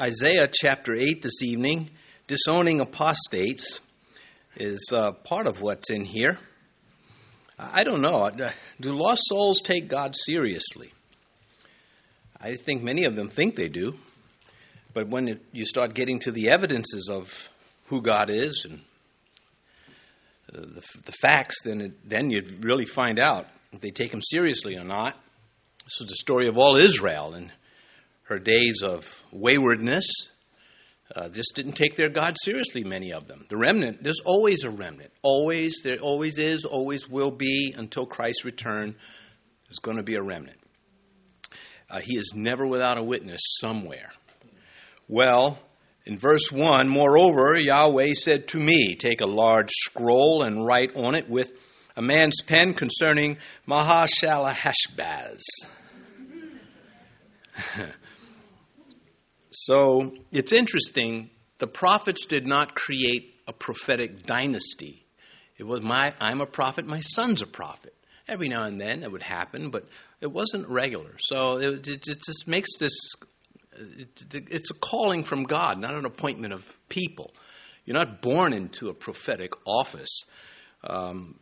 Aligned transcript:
Isaiah 0.00 0.48
chapter 0.50 0.94
8 0.94 1.20
this 1.20 1.42
evening, 1.42 1.90
disowning 2.26 2.80
apostates, 2.80 3.80
is 4.56 4.88
uh, 4.94 5.12
part 5.12 5.46
of 5.46 5.60
what's 5.60 5.90
in 5.90 6.06
here. 6.06 6.38
I 7.58 7.84
don't 7.84 8.00
know. 8.00 8.30
Do 8.80 8.92
lost 8.94 9.20
souls 9.26 9.60
take 9.60 9.88
God 9.88 10.16
seriously? 10.16 10.94
I 12.40 12.54
think 12.54 12.82
many 12.82 13.04
of 13.04 13.14
them 13.14 13.28
think 13.28 13.56
they 13.56 13.68
do. 13.68 13.92
But 14.94 15.08
when 15.08 15.28
it, 15.28 15.42
you 15.52 15.66
start 15.66 15.92
getting 15.92 16.18
to 16.20 16.32
the 16.32 16.48
evidences 16.48 17.10
of 17.10 17.50
who 17.88 18.00
God 18.00 18.30
is 18.30 18.64
and 18.66 18.80
uh, 20.50 20.62
the, 20.62 20.82
the 21.04 21.12
facts, 21.20 21.56
then, 21.62 21.82
it, 21.82 22.08
then 22.08 22.30
you 22.30 22.42
really 22.60 22.86
find 22.86 23.18
out 23.18 23.48
if 23.70 23.80
they 23.80 23.90
take 23.90 24.14
him 24.14 24.22
seriously 24.22 24.78
or 24.78 24.84
not. 24.84 25.14
This 25.84 26.00
is 26.00 26.06
the 26.06 26.16
story 26.16 26.48
of 26.48 26.56
all 26.56 26.78
Israel 26.78 27.34
and 27.34 27.52
her 28.30 28.38
days 28.38 28.80
of 28.82 29.24
waywardness. 29.32 30.06
Uh, 31.14 31.28
just 31.28 31.52
didn't 31.56 31.72
take 31.72 31.96
their 31.96 32.08
God 32.08 32.36
seriously, 32.40 32.84
many 32.84 33.12
of 33.12 33.26
them. 33.26 33.44
The 33.48 33.56
remnant, 33.56 34.04
there's 34.04 34.20
always 34.24 34.62
a 34.62 34.70
remnant. 34.70 35.10
Always, 35.22 35.80
there 35.82 35.98
always 35.98 36.38
is, 36.38 36.64
always 36.64 37.08
will 37.08 37.32
be 37.32 37.74
until 37.76 38.06
Christ's 38.06 38.44
return. 38.44 38.94
There's 39.66 39.80
going 39.80 39.96
to 39.96 40.04
be 40.04 40.14
a 40.14 40.22
remnant. 40.22 40.58
Uh, 41.90 41.98
he 41.98 42.16
is 42.16 42.32
never 42.36 42.64
without 42.64 42.98
a 42.98 43.02
witness 43.02 43.40
somewhere. 43.60 44.10
Well, 45.08 45.58
in 46.06 46.16
verse 46.16 46.52
1, 46.52 46.88
moreover, 46.88 47.58
Yahweh 47.58 48.14
said 48.14 48.46
to 48.48 48.60
me, 48.60 48.94
Take 48.94 49.20
a 49.20 49.26
large 49.26 49.70
scroll 49.72 50.44
and 50.44 50.64
write 50.64 50.94
on 50.94 51.16
it 51.16 51.28
with 51.28 51.50
a 51.96 52.02
man's 52.02 52.40
pen 52.42 52.74
concerning 52.74 53.38
Maher-shalal-hash-baz. 53.66 55.42
so 59.50 60.12
it's 60.30 60.52
interesting. 60.52 61.30
The 61.58 61.66
prophets 61.66 62.24
did 62.26 62.46
not 62.46 62.74
create 62.74 63.34
a 63.46 63.52
prophetic 63.52 64.24
dynasty. 64.24 65.04
It 65.58 65.64
was 65.64 65.82
my 65.82 66.14
I'm 66.20 66.40
a 66.40 66.46
prophet, 66.46 66.86
my 66.86 67.00
son's 67.00 67.42
a 67.42 67.46
prophet. 67.46 67.94
Every 68.28 68.48
now 68.48 68.62
and 68.62 68.80
then 68.80 69.02
it 69.02 69.10
would 69.10 69.24
happen, 69.24 69.70
but 69.70 69.86
it 70.20 70.28
wasn't 70.28 70.68
regular. 70.68 71.16
So 71.18 71.58
it, 71.58 71.88
it, 71.88 72.08
it 72.08 72.22
just 72.24 72.46
makes 72.46 72.70
this 72.78 72.92
it, 73.76 74.34
it's 74.50 74.70
a 74.70 74.74
calling 74.74 75.24
from 75.24 75.44
God, 75.44 75.78
not 75.78 75.94
an 75.94 76.04
appointment 76.04 76.52
of 76.52 76.78
people. 76.88 77.32
You're 77.84 77.98
not 77.98 78.22
born 78.22 78.52
into 78.52 78.88
a 78.88 78.94
prophetic 78.94 79.52
office. 79.66 80.22
Um, 80.84 81.40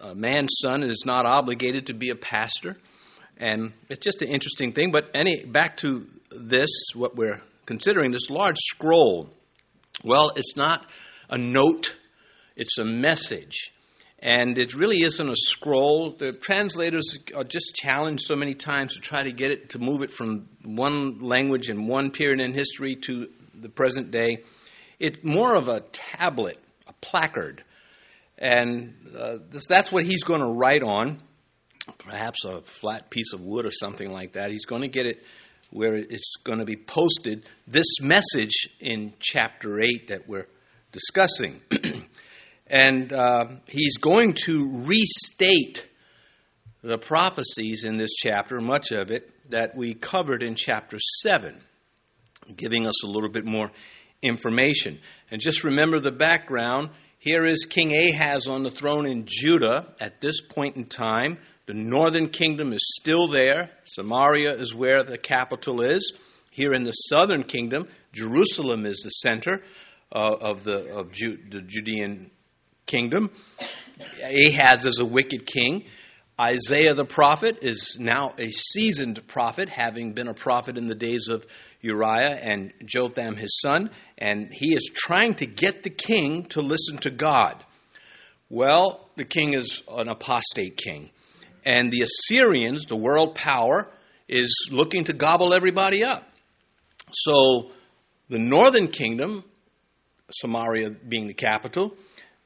a 0.00 0.14
man's 0.14 0.52
son 0.60 0.82
is 0.82 1.04
not 1.06 1.26
obligated 1.26 1.86
to 1.86 1.94
be 1.94 2.10
a 2.10 2.16
pastor. 2.16 2.76
And 3.40 3.72
it's 3.88 4.04
just 4.04 4.20
an 4.20 4.28
interesting 4.28 4.72
thing. 4.72 4.92
But 4.92 5.10
any 5.14 5.44
back 5.44 5.78
to 5.78 6.06
this, 6.30 6.68
what 6.94 7.16
we're 7.16 7.40
considering, 7.64 8.12
this 8.12 8.28
large 8.28 8.58
scroll. 8.58 9.30
Well, 10.04 10.30
it's 10.36 10.56
not 10.56 10.86
a 11.30 11.38
note, 11.38 11.96
it's 12.54 12.78
a 12.78 12.84
message. 12.84 13.72
And 14.18 14.58
it 14.58 14.74
really 14.74 15.00
isn't 15.02 15.28
a 15.28 15.34
scroll. 15.34 16.10
The 16.10 16.32
translators 16.32 17.18
are 17.34 17.42
just 17.42 17.74
challenged 17.74 18.24
so 18.26 18.36
many 18.36 18.52
times 18.52 18.92
to 18.92 19.00
try 19.00 19.22
to 19.22 19.32
get 19.32 19.50
it 19.50 19.70
to 19.70 19.78
move 19.78 20.02
it 20.02 20.10
from 20.10 20.46
one 20.62 21.20
language 21.20 21.70
and 21.70 21.88
one 21.88 22.10
period 22.10 22.40
in 22.40 22.52
history 22.52 22.96
to 23.06 23.28
the 23.54 23.70
present 23.70 24.10
day. 24.10 24.44
It's 24.98 25.24
more 25.24 25.56
of 25.56 25.68
a 25.68 25.80
tablet, 25.80 26.58
a 26.86 26.92
placard. 27.00 27.64
And 28.36 28.94
uh, 29.18 29.38
this, 29.48 29.66
that's 29.66 29.90
what 29.90 30.04
he's 30.04 30.24
going 30.24 30.40
to 30.40 30.46
write 30.46 30.82
on, 30.82 31.22
perhaps 31.98 32.44
a 32.44 32.62
flat 32.62 33.10
piece 33.10 33.32
of 33.32 33.40
wood 33.40 33.66
or 33.66 33.70
something 33.70 34.10
like 34.10 34.32
that. 34.32 34.50
He's 34.50 34.66
going 34.66 34.82
to 34.82 34.88
get 34.88 35.06
it 35.06 35.22
where 35.70 35.94
it's 35.94 36.34
going 36.42 36.58
to 36.58 36.64
be 36.64 36.76
posted, 36.76 37.44
this 37.66 38.00
message 38.00 38.68
in 38.80 39.12
chapter 39.20 39.80
8 39.80 40.08
that 40.08 40.28
we're 40.28 40.48
discussing. 40.92 41.60
And 42.70 43.12
uh, 43.12 43.46
he's 43.66 43.96
going 43.96 44.34
to 44.44 44.70
restate 44.72 45.88
the 46.82 46.98
prophecies 46.98 47.84
in 47.84 47.96
this 47.96 48.14
chapter, 48.14 48.60
much 48.60 48.92
of 48.92 49.10
it, 49.10 49.28
that 49.50 49.76
we 49.76 49.92
covered 49.92 50.44
in 50.44 50.54
chapter 50.54 50.96
7, 51.22 51.60
giving 52.56 52.86
us 52.86 53.04
a 53.04 53.08
little 53.08 53.28
bit 53.28 53.44
more 53.44 53.72
information. 54.22 55.00
And 55.32 55.40
just 55.40 55.64
remember 55.64 55.98
the 55.98 56.12
background. 56.12 56.90
Here 57.18 57.44
is 57.44 57.66
King 57.68 57.92
Ahaz 57.92 58.46
on 58.46 58.62
the 58.62 58.70
throne 58.70 59.04
in 59.04 59.24
Judah 59.26 59.92
at 60.00 60.20
this 60.20 60.40
point 60.40 60.76
in 60.76 60.84
time. 60.84 61.38
The 61.70 61.76
northern 61.76 62.30
kingdom 62.30 62.72
is 62.72 62.80
still 63.00 63.28
there. 63.28 63.70
Samaria 63.84 64.56
is 64.56 64.74
where 64.74 65.04
the 65.04 65.16
capital 65.16 65.82
is. 65.82 66.12
Here 66.50 66.72
in 66.72 66.82
the 66.82 66.90
southern 66.90 67.44
kingdom, 67.44 67.86
Jerusalem 68.12 68.86
is 68.86 69.02
the 69.04 69.10
center 69.10 69.62
uh, 70.10 70.34
of 70.40 70.64
the 70.64 70.92
of 70.92 71.12
Ju- 71.12 71.38
the 71.48 71.62
Judean 71.62 72.32
kingdom. 72.86 73.30
Ahaz 74.20 74.84
is 74.84 74.98
a 74.98 75.04
wicked 75.04 75.46
king. 75.46 75.84
Isaiah 76.40 76.94
the 76.94 77.04
prophet 77.04 77.58
is 77.62 77.96
now 78.00 78.34
a 78.36 78.50
seasoned 78.50 79.24
prophet, 79.28 79.68
having 79.68 80.12
been 80.12 80.26
a 80.26 80.34
prophet 80.34 80.76
in 80.76 80.88
the 80.88 80.96
days 80.96 81.28
of 81.28 81.46
Uzziah 81.84 82.36
and 82.42 82.74
Jotham 82.84 83.36
his 83.36 83.60
son, 83.60 83.90
and 84.18 84.52
he 84.52 84.74
is 84.74 84.90
trying 84.92 85.36
to 85.36 85.46
get 85.46 85.84
the 85.84 85.90
king 85.90 86.46
to 86.46 86.62
listen 86.62 86.98
to 87.02 87.10
God. 87.12 87.64
Well, 88.48 89.08
the 89.14 89.24
king 89.24 89.54
is 89.54 89.84
an 89.88 90.08
apostate 90.08 90.76
king, 90.76 91.10
and 91.64 91.90
the 91.90 92.02
Assyrians, 92.02 92.86
the 92.86 92.96
world 92.96 93.34
power, 93.34 93.88
is 94.28 94.68
looking 94.70 95.04
to 95.04 95.12
gobble 95.12 95.52
everybody 95.52 96.04
up. 96.04 96.28
So 97.12 97.72
the 98.28 98.38
northern 98.38 98.88
kingdom, 98.88 99.44
Samaria 100.30 100.90
being 100.90 101.26
the 101.26 101.34
capital, 101.34 101.96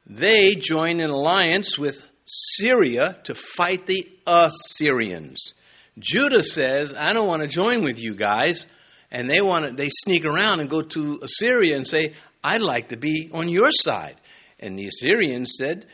they 0.05 0.55
join 0.55 0.99
an 0.99 1.09
alliance 1.09 1.77
with 1.77 2.09
Syria 2.25 3.19
to 3.25 3.35
fight 3.35 3.85
the 3.85 4.07
Assyrians. 4.25 5.53
Judah 5.97 6.43
says, 6.43 6.93
I 6.93 7.13
don't 7.13 7.27
want 7.27 7.41
to 7.43 7.47
join 7.47 7.83
with 7.83 7.99
you 7.99 8.15
guys. 8.15 8.65
And 9.11 9.29
they 9.29 9.39
want 9.39 9.65
to, 9.65 9.71
they 9.71 9.89
sneak 9.89 10.25
around 10.25 10.59
and 10.59 10.69
go 10.69 10.81
to 10.81 11.19
Assyria 11.23 11.75
and 11.75 11.87
say, 11.87 12.15
I'd 12.43 12.61
like 12.61 12.89
to 12.89 12.97
be 12.97 13.29
on 13.31 13.47
your 13.47 13.69
side. 13.71 14.19
And 14.59 14.77
the 14.77 14.87
Assyrians 14.87 15.53
said, 15.57 15.85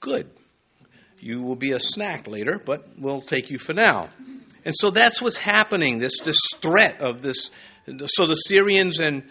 Good. 0.00 0.30
You 1.18 1.42
will 1.42 1.56
be 1.56 1.72
a 1.72 1.80
snack 1.80 2.26
later, 2.26 2.60
but 2.64 2.88
we'll 2.98 3.22
take 3.22 3.50
you 3.50 3.58
for 3.58 3.72
now. 3.72 4.10
And 4.64 4.74
so 4.76 4.90
that's 4.90 5.22
what's 5.22 5.38
happening, 5.38 5.98
this, 5.98 6.18
this 6.24 6.38
threat 6.60 7.00
of 7.00 7.22
this. 7.22 7.50
So 7.86 8.26
the 8.26 8.34
Syrians 8.34 8.98
and, 8.98 9.22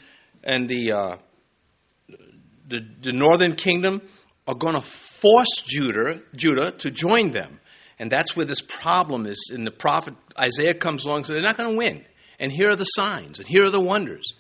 and 0.44 0.70
the, 0.70 0.94
uh, 0.94 1.18
the, 2.68 2.82
the 3.02 3.12
northern 3.12 3.56
kingdom 3.56 4.02
are 4.48 4.56
going 4.56 4.76
to 4.76 4.82
force 4.82 5.62
Judah, 5.66 6.22
Judah 6.36 6.72
to 6.72 6.92
join 6.92 7.32
them. 7.32 7.60
And 8.00 8.12
that's 8.12 8.36
where 8.36 8.46
this 8.46 8.62
problem 8.62 9.26
is. 9.26 9.52
And 9.54 9.66
the 9.66 9.72
prophet 9.72 10.14
Isaiah 10.40 10.74
comes 10.74 11.06
along 11.06 11.18
and 11.18 11.26
says, 11.26 11.34
they're 11.36 11.44
not 11.44 11.58
going 11.58 11.72
to 11.72 11.78
win. 11.78 12.06
And 12.40 12.52
here 12.52 12.70
are 12.70 12.76
the 12.76 12.84
signs, 12.84 13.40
and 13.40 13.48
here 13.48 13.66
are 13.66 13.72
the 13.72 13.80
wonders. 13.80 14.34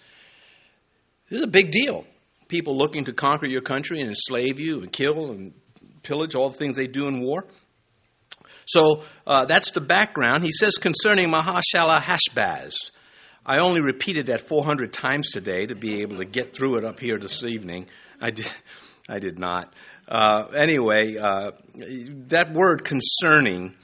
This 1.29 1.37
is 1.37 1.43
a 1.43 1.47
big 1.47 1.71
deal. 1.71 2.05
People 2.49 2.77
looking 2.77 3.05
to 3.05 3.13
conquer 3.13 3.47
your 3.47 3.61
country 3.61 4.01
and 4.01 4.09
enslave 4.09 4.59
you 4.59 4.81
and 4.81 4.91
kill 4.91 5.31
and 5.31 5.53
pillage, 6.05 6.35
all 6.35 6.49
the 6.49 6.57
things 6.57 6.77
they 6.77 6.87
do 6.87 7.07
in 7.07 7.19
war. 7.19 7.45
So 8.65 9.03
uh, 9.27 9.45
that's 9.45 9.71
the 9.71 9.81
background. 9.81 10.43
He 10.43 10.51
says 10.51 10.75
concerning 10.75 11.29
Maher-shalal-hash-baz. 11.29 12.91
I 13.45 13.59
only 13.59 13.81
repeated 13.81 14.27
that 14.27 14.47
400 14.47 14.91
times 14.91 15.29
today 15.29 15.67
to 15.67 15.75
be 15.75 16.01
able 16.01 16.17
to 16.17 16.25
get 16.25 16.55
through 16.55 16.77
it 16.77 16.85
up 16.85 16.99
here 16.99 17.19
this 17.19 17.43
evening. 17.43 17.87
I 18.19 18.31
did, 18.31 18.49
I 19.09 19.19
did 19.19 19.37
not. 19.37 19.73
Uh, 20.07 20.47
anyway, 20.55 21.17
uh, 21.17 21.51
that 22.27 22.53
word 22.53 22.85
concerning, 22.85 23.75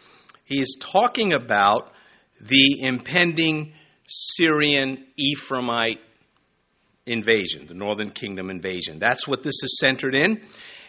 he 0.46 0.60
is 0.60 0.78
talking 0.80 1.34
about 1.34 1.92
the 2.40 2.81
impending 2.81 3.74
Syrian 4.08 5.06
Ephraimite 5.20 6.00
invasion, 7.06 7.68
the 7.68 7.74
northern 7.74 8.12
kingdom 8.12 8.50
invasion. 8.50 9.00
That's 9.00 9.28
what 9.28 9.44
this 9.44 9.56
is 9.63 9.78
centered 9.80 10.16
in. 10.16 10.42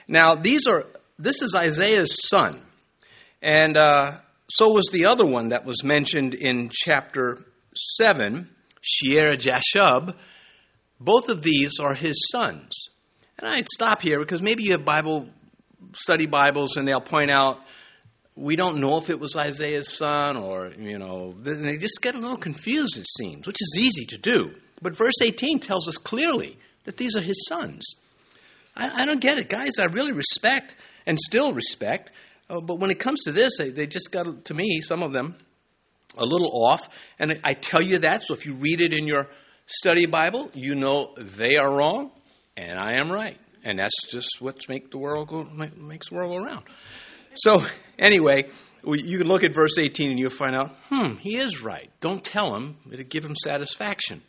Now, 0.08 0.34
these 0.34 0.66
are 0.66 0.86
this 1.18 1.42
is 1.42 1.54
Isaiah's 1.54 2.16
son, 2.28 2.62
and 3.40 3.76
uh, 3.76 4.18
so 4.50 4.72
was 4.72 4.88
the 4.92 5.06
other 5.06 5.24
one 5.24 5.48
that 5.48 5.64
was 5.64 5.82
mentioned 5.82 6.34
in 6.34 6.70
chapter 6.70 7.44
seven, 7.96 8.50
Shear 8.80 9.32
Jashub. 9.32 10.14
Both 11.00 11.28
of 11.28 11.42
these 11.42 11.78
are 11.80 11.94
his 11.94 12.16
sons. 12.30 12.72
And 13.38 13.48
I'd 13.48 13.68
stop 13.68 14.02
here 14.02 14.18
because 14.18 14.42
maybe 14.42 14.62
you 14.62 14.72
have 14.72 14.84
Bible 14.84 15.28
study 15.94 16.26
Bibles 16.26 16.76
and 16.76 16.86
they'll 16.86 17.00
point 17.00 17.30
out 17.30 17.60
we 18.34 18.56
don't 18.56 18.78
know 18.78 18.98
if 18.98 19.10
it 19.10 19.20
was 19.20 19.36
Isaiah's 19.36 19.90
son 19.90 20.36
or, 20.36 20.72
you 20.78 20.98
know, 20.98 21.34
they 21.38 21.76
just 21.76 22.00
get 22.00 22.14
a 22.14 22.18
little 22.18 22.36
confused, 22.36 22.96
it 22.96 23.06
seems, 23.18 23.46
which 23.46 23.60
is 23.60 23.76
easy 23.78 24.06
to 24.06 24.18
do. 24.18 24.54
But 24.80 24.96
verse 24.96 25.20
18 25.22 25.58
tells 25.58 25.86
us 25.86 25.96
clearly 25.96 26.58
that 26.84 26.96
these 26.96 27.14
are 27.14 27.20
his 27.20 27.46
sons. 27.46 27.94
I, 28.74 29.02
I 29.02 29.06
don't 29.06 29.20
get 29.20 29.38
it, 29.38 29.48
guys. 29.48 29.72
I 29.78 29.84
really 29.84 30.12
respect 30.12 30.76
and 31.06 31.18
still 31.18 31.52
respect. 31.52 32.10
Uh, 32.48 32.60
but 32.60 32.78
when 32.78 32.90
it 32.90 32.98
comes 32.98 33.22
to 33.24 33.32
this, 33.32 33.58
they, 33.58 33.70
they 33.70 33.86
just 33.86 34.10
got, 34.10 34.44
to 34.44 34.54
me, 34.54 34.80
some 34.80 35.02
of 35.02 35.12
them, 35.12 35.36
a 36.16 36.24
little 36.24 36.50
off. 36.68 36.88
And 37.18 37.40
I 37.44 37.54
tell 37.54 37.82
you 37.82 37.98
that, 37.98 38.22
so 38.22 38.34
if 38.34 38.46
you 38.46 38.54
read 38.54 38.80
it 38.80 38.92
in 38.92 39.06
your 39.06 39.28
study 39.66 40.06
Bible, 40.06 40.50
you 40.54 40.74
know 40.74 41.14
they 41.16 41.56
are 41.56 41.70
wrong 41.70 42.10
and 42.56 42.78
I 42.78 43.00
am 43.00 43.10
right. 43.10 43.38
And 43.64 43.78
that's 43.78 44.06
just 44.08 44.40
what 44.40 44.68
makes 44.68 44.90
the 44.90 44.98
world 44.98 45.28
go 45.28 45.44
makes 45.44 46.10
the 46.10 46.16
world 46.16 46.32
go 46.32 46.44
around. 46.44 46.64
So 47.34 47.64
anyway, 47.98 48.50
you 48.84 49.18
can 49.18 49.28
look 49.28 49.44
at 49.44 49.54
verse 49.54 49.78
18 49.78 50.10
and 50.10 50.18
you'll 50.18 50.30
find 50.30 50.56
out, 50.56 50.72
hmm, 50.88 51.14
he 51.14 51.36
is 51.36 51.62
right. 51.62 51.90
Don't 52.00 52.24
tell 52.24 52.54
him; 52.56 52.76
it'll 52.90 53.04
give 53.04 53.24
him 53.24 53.36
satisfaction. 53.36 54.22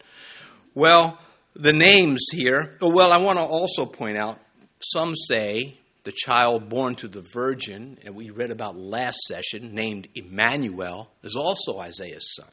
Well, 0.76 1.20
the 1.56 1.74
names 1.74 2.28
here. 2.32 2.78
Oh, 2.82 2.90
well, 2.90 3.12
I 3.12 3.18
want 3.18 3.40
to 3.40 3.46
also 3.46 3.86
point 3.86 4.18
out. 4.18 4.40
Some 4.80 5.16
say 5.16 5.80
the 6.04 6.12
child 6.12 6.70
born 6.70 6.96
to 6.96 7.08
the 7.08 7.26
virgin, 7.34 7.98
and 8.04 8.16
we 8.16 8.30
read 8.30 8.50
about 8.50 8.78
last 8.78 9.20
session, 9.28 9.74
named 9.74 10.08
Emmanuel, 10.16 11.10
is 11.24 11.36
also 11.36 11.80
Isaiah's 11.80 12.34
son. 12.36 12.52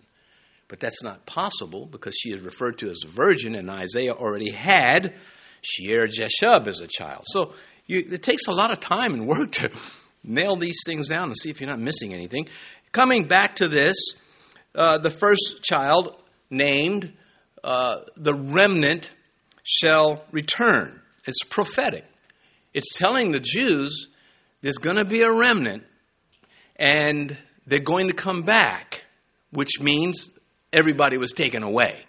But 0.68 0.78
that's 0.78 1.02
not 1.02 1.26
possible 1.26 1.86
because 1.86 2.14
she 2.16 2.30
is 2.30 2.40
referred 2.40 2.78
to 2.78 2.90
as 2.90 3.02
a 3.04 3.08
virgin, 3.08 3.56
and 3.56 3.68
Isaiah 3.68 4.12
already 4.12 4.52
had 4.52 5.14
Shear 5.62 6.06
Jeshub 6.06 6.68
as 6.68 6.80
a 6.80 6.86
child. 6.86 7.24
So 7.26 7.54
you, 7.86 8.06
it 8.12 8.22
takes 8.22 8.46
a 8.46 8.52
lot 8.52 8.70
of 8.70 8.78
time 8.78 9.14
and 9.14 9.26
work 9.26 9.50
to 9.52 9.70
nail 10.24 10.54
these 10.54 10.78
things 10.86 11.08
down 11.08 11.24
and 11.24 11.36
see 11.36 11.50
if 11.50 11.60
you're 11.60 11.68
not 11.68 11.80
missing 11.80 12.14
anything. 12.14 12.48
Coming 12.92 13.24
back 13.24 13.56
to 13.56 13.66
this, 13.66 13.96
uh, 14.76 14.98
the 14.98 15.10
first 15.10 15.62
child 15.62 16.14
named 16.50 17.12
uh, 17.64 18.02
the 18.16 18.34
remnant 18.34 19.10
shall 19.64 20.24
return. 20.30 21.00
It's 21.26 21.42
prophetic. 21.42 22.04
It's 22.72 22.96
telling 22.96 23.32
the 23.32 23.40
Jews 23.40 24.08
there's 24.62 24.78
going 24.78 24.96
to 24.96 25.04
be 25.04 25.22
a 25.22 25.32
remnant 25.32 25.84
and 26.76 27.36
they're 27.66 27.78
going 27.78 28.08
to 28.08 28.12
come 28.12 28.42
back, 28.42 29.04
which 29.50 29.80
means 29.80 30.30
everybody 30.72 31.18
was 31.18 31.32
taken 31.32 31.62
away. 31.62 32.04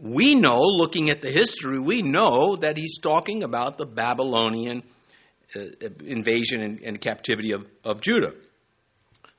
We 0.00 0.34
know, 0.34 0.58
looking 0.60 1.10
at 1.10 1.20
the 1.20 1.30
history, 1.30 1.78
we 1.78 2.00
know 2.00 2.56
that 2.56 2.76
he's 2.76 2.98
talking 2.98 3.42
about 3.42 3.76
the 3.76 3.84
Babylonian 3.84 4.82
uh, 5.54 5.60
invasion 6.04 6.62
and, 6.62 6.80
and 6.80 7.00
captivity 7.00 7.52
of, 7.52 7.66
of 7.84 8.00
Judah. 8.00 8.32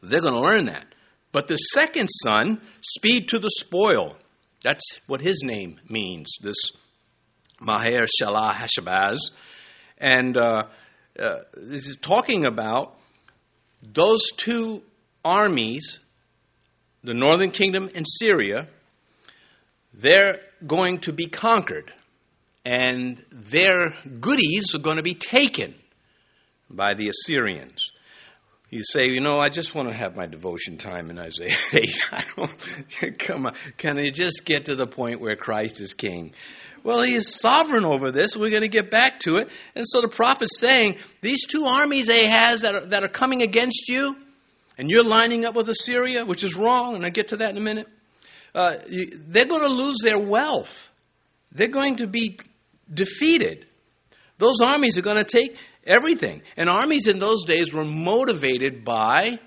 They're 0.01 0.21
going 0.21 0.33
to 0.33 0.39
learn 0.39 0.65
that. 0.65 0.85
But 1.31 1.47
the 1.47 1.55
second 1.55 2.07
son, 2.07 2.61
speed 2.81 3.29
to 3.29 3.39
the 3.39 3.49
spoil. 3.49 4.17
That's 4.63 4.99
what 5.07 5.21
his 5.21 5.41
name 5.43 5.79
means, 5.89 6.29
this 6.41 6.57
Maher 7.59 8.05
Shalah 8.21 8.53
Hashabaz. 8.53 9.17
And 10.01 10.35
uh, 10.35 10.63
uh, 11.17 11.37
this 11.55 11.87
is 11.87 11.95
talking 11.95 12.45
about 12.45 12.97
those 13.83 14.23
two 14.35 14.81
armies, 15.23 15.99
the 17.03 17.13
northern 17.13 17.51
kingdom 17.51 17.87
and 17.93 18.05
Syria, 18.07 18.67
they're 19.93 20.39
going 20.65 20.99
to 21.01 21.13
be 21.13 21.27
conquered. 21.27 21.93
And 22.65 23.23
their 23.31 23.93
goodies 24.19 24.73
are 24.73 24.79
going 24.79 24.97
to 24.97 25.03
be 25.03 25.15
taken 25.15 25.75
by 26.67 26.95
the 26.95 27.09
Assyrians. 27.09 27.91
You 28.71 28.81
say, 28.83 29.01
you 29.07 29.19
know, 29.19 29.37
I 29.37 29.49
just 29.49 29.75
want 29.75 29.89
to 29.89 29.95
have 29.95 30.15
my 30.15 30.25
devotion 30.25 30.77
time 30.77 31.09
in 31.09 31.19
Isaiah 31.19 31.57
8. 31.73 32.07
I 32.11 32.23
don't, 32.35 33.19
come 33.19 33.47
on, 33.47 33.55
can 33.77 33.99
I 33.99 34.09
just 34.09 34.45
get 34.45 34.65
to 34.65 34.75
the 34.75 34.87
point 34.87 35.21
where 35.21 35.35
Christ 35.35 35.81
is 35.81 35.93
king? 35.93 36.33
Well, 36.83 37.01
he 37.01 37.13
is 37.13 37.39
sovereign 37.39 37.85
over 37.85 38.11
this. 38.11 38.35
We're 38.35 38.49
going 38.49 38.63
to 38.63 38.67
get 38.67 38.89
back 38.89 39.19
to 39.21 39.37
it. 39.37 39.49
And 39.75 39.85
so 39.87 40.01
the 40.01 40.07
prophet's 40.07 40.57
saying, 40.57 40.97
these 41.21 41.45
two 41.45 41.65
armies 41.65 42.09
Ahaz 42.09 42.61
that 42.61 42.73
are, 42.75 42.85
that 42.87 43.03
are 43.03 43.09
coming 43.09 43.41
against 43.41 43.87
you, 43.87 44.15
and 44.77 44.89
you're 44.89 45.03
lining 45.03 45.45
up 45.45 45.55
with 45.55 45.69
Assyria, 45.69 46.25
which 46.25 46.43
is 46.43 46.55
wrong, 46.55 46.95
and 46.95 47.05
I'll 47.05 47.11
get 47.11 47.29
to 47.29 47.37
that 47.37 47.51
in 47.51 47.57
a 47.57 47.61
minute, 47.61 47.87
uh, 48.55 48.77
they're 49.27 49.45
going 49.45 49.61
to 49.61 49.67
lose 49.67 49.99
their 50.03 50.19
wealth. 50.19 50.89
They're 51.51 51.67
going 51.67 51.97
to 51.97 52.07
be 52.07 52.39
defeated. 52.91 53.65
Those 54.37 54.59
armies 54.61 54.97
are 54.97 55.03
going 55.03 55.23
to 55.23 55.23
take 55.23 55.57
everything. 55.85 56.41
And 56.57 56.69
armies 56.69 57.07
in 57.07 57.19
those 57.19 57.45
days 57.45 57.71
were 57.71 57.85
motivated 57.85 58.83
by 58.83 59.39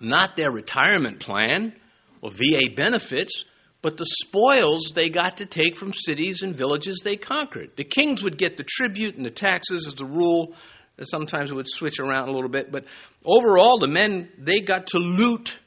not 0.00 0.36
their 0.36 0.50
retirement 0.50 1.20
plan 1.20 1.74
or 2.22 2.30
VA 2.30 2.70
benefits, 2.74 3.44
but 3.88 3.96
the 3.96 4.04
spoils 4.22 4.92
they 4.94 5.08
got 5.08 5.38
to 5.38 5.46
take 5.46 5.74
from 5.74 5.94
cities 5.94 6.42
and 6.42 6.54
villages 6.54 7.00
they 7.02 7.16
conquered. 7.16 7.70
The 7.76 7.84
kings 7.84 8.22
would 8.22 8.36
get 8.36 8.58
the 8.58 8.62
tribute 8.62 9.16
and 9.16 9.24
the 9.24 9.30
taxes 9.30 9.86
as 9.86 9.94
the 9.94 10.04
rule. 10.04 10.52
Sometimes 11.04 11.50
it 11.50 11.54
would 11.54 11.70
switch 11.70 11.98
around 11.98 12.28
a 12.28 12.32
little 12.32 12.50
bit, 12.50 12.70
but 12.70 12.84
overall, 13.24 13.78
the 13.78 13.88
men 13.88 14.28
they 14.36 14.60
got 14.60 14.88
to 14.88 14.98
loot 14.98 15.58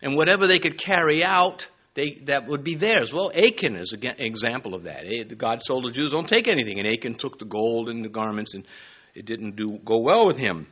and 0.00 0.14
whatever 0.14 0.46
they 0.46 0.60
could 0.60 0.78
carry 0.78 1.24
out, 1.24 1.68
they, 1.94 2.20
that 2.26 2.46
would 2.46 2.62
be 2.62 2.76
theirs. 2.76 3.12
Well, 3.12 3.32
Achan 3.34 3.74
is 3.74 3.92
an 3.92 4.14
example 4.18 4.72
of 4.72 4.84
that. 4.84 5.02
Eh, 5.04 5.24
God 5.36 5.60
told 5.66 5.86
the 5.86 5.90
Jews, 5.90 6.12
"Don't 6.12 6.28
take 6.28 6.46
anything," 6.46 6.78
and 6.78 6.86
Achan 6.86 7.16
took 7.16 7.40
the 7.40 7.46
gold 7.46 7.88
and 7.88 8.04
the 8.04 8.08
garments, 8.08 8.54
and 8.54 8.64
it 9.12 9.26
didn't 9.26 9.56
do 9.56 9.80
go 9.84 9.98
well 9.98 10.24
with 10.24 10.38
him. 10.38 10.68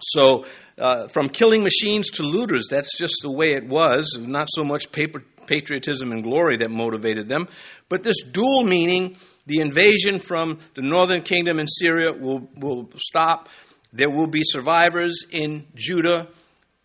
So, 0.00 0.46
uh, 0.78 1.08
from 1.08 1.28
killing 1.28 1.62
machines 1.62 2.10
to 2.12 2.22
looters, 2.22 2.68
that's 2.70 2.98
just 2.98 3.20
the 3.22 3.30
way 3.30 3.48
it 3.48 3.66
was. 3.66 4.18
Not 4.20 4.48
so 4.50 4.64
much 4.64 4.90
paper 4.90 5.22
patriotism 5.46 6.12
and 6.12 6.22
glory 6.22 6.56
that 6.58 6.70
motivated 6.70 7.28
them. 7.28 7.48
But 7.88 8.02
this 8.02 8.22
dual 8.22 8.64
meaning, 8.64 9.16
the 9.46 9.60
invasion 9.60 10.18
from 10.18 10.58
the 10.74 10.82
northern 10.82 11.22
kingdom 11.22 11.58
in 11.60 11.66
Syria 11.68 12.12
will, 12.12 12.48
will 12.56 12.90
stop. 12.96 13.48
There 13.92 14.10
will 14.10 14.26
be 14.26 14.42
survivors 14.42 15.24
in 15.30 15.66
Judah, 15.74 16.28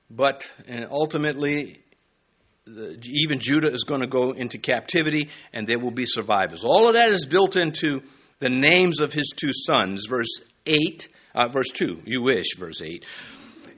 but 0.09 0.49
ultimately, 0.91 1.79
the, 2.65 2.99
even 3.25 3.39
Judah 3.39 3.71
is 3.71 3.83
going 3.83 4.01
to 4.01 4.07
go 4.07 4.31
into 4.31 4.57
captivity, 4.57 5.29
and 5.53 5.67
there 5.67 5.79
will 5.79 5.91
be 5.91 6.05
survivors. 6.05 6.63
All 6.63 6.87
of 6.87 6.95
that 6.95 7.09
is 7.09 7.25
built 7.25 7.57
into 7.57 8.01
the 8.39 8.49
names 8.49 8.99
of 8.99 9.13
his 9.13 9.33
two 9.35 9.51
sons, 9.53 10.05
verse 10.07 10.41
8, 10.65 11.07
uh, 11.35 11.47
verse 11.47 11.69
2. 11.73 12.03
You 12.05 12.21
wish, 12.21 12.55
verse 12.57 12.81
8. 12.81 13.05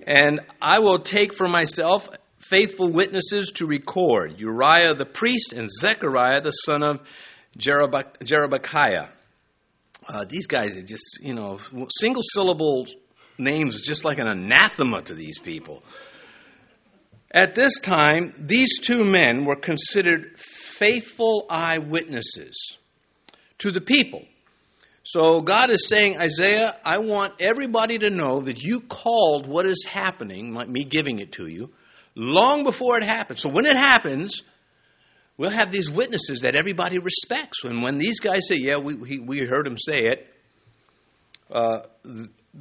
And 0.06 0.42
I 0.62 0.80
will 0.80 1.00
take 1.00 1.34
for 1.34 1.48
myself 1.48 2.10
faithful 2.40 2.90
witnesses 2.90 3.52
to 3.56 3.66
record 3.66 4.40
Uriah 4.40 4.94
the 4.94 5.06
priest 5.06 5.54
and 5.54 5.70
Zechariah 5.70 6.42
the 6.42 6.52
son 6.52 6.84
of 6.84 7.02
Jeberechiah. 7.58 9.10
Uh, 10.08 10.26
these 10.26 10.48
guys 10.48 10.76
are 10.76 10.82
just, 10.82 11.20
you 11.22 11.34
know, 11.34 11.60
single 12.00 12.24
syllable 12.34 12.88
names, 13.38 13.82
just 13.82 14.04
like 14.04 14.18
an 14.18 14.28
anathema 14.28 15.02
to 15.04 15.14
these 15.14 15.40
people. 15.40 15.84
At 17.34 17.56
this 17.56 17.80
time, 17.80 18.34
these 18.38 18.80
two 18.80 19.04
men 19.04 19.46
were 19.46 19.56
considered 19.56 20.38
faithful 20.38 21.46
eyewitnesses 21.50 22.78
to 23.60 23.72
the 23.72 23.80
people. 23.80 24.26
So 25.12 25.42
God 25.42 25.72
is 25.72 25.90
saying, 25.90 26.18
Isaiah, 26.22 26.78
I 26.86 27.00
want 27.00 27.34
everybody 27.42 27.98
to 27.98 28.10
know 28.10 28.40
that 28.40 28.64
you 28.64 28.80
called 28.80 29.46
what 29.46 29.66
is 29.66 29.84
happening, 29.86 30.54
like 30.54 30.70
me 30.70 30.86
giving 30.86 31.20
it 31.20 31.34
to 31.34 31.48
you, 31.48 31.70
long 32.16 32.64
before 32.64 32.98
it 32.98 33.04
happens. 33.04 33.42
So 33.42 33.50
when 33.50 33.66
it 33.66 33.76
happens, 33.76 34.42
we'll 35.36 35.50
have 35.50 35.70
these 35.70 35.90
witnesses 35.90 36.44
that 36.44 36.56
everybody 36.56 36.98
respects. 36.98 37.66
And 37.66 37.84
when 37.84 37.98
these 37.98 38.22
guys 38.22 38.48
say, 38.48 38.56
"Yeah, 38.56 38.78
we 38.78 39.20
we 39.20 39.40
heard 39.40 39.68
him 39.68 39.78
say 39.78 40.06
it," 40.06 40.34
uh, 41.52 41.82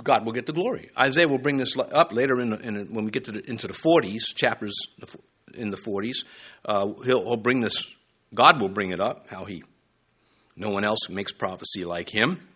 God 0.02 0.26
will 0.26 0.32
get 0.32 0.46
the 0.46 0.52
glory. 0.52 0.90
Isaiah 0.98 1.28
will 1.28 1.38
bring 1.38 1.58
this 1.58 1.76
up 1.76 2.12
later 2.12 2.40
in, 2.40 2.52
in 2.54 2.92
when 2.92 3.04
we 3.04 3.12
get 3.12 3.26
the, 3.26 3.48
into 3.48 3.68
the 3.68 3.74
forties 3.74 4.26
chapters 4.34 4.74
in 5.54 5.70
the 5.70 5.76
forties. 5.76 6.24
Uh, 6.64 6.94
he'll, 7.04 7.22
he'll 7.22 7.36
bring 7.36 7.60
this. 7.60 7.86
God 8.34 8.60
will 8.60 8.68
bring 8.68 8.90
it 8.90 9.00
up. 9.00 9.28
How 9.30 9.44
he, 9.44 9.62
no 10.60 10.68
one 10.68 10.84
else 10.84 11.08
makes 11.08 11.32
prophecy 11.32 11.86
like 11.86 12.14
him. 12.14 12.46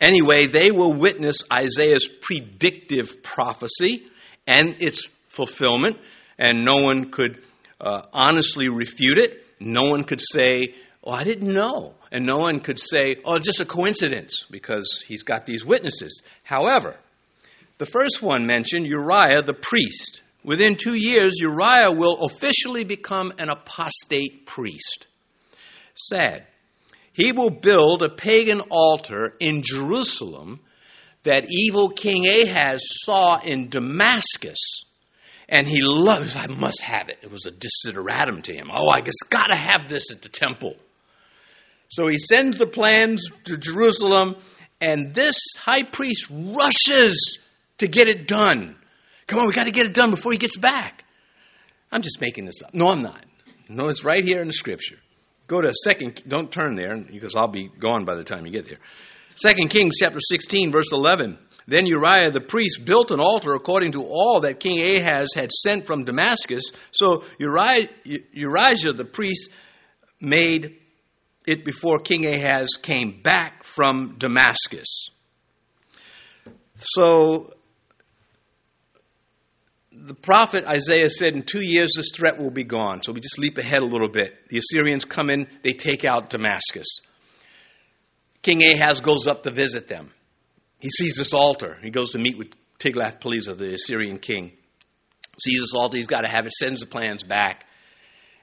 Anyway, 0.00 0.46
they 0.46 0.72
will 0.72 0.92
witness 0.92 1.38
Isaiah's 1.52 2.08
predictive 2.08 3.22
prophecy 3.22 4.08
and 4.44 4.82
its 4.82 5.06
fulfillment, 5.28 5.98
and 6.36 6.64
no 6.64 6.82
one 6.82 7.12
could 7.12 7.44
uh, 7.80 8.02
honestly 8.12 8.68
refute 8.68 9.18
it. 9.18 9.44
No 9.60 9.84
one 9.84 10.02
could 10.02 10.20
say, 10.20 10.74
Oh, 11.04 11.12
I 11.12 11.22
didn't 11.22 11.52
know. 11.52 11.94
And 12.10 12.26
no 12.26 12.38
one 12.38 12.58
could 12.58 12.80
say, 12.80 13.16
Oh, 13.24 13.36
it's 13.36 13.46
just 13.46 13.60
a 13.60 13.64
coincidence, 13.64 14.44
because 14.50 15.04
he's 15.06 15.22
got 15.22 15.46
these 15.46 15.64
witnesses. 15.64 16.22
However, 16.42 16.96
the 17.78 17.86
first 17.86 18.20
one 18.20 18.46
mentioned, 18.46 18.84
Uriah 18.84 19.42
the 19.42 19.54
priest. 19.54 20.22
Within 20.42 20.74
two 20.74 20.94
years, 20.94 21.38
Uriah 21.40 21.92
will 21.92 22.24
officially 22.24 22.82
become 22.82 23.32
an 23.38 23.48
apostate 23.48 24.44
priest. 24.44 25.06
Sad. 25.94 26.46
He 27.16 27.32
will 27.32 27.48
build 27.48 28.02
a 28.02 28.10
pagan 28.10 28.60
altar 28.70 29.32
in 29.40 29.62
Jerusalem 29.62 30.60
that 31.22 31.46
evil 31.48 31.88
King 31.88 32.26
Ahaz 32.28 32.82
saw 32.84 33.40
in 33.40 33.70
Damascus 33.70 34.84
and 35.48 35.66
he 35.66 35.80
loves, 35.80 36.36
I 36.36 36.46
must 36.46 36.82
have 36.82 37.08
it. 37.08 37.16
It 37.22 37.30
was 37.30 37.46
a 37.46 37.52
desideratum 37.52 38.42
to 38.42 38.54
him. 38.54 38.70
Oh, 38.70 38.90
I 38.94 39.00
just 39.00 39.30
got 39.30 39.46
to 39.46 39.56
have 39.56 39.88
this 39.88 40.12
at 40.12 40.20
the 40.20 40.28
temple. 40.28 40.74
So 41.88 42.06
he 42.06 42.18
sends 42.18 42.58
the 42.58 42.66
plans 42.66 43.30
to 43.44 43.56
Jerusalem, 43.56 44.36
and 44.80 45.14
this 45.14 45.38
high 45.58 45.84
priest 45.84 46.28
rushes 46.30 47.38
to 47.78 47.88
get 47.88 48.08
it 48.08 48.28
done. 48.28 48.76
Come 49.26 49.38
on, 49.38 49.46
we 49.46 49.54
got 49.54 49.64
to 49.64 49.70
get 49.70 49.86
it 49.86 49.94
done 49.94 50.10
before 50.10 50.32
he 50.32 50.38
gets 50.38 50.58
back. 50.58 51.04
I'm 51.90 52.02
just 52.02 52.20
making 52.20 52.44
this 52.44 52.60
up. 52.62 52.74
No, 52.74 52.88
I'm 52.88 53.02
not. 53.02 53.24
No, 53.70 53.88
it's 53.88 54.04
right 54.04 54.22
here 54.22 54.42
in 54.42 54.48
the 54.48 54.52
scripture. 54.52 54.98
Go 55.46 55.60
to 55.60 55.72
second. 55.84 56.22
Don't 56.26 56.50
turn 56.50 56.74
there 56.74 56.96
because 56.96 57.34
I'll 57.36 57.48
be 57.48 57.68
gone 57.68 58.04
by 58.04 58.16
the 58.16 58.24
time 58.24 58.46
you 58.46 58.52
get 58.52 58.66
there. 58.66 58.78
Second 59.36 59.68
Kings 59.68 59.96
chapter 60.00 60.18
16, 60.18 60.72
verse 60.72 60.92
11. 60.92 61.38
Then 61.68 61.86
Uriah 61.86 62.30
the 62.30 62.40
priest 62.40 62.84
built 62.84 63.10
an 63.10 63.20
altar 63.20 63.52
according 63.54 63.92
to 63.92 64.04
all 64.04 64.40
that 64.40 64.60
King 64.60 64.80
Ahaz 64.88 65.28
had 65.34 65.52
sent 65.52 65.86
from 65.86 66.04
Damascus. 66.04 66.64
So 66.92 67.24
Uriah, 67.38 67.88
Uriah 68.04 68.92
the 68.92 69.04
priest 69.04 69.50
made 70.20 70.78
it 71.46 71.64
before 71.64 71.98
King 71.98 72.26
Ahaz 72.26 72.68
came 72.80 73.20
back 73.22 73.64
from 73.64 74.16
Damascus. 74.18 75.08
So 76.78 77.50
the 80.04 80.14
prophet 80.14 80.64
Isaiah 80.66 81.08
said, 81.08 81.34
In 81.34 81.42
two 81.42 81.62
years 81.62 81.92
this 81.96 82.10
threat 82.14 82.38
will 82.38 82.50
be 82.50 82.64
gone. 82.64 83.02
So 83.02 83.12
we 83.12 83.20
just 83.20 83.38
leap 83.38 83.58
ahead 83.58 83.82
a 83.82 83.86
little 83.86 84.08
bit. 84.08 84.48
The 84.48 84.58
Assyrians 84.58 85.04
come 85.04 85.30
in, 85.30 85.48
they 85.62 85.72
take 85.72 86.04
out 86.04 86.30
Damascus. 86.30 86.86
King 88.42 88.62
Ahaz 88.62 89.00
goes 89.00 89.26
up 89.26 89.42
to 89.42 89.50
visit 89.50 89.88
them. 89.88 90.12
He 90.78 90.90
sees 90.90 91.16
this 91.16 91.32
altar. 91.32 91.78
He 91.82 91.90
goes 91.90 92.12
to 92.12 92.18
meet 92.18 92.38
with 92.38 92.48
Tiglath-Pileser, 92.78 93.54
the 93.54 93.74
Assyrian 93.74 94.18
king. 94.18 94.52
Sees 95.42 95.60
this 95.60 95.74
altar, 95.74 95.96
he's 95.96 96.06
got 96.06 96.20
to 96.20 96.30
have 96.30 96.46
it, 96.46 96.52
sends 96.52 96.80
the 96.80 96.86
plans 96.86 97.24
back. 97.24 97.64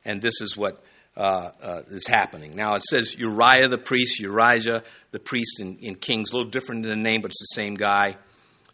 And 0.03 0.21
this 0.21 0.41
is 0.41 0.57
what 0.57 0.83
uh, 1.15 1.51
uh, 1.61 1.81
is 1.89 2.07
happening. 2.07 2.55
Now 2.55 2.75
it 2.75 2.83
says 2.83 3.15
Uriah 3.15 3.69
the 3.69 3.77
priest, 3.77 4.21
Urijah 4.21 4.83
the 5.11 5.19
priest 5.19 5.59
in, 5.59 5.77
in 5.77 5.95
Kings, 5.95 6.31
a 6.31 6.35
little 6.35 6.49
different 6.49 6.85
in 6.85 6.89
the 6.89 7.09
name, 7.09 7.21
but 7.21 7.31
it's 7.31 7.39
the 7.39 7.61
same 7.61 7.75
guy. 7.75 8.17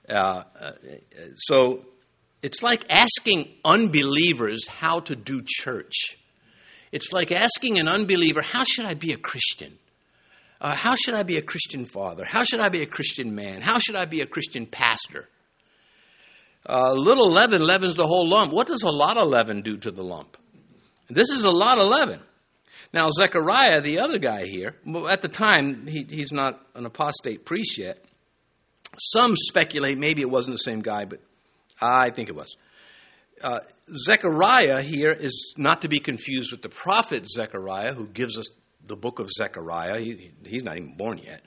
Uh, 0.07 0.43
uh 0.59 0.71
so 1.35 1.85
it's 2.41 2.63
like 2.63 2.85
asking 2.89 3.51
unbelievers 3.65 4.67
how 4.67 5.01
to 5.01 5.15
do 5.15 5.41
church. 5.45 6.17
It's 6.91 7.11
like 7.11 7.31
asking 7.31 7.79
an 7.79 7.87
unbeliever, 7.87 8.41
How 8.41 8.63
should 8.63 8.85
I 8.85 8.93
be 8.93 9.11
a 9.11 9.17
Christian? 9.17 9.77
Uh, 10.61 10.75
how 10.75 10.95
should 10.95 11.13
I 11.13 11.23
be 11.23 11.37
a 11.37 11.41
Christian 11.41 11.85
father? 11.85 12.25
How 12.25 12.43
should 12.43 12.59
I 12.59 12.67
be 12.67 12.81
a 12.81 12.85
Christian 12.85 13.33
man? 13.33 13.61
How 13.61 13.79
should 13.79 13.95
I 13.95 14.05
be 14.05 14.19
a 14.21 14.25
Christian 14.25 14.65
pastor? 14.65 15.29
Uh, 16.67 16.93
little 16.93 17.31
leaven 17.31 17.61
leavens 17.61 17.95
the 17.95 18.05
whole 18.05 18.29
lump. 18.29 18.51
What 18.51 18.67
does 18.67 18.83
a 18.83 18.89
lot 18.89 19.17
of 19.17 19.29
leaven 19.29 19.61
do 19.61 19.77
to 19.77 19.91
the 19.91 20.03
lump? 20.03 20.35
This 21.09 21.29
is 21.29 21.45
a 21.45 21.49
lot 21.49 21.79
of 21.79 21.87
leaven. 21.87 22.19
Now, 22.93 23.09
Zechariah, 23.09 23.81
the 23.81 23.99
other 23.99 24.17
guy 24.17 24.45
here, 24.45 24.75
at 25.09 25.21
the 25.21 25.29
time, 25.29 25.87
he, 25.87 26.05
he's 26.09 26.31
not 26.31 26.59
an 26.75 26.85
apostate 26.85 27.45
priest 27.45 27.77
yet. 27.77 28.03
Some 28.97 29.35
speculate 29.37 29.97
maybe 29.97 30.21
it 30.21 30.29
wasn't 30.29 30.55
the 30.55 30.63
same 30.63 30.81
guy, 30.81 31.05
but 31.05 31.21
I 31.81 32.11
think 32.11 32.29
it 32.29 32.35
was. 32.35 32.55
Uh, 33.41 33.59
Zechariah 33.93 34.81
here 34.81 35.11
is 35.11 35.53
not 35.57 35.81
to 35.81 35.87
be 35.87 35.99
confused 35.99 36.51
with 36.51 36.61
the 36.61 36.69
prophet 36.69 37.27
Zechariah, 37.27 37.93
who 37.93 38.07
gives 38.07 38.37
us 38.37 38.47
the 38.85 38.95
book 38.95 39.19
of 39.19 39.29
Zechariah. 39.31 39.99
He, 39.99 40.31
he's 40.45 40.63
not 40.63 40.77
even 40.77 40.95
born 40.95 41.19
yet. 41.19 41.41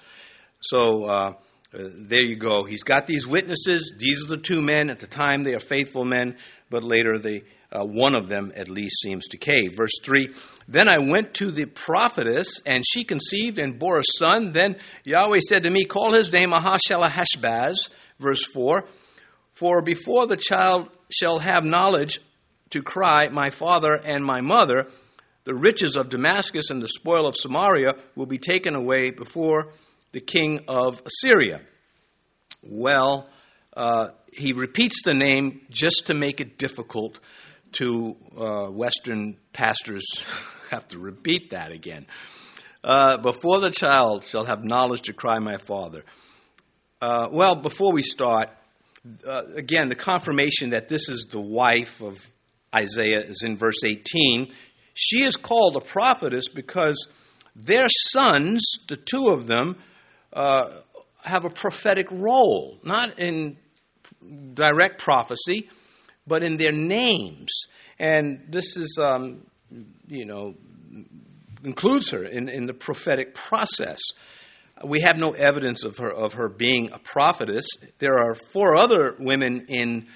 So 0.61 1.05
uh, 1.05 1.35
uh, 1.75 1.89
there 1.95 2.25
you 2.25 2.37
go. 2.37 2.65
He's 2.65 2.83
got 2.83 3.07
these 3.07 3.27
witnesses. 3.27 3.93
These 3.99 4.25
are 4.25 4.37
the 4.37 4.43
two 4.43 4.61
men. 4.61 4.91
At 4.91 5.01
the 5.01 5.07
time, 5.07 5.43
they 5.43 5.55
are 5.55 5.61
faithful 5.61 6.05
men, 6.05 6.37
but 6.71 6.83
later, 6.83 7.19
they, 7.19 7.45
uh, 7.71 7.85
one 7.85 8.15
of 8.15 8.29
them 8.29 8.53
at 8.55 8.69
least 8.69 9.01
seems 9.01 9.27
to 9.29 9.37
cave. 9.37 9.75
Verse 9.77 9.99
3 10.03 10.29
Then 10.69 10.89
I 10.89 10.99
went 10.99 11.35
to 11.35 11.51
the 11.51 11.67
prophetess, 11.67 12.61
and 12.65 12.85
she 12.87 13.05
conceived 13.05 13.59
and 13.59 13.79
bore 13.79 13.99
a 13.99 14.05
son. 14.19 14.53
Then 14.53 14.77
Yahweh 15.05 15.41
said 15.41 15.65
to 15.65 15.71
me, 15.71 15.85
Call 15.85 16.13
his 16.13 16.33
name 16.33 16.51
Ahashalahashbaz. 16.51 17.91
Verse 18.19 18.45
4 18.53 18.85
For 19.63 19.81
before 19.81 20.27
the 20.27 20.37
child 20.37 20.89
shall 21.09 21.39
have 21.39 21.65
knowledge 21.65 22.19
to 22.71 22.83
cry, 22.83 23.29
My 23.29 23.51
father 23.51 23.95
and 23.95 24.25
my 24.25 24.41
mother, 24.41 24.89
the 25.45 25.55
riches 25.55 25.95
of 25.95 26.09
Damascus 26.09 26.69
and 26.69 26.83
the 26.83 26.89
spoil 26.89 27.29
of 27.29 27.37
Samaria 27.37 27.95
will 28.17 28.27
be 28.27 28.39
taken 28.39 28.75
away 28.75 29.13
before 29.13 29.73
the 30.11 30.21
king 30.21 30.63
of 30.67 31.01
Assyria. 31.07 31.61
Well, 32.65 33.29
uh, 33.77 34.09
he 34.33 34.53
repeats 34.53 35.03
the 35.05 35.15
name 35.15 35.61
just 35.71 36.07
to 36.07 36.15
make 36.15 36.41
it 36.41 36.59
difficult 36.59 37.21
to 37.75 38.17
uh, 38.37 38.67
Western 38.67 39.37
pastors 39.53 40.05
have 40.71 40.89
to 40.89 40.99
repeat 40.99 41.51
that 41.51 41.71
again. 41.71 42.09
Uh, 42.83 43.17
before 43.19 43.61
the 43.61 43.71
child 43.71 44.25
shall 44.25 44.45
have 44.45 44.65
knowledge 44.65 45.03
to 45.03 45.13
cry, 45.13 45.39
my 45.39 45.59
father. 45.59 46.03
Uh, 47.01 47.29
well, 47.31 47.55
before 47.55 47.93
we 47.93 48.03
start, 48.03 48.49
uh, 49.27 49.43
again, 49.57 49.89
the 49.89 49.95
confirmation 49.95 50.71
that 50.71 50.89
this 50.89 51.09
is 51.09 51.27
the 51.31 51.41
wife 51.41 52.01
of 52.01 52.25
Isaiah 52.75 53.21
is 53.21 53.43
in 53.45 53.57
verse 53.57 53.83
18. 53.85 54.53
She 54.95 55.23
is 55.23 55.37
called 55.37 55.77
a 55.77 55.81
prophetess 55.81 56.49
because 56.49 57.09
their 57.57 57.87
sons, 57.89 58.63
the 58.89 58.97
two 58.97 59.29
of 59.29 59.47
them, 59.47 59.77
uh, 60.33 60.71
have 61.25 61.45
a 61.45 61.51
prophetic 61.51 62.07
role, 62.11 62.79
not 62.83 63.19
in 63.19 63.57
direct 64.55 65.01
prophecy, 65.01 65.69
but 66.27 66.43
in 66.43 66.57
their 66.57 66.73
names. 66.73 67.51
And 67.99 68.47
this 68.49 68.77
is, 68.77 68.99
um, 69.01 69.47
you 70.07 70.25
know, 70.25 70.55
includes 71.65 72.11
her 72.11 72.25
in, 72.25 72.49
in 72.49 72.67
the 72.67 72.75
prophetic 72.75 73.35
process. 73.35 74.01
We 74.85 75.01
have 75.01 75.17
no 75.17 75.31
evidence 75.31 75.85
of 75.85 75.99
her 75.99 76.11
of 76.11 76.35
her 76.35 76.49
being 76.49 76.91
a 76.93 76.99
prophetess. 76.99 77.67
There 77.99 78.19
are 78.19 78.35
four 78.53 78.77
other 78.77 79.17
women 79.19 79.67
in 79.69 80.09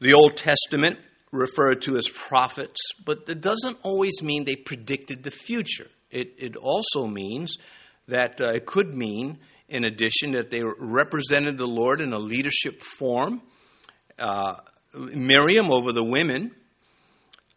the 0.00 0.14
Old 0.14 0.36
Testament 0.36 0.98
referred 1.30 1.82
to 1.82 1.96
as 1.96 2.08
prophets, 2.08 2.80
but 3.04 3.26
that 3.26 3.40
doesn't 3.40 3.78
always 3.82 4.22
mean 4.22 4.44
they 4.44 4.56
predicted 4.56 5.22
the 5.22 5.30
future. 5.30 5.88
It, 6.10 6.34
it 6.38 6.56
also 6.56 7.06
means 7.06 7.56
that 8.08 8.40
uh, 8.40 8.52
it 8.52 8.66
could 8.66 8.94
mean, 8.94 9.38
in 9.68 9.84
addition, 9.84 10.32
that 10.32 10.50
they 10.50 10.62
represented 10.78 11.56
the 11.56 11.66
Lord 11.66 12.00
in 12.00 12.12
a 12.12 12.18
leadership 12.18 12.82
form. 12.82 13.40
Uh, 14.18 14.56
Miriam 14.94 15.72
over 15.72 15.92
the 15.92 16.04
women, 16.04 16.54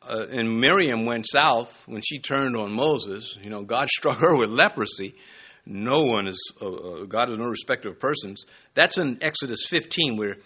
uh, 0.07 0.25
and 0.31 0.59
Miriam 0.59 1.05
went 1.05 1.27
south 1.29 1.83
when 1.85 2.01
she 2.01 2.19
turned 2.19 2.55
on 2.55 2.71
Moses. 2.71 3.37
You 3.41 3.49
know, 3.49 3.63
God 3.63 3.89
struck 3.89 4.19
her 4.19 4.35
with 4.37 4.49
leprosy. 4.49 5.15
No 5.65 6.01
one 6.01 6.27
is, 6.27 6.39
uh, 6.61 6.69
uh 6.69 7.03
God 7.05 7.31
is 7.31 7.37
no 7.37 7.45
respecter 7.45 7.89
of 7.89 7.99
persons. 7.99 8.45
That's 8.73 8.97
in 8.97 9.17
Exodus 9.21 9.65
15, 9.67 10.17
where 10.17 10.37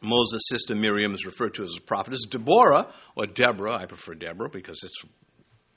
Moses' 0.00 0.42
sister 0.48 0.74
Miriam 0.74 1.14
is 1.14 1.24
referred 1.24 1.54
to 1.54 1.64
as 1.64 1.74
a 1.76 1.80
prophetess. 1.80 2.24
Deborah, 2.28 2.92
or 3.16 3.26
Deborah, 3.26 3.76
I 3.76 3.86
prefer 3.86 4.14
Deborah 4.14 4.48
because 4.50 4.82
it's, 4.82 5.02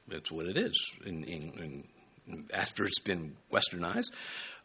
it's 0.10 0.32
what 0.32 0.48
it 0.48 0.58
is 0.58 0.92
in, 1.06 1.24
in, 1.24 1.42
in 1.60 1.84
after 2.52 2.86
it's 2.86 3.00
been 3.00 3.36
westernized. 3.52 4.12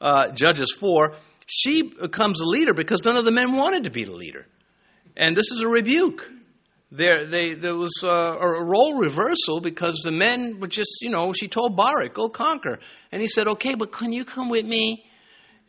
Uh, 0.00 0.30
Judges 0.32 0.74
4, 0.78 1.14
she 1.46 1.82
becomes 1.82 2.40
a 2.40 2.46
leader 2.46 2.72
because 2.72 3.04
none 3.04 3.16
of 3.16 3.24
the 3.24 3.30
men 3.30 3.52
wanted 3.52 3.84
to 3.84 3.90
be 3.90 4.04
the 4.04 4.14
leader. 4.14 4.46
And 5.16 5.36
this 5.36 5.50
is 5.50 5.60
a 5.60 5.68
rebuke. 5.68 6.30
There, 6.92 7.24
they, 7.24 7.54
there 7.54 7.76
was 7.76 8.02
uh, 8.02 8.08
a, 8.08 8.46
a 8.46 8.64
role 8.64 8.94
reversal 8.94 9.60
because 9.60 10.00
the 10.02 10.10
men 10.10 10.58
were 10.58 10.66
just, 10.66 11.02
you 11.02 11.10
know, 11.10 11.32
she 11.32 11.46
told 11.46 11.76
Barak, 11.76 12.14
go 12.14 12.28
conquer. 12.28 12.80
And 13.12 13.20
he 13.20 13.28
said, 13.28 13.46
okay, 13.46 13.74
but 13.74 13.92
can 13.92 14.12
you 14.12 14.24
come 14.24 14.48
with 14.48 14.66
me? 14.66 15.04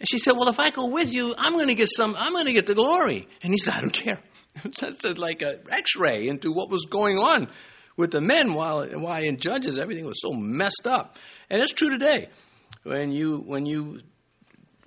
And 0.01 0.09
she 0.09 0.17
said, 0.17 0.33
Well, 0.35 0.49
if 0.49 0.59
I 0.59 0.71
go 0.71 0.87
with 0.87 1.13
you, 1.13 1.35
I'm 1.37 1.53
going 1.53 1.67
to 1.67 1.75
get 1.75 1.87
some, 1.95 2.15
I'm 2.17 2.31
going 2.31 2.47
to 2.47 2.53
get 2.53 2.65
the 2.65 2.73
glory. 2.73 3.27
And 3.43 3.53
he 3.53 3.57
said, 3.57 3.75
I 3.75 3.81
don't 3.81 3.93
care. 3.93 4.17
That's 4.63 5.19
like 5.19 5.43
an 5.43 5.59
x 5.69 5.95
ray 5.95 6.27
into 6.27 6.51
what 6.51 6.71
was 6.71 6.87
going 6.89 7.19
on 7.19 7.47
with 7.97 8.09
the 8.09 8.19
men 8.19 8.55
while, 8.55 8.83
while 8.83 9.23
in 9.23 9.37
Judges, 9.37 9.77
everything 9.77 10.07
was 10.07 10.19
so 10.19 10.33
messed 10.33 10.87
up. 10.87 11.19
And 11.51 11.61
it's 11.61 11.71
true 11.71 11.91
today. 11.91 12.29
When 12.81 13.11
you, 13.11 13.43
when 13.45 13.67
you, 13.67 13.99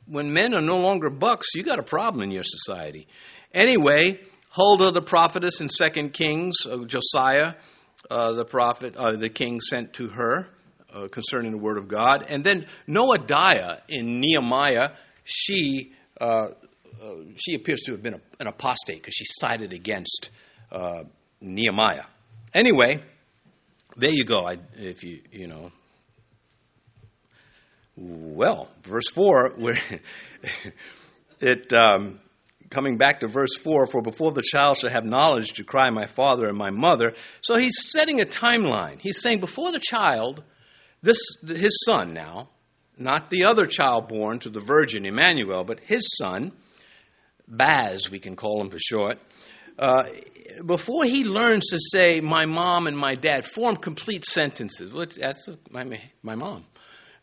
when 0.06 0.32
men 0.32 0.52
are 0.52 0.60
no 0.60 0.78
longer 0.78 1.10
bucks, 1.10 1.46
you 1.54 1.62
got 1.62 1.78
a 1.78 1.84
problem 1.84 2.24
in 2.24 2.32
your 2.32 2.42
society. 2.42 3.06
Anyway, 3.52 4.18
Huldah 4.54 4.92
the 4.92 5.02
prophetess 5.02 5.60
in 5.60 5.68
Second 5.68 6.12
Kings, 6.12 6.54
uh, 6.64 6.76
Josiah, 6.84 7.54
uh, 8.08 8.34
the 8.34 8.44
prophet, 8.44 8.94
uh, 8.96 9.16
the 9.16 9.28
king 9.28 9.60
sent 9.60 9.94
to 9.94 10.06
her 10.08 10.46
uh, 10.92 11.08
concerning 11.08 11.50
the 11.50 11.58
word 11.58 11.76
of 11.76 11.88
God. 11.88 12.26
And 12.28 12.44
then 12.44 12.66
Noadiah 12.86 13.80
in 13.88 14.20
Nehemiah, 14.20 14.90
she, 15.24 15.92
uh, 16.20 16.50
uh, 17.02 17.14
she 17.34 17.54
appears 17.54 17.80
to 17.86 17.92
have 17.92 18.02
been 18.02 18.14
a, 18.14 18.20
an 18.38 18.46
apostate 18.46 18.98
because 18.98 19.14
she 19.14 19.24
sided 19.24 19.72
against 19.72 20.30
Nehemiah. 21.40 22.04
Anyway, 22.52 23.02
there 23.96 24.12
you 24.12 24.24
go. 24.24 24.46
I, 24.46 24.58
if 24.76 25.02
you, 25.02 25.20
you 25.32 25.48
know. 25.48 25.72
Well, 27.96 28.68
verse 28.82 29.10
4, 29.12 29.54
where 29.56 29.80
it. 31.40 31.72
Um, 31.72 32.20
coming 32.74 32.98
back 32.98 33.20
to 33.20 33.28
verse 33.28 33.56
4 33.56 33.86
for 33.86 34.02
before 34.02 34.32
the 34.32 34.42
child 34.42 34.76
shall 34.76 34.90
have 34.90 35.04
knowledge 35.04 35.54
to 35.54 35.64
cry 35.64 35.88
my 35.90 36.06
father 36.06 36.46
and 36.48 36.58
my 36.58 36.70
mother 36.70 37.14
so 37.40 37.56
he's 37.58 37.76
setting 37.90 38.20
a 38.20 38.24
timeline 38.24 39.00
he's 39.00 39.20
saying 39.22 39.40
before 39.40 39.72
the 39.72 39.80
child 39.80 40.42
this, 41.04 41.18
his 41.46 41.82
son 41.84 42.14
now, 42.14 42.48
not 42.96 43.28
the 43.28 43.44
other 43.44 43.66
child 43.66 44.08
born 44.08 44.38
to 44.38 44.48
the 44.48 44.60
virgin 44.60 45.04
Emmanuel, 45.04 45.62
but 45.62 45.80
his 45.80 46.08
son, 46.16 46.52
Baz, 47.46 48.10
we 48.10 48.18
can 48.18 48.36
call 48.36 48.62
him 48.62 48.70
for 48.70 48.78
short, 48.78 49.18
uh, 49.78 50.04
before 50.64 51.04
he 51.04 51.24
learns 51.24 51.66
to 51.66 51.78
say 51.78 52.20
my 52.20 52.46
mom 52.46 52.86
and 52.86 52.96
my 52.96 53.12
dad, 53.12 53.46
form 53.46 53.76
complete 53.76 54.24
sentences. 54.24 54.92
That's 55.20 55.46
my, 55.70 55.84
my 56.22 56.36
mom. 56.36 56.64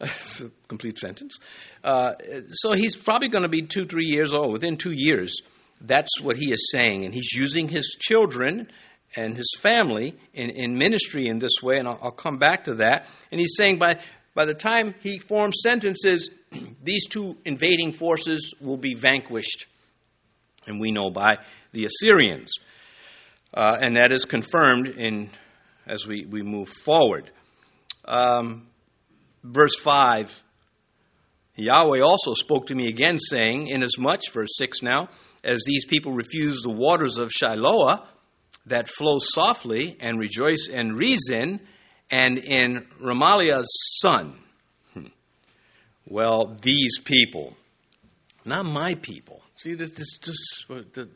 That's 0.02 0.42
a 0.42 0.52
complete 0.68 0.98
sentence. 0.98 1.38
Uh, 1.84 2.14
so 2.52 2.74
he's 2.74 2.96
probably 2.96 3.30
going 3.30 3.44
to 3.44 3.50
be 3.50 3.62
two, 3.62 3.86
three 3.86 4.08
years 4.08 4.34
old. 4.34 4.52
Within 4.52 4.76
two 4.76 4.92
years, 4.92 5.36
that's 5.80 6.20
what 6.20 6.38
he 6.38 6.52
is 6.52 6.72
saying. 6.72 7.06
And 7.06 7.14
he's 7.14 7.32
using 7.34 7.70
his 7.70 7.96
children 8.00 8.68
and 9.16 9.38
his 9.38 9.54
family 9.60 10.16
in, 10.34 10.50
in 10.50 10.78
ministry 10.78 11.28
in 11.28 11.40
this 11.40 11.62
way, 11.62 11.78
and 11.78 11.88
I'll, 11.88 12.00
I'll 12.02 12.12
come 12.12 12.38
back 12.38 12.64
to 12.66 12.76
that. 12.76 13.08
And 13.32 13.40
he's 13.40 13.56
saying 13.56 13.78
by, 13.78 13.92
by 14.34 14.46
the 14.46 14.54
time 14.54 14.96
he 15.02 15.20
forms 15.20 15.60
sentences, 15.62 16.30
these 16.84 17.08
two 17.08 17.38
invading 17.46 17.92
forces 17.92 18.54
will 18.60 18.78
be 18.78 18.96
vanquished. 18.96 19.68
And 20.66 20.80
we 20.80 20.92
know 20.92 21.10
by 21.10 21.38
the 21.74 21.86
Assyrians. 21.86 22.52
Uh, 23.54 23.78
and 23.82 23.98
that 23.98 24.12
is 24.12 24.26
confirmed 24.26 24.88
in 24.88 25.30
as 25.86 26.08
we, 26.08 26.26
we 26.26 26.42
move 26.42 26.70
forward. 26.70 27.30
Um, 28.06 28.68
verse 29.44 29.76
5 29.78 30.44
Yahweh 31.56 32.02
also 32.02 32.34
spoke 32.34 32.68
to 32.68 32.76
me 32.76 32.88
again, 32.88 33.20
saying, 33.20 33.68
Inasmuch, 33.68 34.22
verse 34.34 34.56
6 34.58 34.82
now, 34.82 35.10
as 35.44 35.62
these 35.66 35.86
people 35.86 36.14
refuse 36.14 36.62
the 36.62 36.72
waters 36.72 37.18
of 37.18 37.30
Shiloah 37.30 38.06
that 38.68 38.88
flow 38.88 39.18
softly 39.20 39.98
and 40.00 40.20
rejoice 40.20 40.68
in 40.72 40.96
Rezin 40.96 41.60
and 42.10 42.38
in 42.38 42.88
Remaliah's 43.02 43.70
son. 44.00 44.40
Hmm. 44.94 45.08
Well, 46.06 46.58
these 46.62 47.00
people, 47.00 47.56
not 48.46 48.66
my 48.66 48.96
people. 48.96 49.42
See, 49.56 49.74
this, 49.74 49.92
this, 49.92 50.18
this 50.20 50.38
the, 50.94 51.10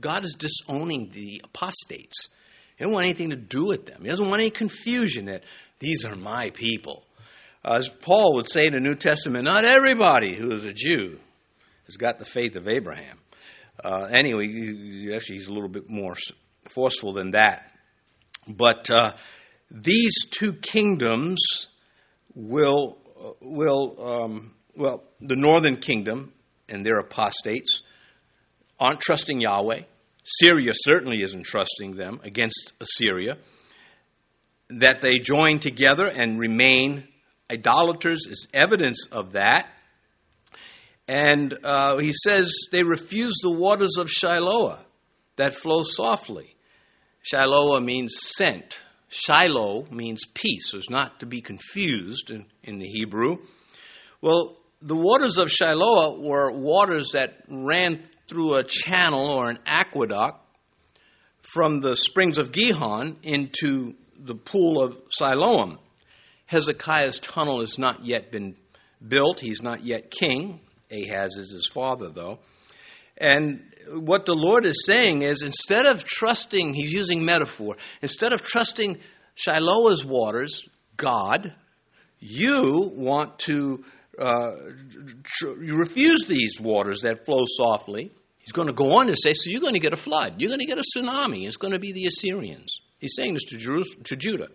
God 0.00 0.24
is 0.24 0.34
disowning 0.38 1.10
the 1.12 1.40
apostates. 1.44 2.28
He 2.76 2.84
doesn't 2.84 2.94
want 2.94 3.04
anything 3.04 3.30
to 3.30 3.36
do 3.36 3.66
with 3.66 3.86
them. 3.86 4.02
He 4.02 4.08
doesn't 4.08 4.28
want 4.28 4.40
any 4.40 4.50
confusion 4.50 5.26
that 5.26 5.44
these 5.80 6.04
are 6.04 6.16
my 6.16 6.50
people. 6.50 7.04
As 7.64 7.88
Paul 7.88 8.34
would 8.34 8.50
say 8.50 8.64
in 8.66 8.74
the 8.74 8.80
New 8.80 8.94
Testament, 8.94 9.44
not 9.44 9.64
everybody 9.64 10.36
who 10.36 10.52
is 10.52 10.64
a 10.66 10.72
Jew 10.72 11.18
has 11.86 11.96
got 11.96 12.18
the 12.18 12.24
faith 12.24 12.56
of 12.56 12.68
Abraham. 12.68 13.18
Uh, 13.82 14.10
anyway, 14.12 14.46
actually, 15.14 15.36
he's 15.36 15.48
a 15.48 15.52
little 15.52 15.70
bit 15.70 15.88
more 15.88 16.14
forceful 16.68 17.14
than 17.14 17.30
that. 17.30 17.72
But 18.46 18.90
uh, 18.90 19.12
these 19.70 20.14
two 20.30 20.52
kingdoms 20.52 21.68
will, 22.34 22.98
uh, 23.18 23.30
will 23.40 23.96
um, 23.98 24.54
well, 24.76 25.04
the 25.20 25.36
northern 25.36 25.78
kingdom 25.78 26.32
and 26.68 26.84
their 26.84 26.98
apostates 26.98 27.82
aren't 28.78 29.00
trusting 29.00 29.40
Yahweh. 29.40 29.82
Syria 30.24 30.72
certainly 30.74 31.22
isn't 31.22 31.44
trusting 31.44 31.96
them 31.96 32.20
against 32.24 32.72
Assyria. 32.80 33.38
That 34.68 35.00
they 35.00 35.18
join 35.18 35.60
together 35.60 36.06
and 36.06 36.38
remain 36.38 37.08
idolaters 37.50 38.26
is 38.28 38.46
evidence 38.52 39.06
of 39.12 39.32
that. 39.32 39.68
And 41.06 41.56
uh, 41.62 41.98
he 41.98 42.12
says 42.12 42.50
they 42.72 42.82
refuse 42.82 43.34
the 43.42 43.52
waters 43.52 43.96
of 43.98 44.08
Shiloah 44.08 44.78
that 45.36 45.54
flow 45.54 45.82
softly. 45.82 46.56
Shiloah 47.30 47.84
means 47.84 48.16
sent. 48.36 48.78
Shiloh 49.08 49.86
means 49.90 50.24
peace, 50.32 50.70
so 50.70 50.78
it's 50.78 50.90
not 50.90 51.20
to 51.20 51.26
be 51.26 51.40
confused 51.40 52.30
in, 52.30 52.46
in 52.62 52.78
the 52.78 52.86
Hebrew. 52.86 53.38
Well, 54.20 54.58
the 54.82 54.96
waters 54.96 55.38
of 55.38 55.50
Shiloh 55.50 56.20
were 56.20 56.50
waters 56.50 57.10
that 57.12 57.44
ran 57.48 58.02
through 58.28 58.56
a 58.56 58.64
channel 58.64 59.30
or 59.30 59.50
an 59.50 59.58
aqueduct 59.66 60.40
from 61.40 61.80
the 61.80 61.96
springs 61.96 62.38
of 62.38 62.52
Gihon 62.52 63.16
into 63.22 63.94
the 64.18 64.34
pool 64.34 64.82
of 64.82 64.98
Siloam. 65.10 65.78
Hezekiah's 66.46 67.18
tunnel 67.18 67.60
has 67.60 67.78
not 67.78 68.04
yet 68.04 68.30
been 68.30 68.56
built. 69.06 69.40
He's 69.40 69.62
not 69.62 69.84
yet 69.84 70.10
king. 70.10 70.60
Ahaz 70.90 71.36
is 71.36 71.50
his 71.52 71.68
father, 71.72 72.08
though. 72.08 72.38
And 73.16 73.62
what 73.90 74.26
the 74.26 74.34
Lord 74.34 74.66
is 74.66 74.84
saying 74.86 75.22
is 75.22 75.42
instead 75.42 75.86
of 75.86 76.04
trusting, 76.04 76.74
he's 76.74 76.92
using 76.92 77.24
metaphor, 77.24 77.76
instead 78.02 78.32
of 78.32 78.42
trusting 78.42 78.98
Shiloh's 79.34 80.04
waters, 80.04 80.68
God, 80.96 81.54
you 82.20 82.90
want 82.94 83.38
to 83.40 83.84
uh, 84.18 84.52
tr- 85.24 85.62
you 85.62 85.76
refuse 85.76 86.24
these 86.26 86.60
waters 86.60 87.00
that 87.02 87.26
flow 87.26 87.44
softly. 87.46 88.12
He's 88.38 88.52
going 88.52 88.68
to 88.68 88.74
go 88.74 88.98
on 88.98 89.06
to 89.08 89.16
say, 89.16 89.32
so 89.34 89.50
you're 89.50 89.60
going 89.60 89.74
to 89.74 89.80
get 89.80 89.92
a 89.92 89.98
flood. 89.98 90.34
You're 90.38 90.48
going 90.48 90.60
to 90.60 90.66
get 90.66 90.78
a 90.78 90.84
tsunami. 90.96 91.46
It's 91.46 91.56
going 91.56 91.72
to 91.72 91.78
be 91.78 91.92
the 91.92 92.06
Assyrians. 92.06 92.80
He's 92.98 93.14
saying 93.16 93.34
this 93.34 93.44
to, 93.44 93.84
to 94.04 94.16
Judah. 94.16 94.48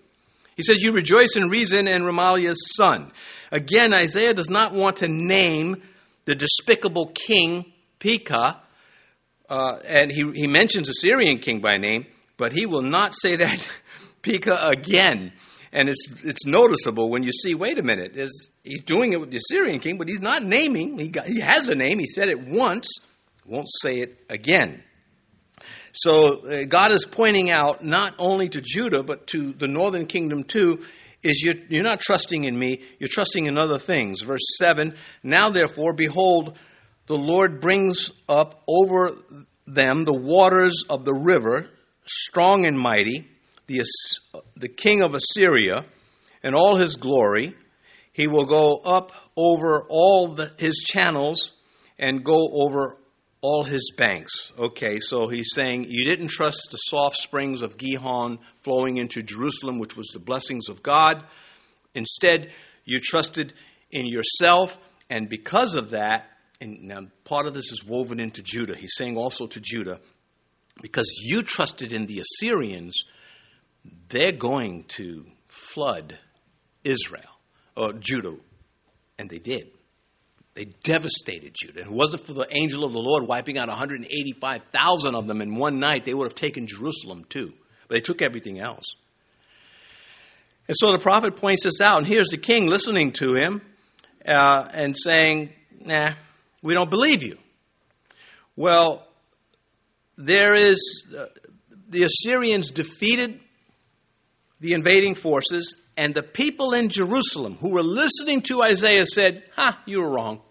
He 0.60 0.63
says, 0.63 0.84
You 0.84 0.91
rejoice 0.91 1.38
in 1.38 1.48
Rezin 1.48 1.88
and 1.88 2.04
Remaliah's 2.04 2.76
son. 2.76 3.13
Again, 3.50 3.93
Isaiah 3.93 4.34
does 4.34 4.50
not 4.50 4.74
want 4.74 4.98
to 4.98 5.08
name 5.08 5.82
the 6.26 6.36
despicable 6.36 7.13
king 7.15 7.72
Pekah, 8.00 8.62
uh, 9.50 9.80
and 9.88 10.12
he, 10.12 10.30
he 10.36 10.48
mentions 10.48 10.89
syrian 11.00 11.38
king 11.38 11.62
by 11.62 11.78
name, 11.78 12.08
but 12.36 12.52
he 12.52 12.65
will 12.65 12.82
not 12.82 13.15
say 13.15 13.38
that 13.38 13.65
Pekah 14.22 14.67
again. 14.67 15.32
And 15.72 15.88
it's, 15.88 16.06
it's 16.26 16.45
noticeable 16.45 17.10
when 17.10 17.24
you 17.24 17.32
see, 17.32 17.56
wait 17.56 17.80
a 17.80 17.84
minute, 17.84 18.17
is, 18.17 18.52
he's 18.62 18.82
doing 18.82 19.13
it 19.13 19.22
with 19.22 19.32
the 19.32 19.38
Assyrian 19.38 19.80
king, 19.80 19.98
but 19.98 20.10
he's 20.10 20.19
not 20.19 20.43
naming. 20.43 21.00
He, 21.00 21.08
got, 21.08 21.26
he 21.26 21.39
has 21.39 21.69
a 21.69 21.76
name. 21.76 22.00
He 22.00 22.06
said 22.06 22.28
it 22.28 22.50
once, 22.50 22.89
won't 23.45 23.69
say 23.82 24.00
it 24.00 24.26
again. 24.30 24.84
So 25.93 26.47
uh, 26.47 26.63
God 26.65 26.91
is 26.91 27.06
pointing 27.06 27.49
out 27.49 27.84
not 27.84 28.15
only 28.19 28.49
to 28.49 28.62
Judah, 28.62 29.04
but 29.04 29.28
to 29.28 29.54
the 29.54 29.67
northern 29.67 30.06
kingdom 30.06 30.43
too, 30.43 30.86
is 31.23 31.41
you're, 31.43 31.56
you're 31.67 31.84
not 31.84 31.99
trusting 31.99 32.45
in 32.45 32.58
me, 32.58 32.82
you're 32.99 33.10
trusting 33.12 33.45
in 33.45 33.58
other 33.58 33.80
things. 33.80 34.21
Verse 34.21 34.58
7 34.58 34.95
Now 35.23 35.49
therefore, 35.49 35.93
behold, 35.93 36.58
the 37.08 37.17
Lord 37.17 37.60
brings 37.60 38.12
up 38.28 38.63
over 38.67 39.15
them 39.65 40.06
the 40.06 40.17
waters 40.17 40.84
of 40.89 41.06
the 41.06 41.13
river, 41.13 41.69
strong 42.06 42.65
and 42.65 42.78
mighty, 42.78 43.28
the, 43.67 43.84
the 44.56 44.69
king 44.69 45.02
of 45.02 45.13
Assyria, 45.13 45.86
and 46.43 46.56
all 46.56 46.75
his 46.78 46.95
glory. 46.95 47.56
He 48.13 48.28
will 48.28 48.45
go 48.45 48.78
up 48.78 49.12
over 49.36 49.86
all 49.89 50.36
the, 50.36 50.54
his 50.58 50.84
channels 50.86 51.54
and 51.97 52.23
go 52.23 52.49
over 52.54 52.98
all 53.41 53.63
his 53.63 53.91
banks. 53.95 54.52
Okay, 54.58 54.99
so 54.99 55.28
he's 55.28 55.54
saying 55.54 55.86
you 55.89 56.06
didn't 56.06 56.30
trust 56.30 56.69
the 56.71 56.78
soft 56.78 57.17
springs 57.17 57.62
of 57.62 57.78
Gihon 57.78 58.39
flowing 58.60 58.97
into 58.97 59.23
Jerusalem, 59.23 59.80
which 59.80 59.95
was 59.95 60.08
the 60.08 60.19
blessings 60.19 60.69
of 60.69 60.84
God. 60.84 61.23
Instead, 61.95 62.52
you 62.86 62.99
trusted 62.99 63.54
in 63.91 64.06
yourself, 64.06 64.78
and 65.10 65.30
because 65.30 65.75
of 65.75 65.91
that, 65.91 66.28
and 66.62 66.84
now 66.84 67.08
part 67.23 67.47
of 67.47 67.54
this 67.54 67.71
is 67.71 67.84
woven 67.86 68.19
into 68.19 68.41
Judah. 68.43 68.75
He's 68.75 68.95
saying 68.95 69.17
also 69.17 69.47
to 69.47 69.60
Judah, 69.62 70.02
because 70.82 71.10
you 71.21 71.41
trusted 71.41 71.93
in 71.93 72.06
the 72.06 72.19
Assyrians, 72.19 72.95
they're 74.10 74.34
going 74.34 74.84
to 74.89 75.25
flood 75.47 76.19
Israel 76.84 77.39
or 77.75 77.93
Judah, 77.93 78.36
and 79.17 79.30
they 79.30 79.39
did. 79.39 79.71
They 80.55 80.65
devastated 80.83 81.55
Judah. 81.55 81.81
If 81.81 81.88
it 81.88 81.91
wasn't 81.91 82.25
for 82.25 82.33
the 82.33 82.47
angel 82.51 82.83
of 82.83 82.91
the 82.91 82.99
Lord 82.99 83.27
wiping 83.27 83.57
out 83.57 83.69
185,000 83.69 85.15
of 85.15 85.27
them 85.27 85.41
in 85.41 85.55
one 85.55 85.79
night, 85.79 86.05
they 86.05 86.13
would 86.13 86.25
have 86.25 86.35
taken 86.35 86.67
Jerusalem 86.67 87.25
too. 87.29 87.53
But 87.88 87.95
they 87.95 88.01
took 88.01 88.21
everything 88.21 88.59
else. 88.59 88.85
And 90.67 90.75
so 90.77 90.91
the 90.91 90.99
prophet 90.99 91.35
points 91.35 91.63
this 91.63 91.81
out, 91.81 91.97
and 91.97 92.07
here's 92.07 92.29
the 92.29 92.38
king 92.38 92.67
listening 92.67 93.12
to 93.13 93.33
him 93.35 93.62
uh, 94.25 94.67
and 94.71 94.95
saying, 94.95 95.51
Nah, 95.79 96.13
we 96.62 96.73
don't 96.73 96.89
believe 96.89 97.23
you. 97.23 97.38
Well, 98.55 99.07
there 100.17 100.53
is, 100.53 101.05
uh, 101.17 101.25
the 101.88 102.03
Assyrians 102.03 102.71
defeated 102.71 103.39
the 104.59 104.73
invading 104.73 105.15
forces, 105.15 105.75
and 105.99 106.15
the 106.15 106.23
people 106.23 106.71
in 106.71 106.88
Jerusalem 106.88 107.57
who 107.59 107.71
were 107.71 107.83
listening 107.83 108.39
to 108.43 108.63
Isaiah 108.63 109.05
said, 109.05 109.43
Ha, 109.57 109.83
you 109.85 109.99
were 109.99 110.09
wrong. 110.09 110.41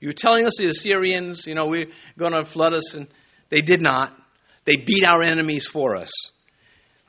You 0.00 0.08
were 0.08 0.12
telling 0.12 0.44
us 0.44 0.54
the 0.58 0.66
Assyrians, 0.66 1.46
you 1.46 1.54
know, 1.54 1.68
we're 1.68 1.86
going 2.18 2.32
to 2.32 2.44
flood 2.44 2.74
us, 2.74 2.94
and 2.94 3.06
they 3.48 3.60
did 3.60 3.80
not. 3.80 4.20
They 4.64 4.74
beat 4.74 5.04
our 5.06 5.22
enemies 5.22 5.66
for 5.68 5.94
us. 5.94 6.10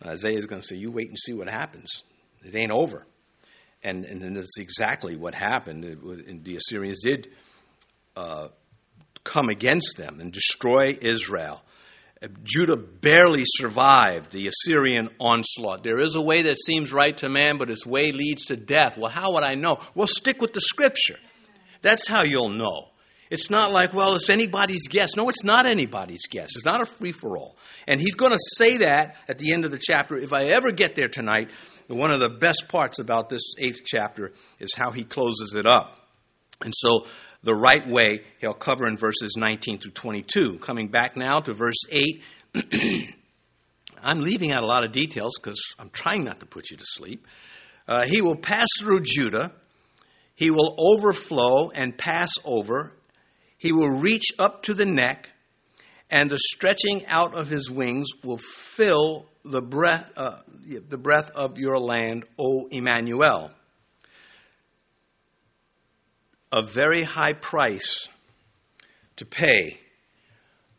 Isaiah 0.05 0.37
is 0.37 0.45
going 0.45 0.61
to 0.61 0.67
say, 0.67 0.75
You 0.75 0.91
wait 0.91 1.09
and 1.09 1.17
see 1.17 1.33
what 1.33 1.49
happens. 1.49 2.03
It 2.45 2.55
ain't 2.55 2.71
over. 2.71 3.07
And, 3.81 4.05
and 4.05 4.37
that's 4.37 4.59
exactly 4.59 5.15
what 5.15 5.33
happened. 5.33 5.85
It, 5.85 6.43
the 6.43 6.57
Assyrians 6.57 7.01
did 7.03 7.29
uh, 8.15 8.49
come 9.23 9.49
against 9.49 9.97
them 9.97 10.19
and 10.19 10.31
destroy 10.31 10.95
Israel. 11.01 11.63
Judah 12.43 12.75
barely 12.75 13.43
survived 13.45 14.31
the 14.31 14.47
Assyrian 14.47 15.09
onslaught. 15.19 15.83
There 15.83 16.01
is 16.01 16.15
a 16.15 16.21
way 16.21 16.43
that 16.43 16.59
seems 16.59 16.91
right 16.91 17.15
to 17.17 17.29
man, 17.29 17.57
but 17.57 17.69
its 17.69 17.85
way 17.85 18.11
leads 18.11 18.45
to 18.45 18.57
death. 18.57 18.97
Well, 18.97 19.09
how 19.09 19.33
would 19.33 19.43
I 19.43 19.53
know? 19.53 19.77
Well, 19.95 20.07
stick 20.07 20.41
with 20.41 20.53
the 20.53 20.59
scripture. 20.59 21.17
That's 21.81 22.07
how 22.07 22.23
you'll 22.23 22.49
know. 22.49 22.89
It's 23.29 23.49
not 23.49 23.71
like, 23.71 23.93
well, 23.93 24.15
it's 24.15 24.29
anybody's 24.29 24.87
guess. 24.89 25.15
No, 25.15 25.29
it's 25.29 25.43
not 25.43 25.69
anybody's 25.69 26.25
guess. 26.29 26.49
It's 26.55 26.65
not 26.65 26.81
a 26.81 26.85
free 26.85 27.11
for 27.11 27.37
all. 27.37 27.57
And 27.87 28.01
he's 28.01 28.15
going 28.15 28.31
to 28.31 28.39
say 28.57 28.77
that 28.77 29.15
at 29.27 29.37
the 29.37 29.53
end 29.53 29.65
of 29.65 29.71
the 29.71 29.79
chapter. 29.81 30.17
If 30.17 30.33
I 30.33 30.45
ever 30.45 30.71
get 30.71 30.95
there 30.95 31.07
tonight, 31.07 31.51
one 31.87 32.11
of 32.11 32.19
the 32.19 32.29
best 32.29 32.65
parts 32.67 32.99
about 32.99 33.29
this 33.29 33.53
eighth 33.59 33.81
chapter 33.85 34.33
is 34.59 34.73
how 34.75 34.91
he 34.91 35.03
closes 35.03 35.53
it 35.55 35.67
up. 35.67 35.95
And 36.61 36.73
so, 36.75 37.05
the 37.43 37.55
right 37.55 37.87
way 37.87 38.21
he'll 38.39 38.53
cover 38.53 38.87
in 38.87 38.97
verses 38.97 39.35
19 39.37 39.79
through 39.79 39.91
22. 39.91 40.59
Coming 40.59 40.87
back 40.87 41.15
now 41.15 41.39
to 41.39 41.53
verse 41.53 41.81
8. 41.89 42.21
I'm 44.01 44.19
leaving 44.21 44.51
out 44.51 44.63
a 44.63 44.67
lot 44.67 44.85
of 44.85 44.91
details 44.91 45.33
because 45.41 45.61
I'm 45.77 45.89
trying 45.89 46.23
not 46.23 46.39
to 46.39 46.45
put 46.45 46.69
you 46.69 46.77
to 46.77 46.85
sleep. 46.85 47.27
Uh, 47.87 48.03
he 48.03 48.21
will 48.21 48.35
pass 48.35 48.67
through 48.79 49.01
Judah. 49.01 49.51
He 50.35 50.51
will 50.51 50.75
overflow 50.77 51.69
and 51.71 51.97
pass 51.97 52.31
over 52.45 52.93
he 53.59 53.73
will 53.73 53.89
reach 53.89 54.31
up 54.39 54.63
to 54.63 54.73
the 54.73 54.85
neck, 54.85 55.27
and 56.09 56.29
the 56.29 56.39
stretching 56.39 57.05
out 57.07 57.35
of 57.35 57.49
his 57.49 57.69
wings 57.69 58.07
will 58.23 58.37
fill 58.37 59.25
the 59.43 59.61
breath, 59.61 60.09
uh, 60.15 60.37
the 60.65 60.97
breath 60.97 61.29
of 61.31 61.59
your 61.59 61.77
land, 61.77 62.23
O 62.39 62.69
Emmanuel. 62.71 63.51
A 66.51 66.63
very 66.63 67.03
high 67.03 67.33
price 67.33 68.07
to 69.17 69.25
pay, 69.25 69.79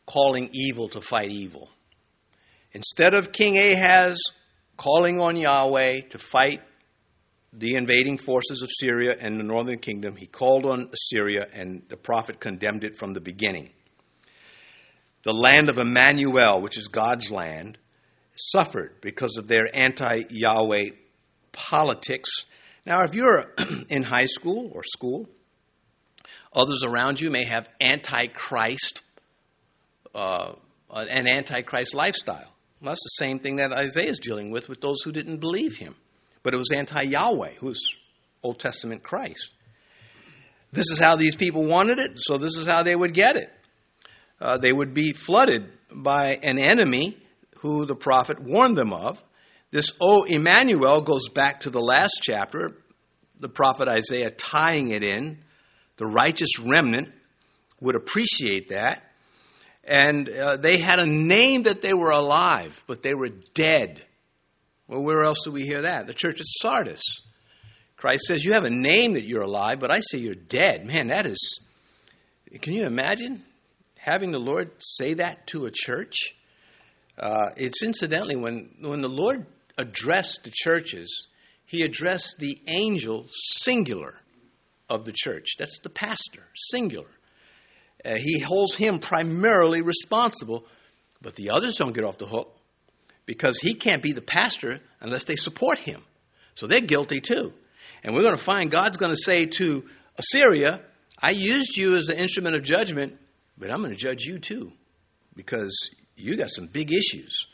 calling 0.07 0.51
evil 0.53 0.89
to 0.89 1.01
fight 1.01 1.31
evil. 1.31 1.71
Instead 2.73 3.15
of 3.15 3.33
King 3.33 3.59
Ahaz 3.59 4.19
calling 4.77 5.21
on 5.21 5.37
Yahweh 5.37 6.01
to 6.09 6.19
fight 6.19 6.63
the 7.53 7.75
invading 7.75 8.17
forces 8.17 8.63
of 8.63 8.71
Syria 8.71 9.17
and 9.21 9.39
the 9.39 9.45
northern 9.45 9.79
kingdom. 9.79 10.17
He 10.17 10.27
called 10.27 10.67
on 10.67 10.91
Assyria, 10.93 11.47
and 11.53 11.83
the 11.89 11.97
prophet 11.97 12.41
condemned 12.41 12.85
it 12.85 12.97
from 12.97 13.13
the 13.13 13.21
beginning. 13.21 13.71
The 15.25 15.35
land 15.35 15.69
of 15.69 15.79
Emmanuel, 15.79 16.61
which 16.63 16.79
is 16.79 16.89
God's 16.89 17.31
land, 17.31 17.77
suffered 18.37 19.01
because 19.01 19.37
of 19.37 19.49
their 19.49 19.69
anti 19.75 20.23
Yahweh 20.31 20.91
politics. 21.53 22.31
Now, 22.87 23.03
if 23.03 23.15
you're 23.15 23.53
in 23.91 24.05
high 24.05 24.27
school 24.27 24.71
or 24.73 24.83
school, 24.85 25.29
others 26.53 26.83
around 26.85 27.21
you 27.21 27.31
may 27.31 27.47
have 27.47 27.69
antichrist, 27.81 29.03
uh, 30.15 30.53
an 30.91 31.27
antichrist 31.29 31.95
lifestyle. 31.95 32.55
Well, 32.81 32.93
that's 32.93 33.03
the 33.03 33.25
same 33.25 33.39
thing 33.39 33.57
that 33.57 33.73
Isaiah 33.73 34.11
is 34.11 34.19
dealing 34.19 34.51
with 34.51 34.69
with 34.69 34.81
those 34.81 35.03
who 35.03 35.13
didn't 35.13 35.39
believe 35.39 35.77
him 35.77 35.95
but 36.43 36.55
it 36.55 36.57
was 36.57 36.71
anti 36.73 37.03
Yahweh, 37.03 37.55
who's 37.59 37.97
Old 38.43 38.59
Testament 38.59 39.03
Christ. 39.03 39.51
This 40.73 40.91
is 40.91 40.99
how 40.99 41.17
these 41.17 41.35
people 41.35 41.65
wanted 41.65 41.99
it, 41.99 42.13
so 42.15 42.39
this 42.39 42.57
is 42.57 42.67
how 42.67 42.83
they 42.83 42.95
would 42.95 43.13
get 43.13 43.37
it. 43.37 43.53
Uh, 44.41 44.57
they 44.57 44.73
would 44.73 44.95
be 44.95 45.13
flooded 45.13 45.71
by 45.93 46.39
an 46.43 46.59
enemy 46.59 47.19
who 47.59 47.85
the 47.85 47.97
prophet 47.97 48.41
warned 48.41 48.77
them 48.77 48.93
of. 48.93 49.23
This 49.71 49.93
O 50.01 50.25
Emmanuel 50.25 51.01
goes 51.01 51.29
back 51.29 51.61
to 51.61 51.71
the 51.71 51.81
last 51.81 52.21
chapter, 52.23 52.77
the 53.39 53.49
prophet 53.49 53.89
Isaiah 53.89 54.31
tying 54.31 54.91
it 54.91 55.03
in. 55.03 55.39
The 56.01 56.07
righteous 56.07 56.59
remnant 56.59 57.13
would 57.79 57.95
appreciate 57.95 58.69
that. 58.69 59.03
And 59.85 60.31
uh, 60.31 60.57
they 60.57 60.79
had 60.79 60.99
a 60.99 61.05
name 61.05 61.65
that 61.65 61.83
they 61.83 61.93
were 61.93 62.09
alive, 62.09 62.83
but 62.87 63.03
they 63.03 63.13
were 63.13 63.29
dead. 63.53 64.03
Well, 64.89 65.03
where 65.03 65.25
else 65.25 65.41
do 65.45 65.51
we 65.51 65.67
hear 65.67 65.83
that? 65.83 66.07
The 66.07 66.15
church 66.15 66.41
at 66.41 66.47
Sardis. 66.47 67.03
Christ 67.99 68.25
says, 68.27 68.43
You 68.43 68.55
have 68.55 68.65
a 68.65 68.71
name 68.71 69.13
that 69.13 69.27
you're 69.27 69.43
alive, 69.43 69.79
but 69.79 69.91
I 69.91 70.01
say 70.01 70.17
you're 70.17 70.35
dead. 70.35 70.87
Man, 70.87 71.09
that 71.09 71.27
is. 71.27 71.61
Can 72.63 72.73
you 72.73 72.87
imagine 72.87 73.43
having 73.99 74.33
the 74.33 74.41
Lord 74.41 74.71
say 74.79 75.13
that 75.15 75.49
to 75.49 75.67
a 75.67 75.71
church? 75.71 76.35
Uh, 77.19 77.51
it's 77.59 77.83
incidentally, 77.83 78.37
when, 78.37 78.75
when 78.81 79.03
the 79.03 79.09
Lord 79.09 79.45
addressed 79.77 80.45
the 80.45 80.51
churches, 80.51 81.29
he 81.67 81.83
addressed 81.83 82.37
the 82.39 82.59
angel 82.69 83.27
singular 83.59 84.20
of 84.91 85.05
the 85.05 85.13
church. 85.15 85.57
That's 85.59 85.79
the 85.79 85.89
pastor, 85.89 86.43
singular. 86.55 87.09
Uh, 88.05 88.17
he 88.17 88.41
holds 88.41 88.75
him 88.75 88.99
primarily 88.99 89.83
responsible, 89.83 90.67
but 91.23 91.37
the 91.37 91.51
others 91.51 91.77
don't 91.77 91.95
get 91.95 92.05
off 92.05 92.19
the 92.19 92.27
hook 92.27 92.57
because 93.27 93.61
he 93.61 93.75
can't 93.75 94.03
be 94.03 94.13
the 94.13 94.23
pastor 94.23 94.81
unless 95.01 95.25
they 95.25 95.37
support 95.37 95.79
him. 95.79 96.03
So 96.55 96.67
they're 96.67 96.81
guilty 96.81 97.21
too. 97.21 97.53
And 98.03 98.15
we're 98.15 98.23
going 98.23 98.37
to 98.37 98.43
find 98.43 98.71
God's 98.71 98.97
going 98.97 99.13
to 99.13 99.23
say 99.23 99.47
to 99.47 99.85
Assyria, 100.17 100.81
I 101.19 101.31
used 101.31 101.77
you 101.77 101.97
as 101.97 102.07
the 102.07 102.19
instrument 102.19 102.57
of 102.57 102.63
judgment, 102.63 103.19
but 103.57 103.71
I'm 103.71 103.81
going 103.81 103.93
to 103.93 103.97
judge 103.97 104.25
you 104.25 104.39
too 104.39 104.73
because 105.35 105.91
you 106.17 106.37
got 106.37 106.51
some 106.51 106.67
big 106.67 106.93
issues. 106.93 107.47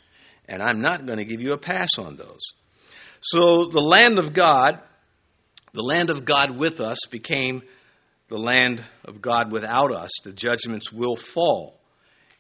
And 0.49 0.63
I'm 0.63 0.81
not 0.81 1.07
going 1.07 1.19
to 1.19 1.25
give 1.25 1.43
you 1.43 1.53
a 1.53 1.59
pass 1.59 1.99
on 1.99 2.17
those. 2.17 2.53
So 3.21 3.67
the 3.67 3.81
land 3.81 4.19
of 4.19 4.33
God, 4.33 4.81
the 5.77 5.83
land 5.83 6.09
of 6.09 6.25
God 6.25 6.57
with 6.57 6.81
us, 6.81 6.99
became 7.11 7.63
the 8.29 8.39
land 8.39 8.83
of 9.05 9.21
God 9.21 9.53
without 9.53 9.93
us. 9.95 10.11
The 10.25 10.33
judgments 10.33 10.91
will 10.91 11.17
fall. 11.17 11.79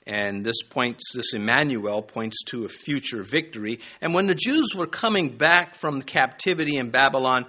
And 0.06 0.44
this 0.44 0.62
points, 0.70 1.12
this 1.14 1.34
Emmanuel 1.34 2.00
points 2.00 2.38
to 2.46 2.64
a 2.64 2.68
future 2.68 3.22
victory. 3.22 3.80
And 4.00 4.14
when 4.14 4.26
the 4.26 4.34
Jews 4.34 4.72
were 4.74 4.86
coming 4.86 5.36
back 5.36 5.74
from 5.74 6.00
captivity 6.00 6.78
in 6.78 6.88
Babylon, 6.88 7.44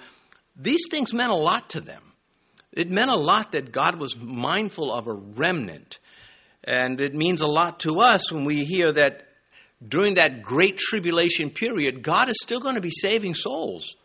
these 0.58 0.82
things 0.92 1.14
meant 1.14 1.32
a 1.32 1.36
lot 1.36 1.70
to 1.70 1.80
them. 1.80 2.02
It 2.74 2.90
meant 2.90 3.10
a 3.10 3.16
lot 3.16 3.54
that 3.54 3.72
God 3.72 3.98
was 3.98 4.18
mindful 4.18 4.92
of 4.92 5.08
a 5.08 5.14
remnant. 5.14 6.00
And 6.66 7.00
it 7.00 7.16
means 7.16 7.40
a 7.40 7.48
lot 7.48 7.80
to 7.82 8.02
us 8.02 8.30
when 8.30 8.44
we 8.44 8.66
hear 8.66 8.92
that 8.92 9.26
during 9.88 10.16
that 10.16 10.42
great 10.42 10.78
tribulation 10.78 11.50
period, 11.50 12.04
God 12.04 12.30
is 12.30 12.38
still 12.42 12.60
going 12.60 12.76
to 12.76 12.82
be 12.82 12.92
saving 12.92 13.36
souls. 13.36 13.96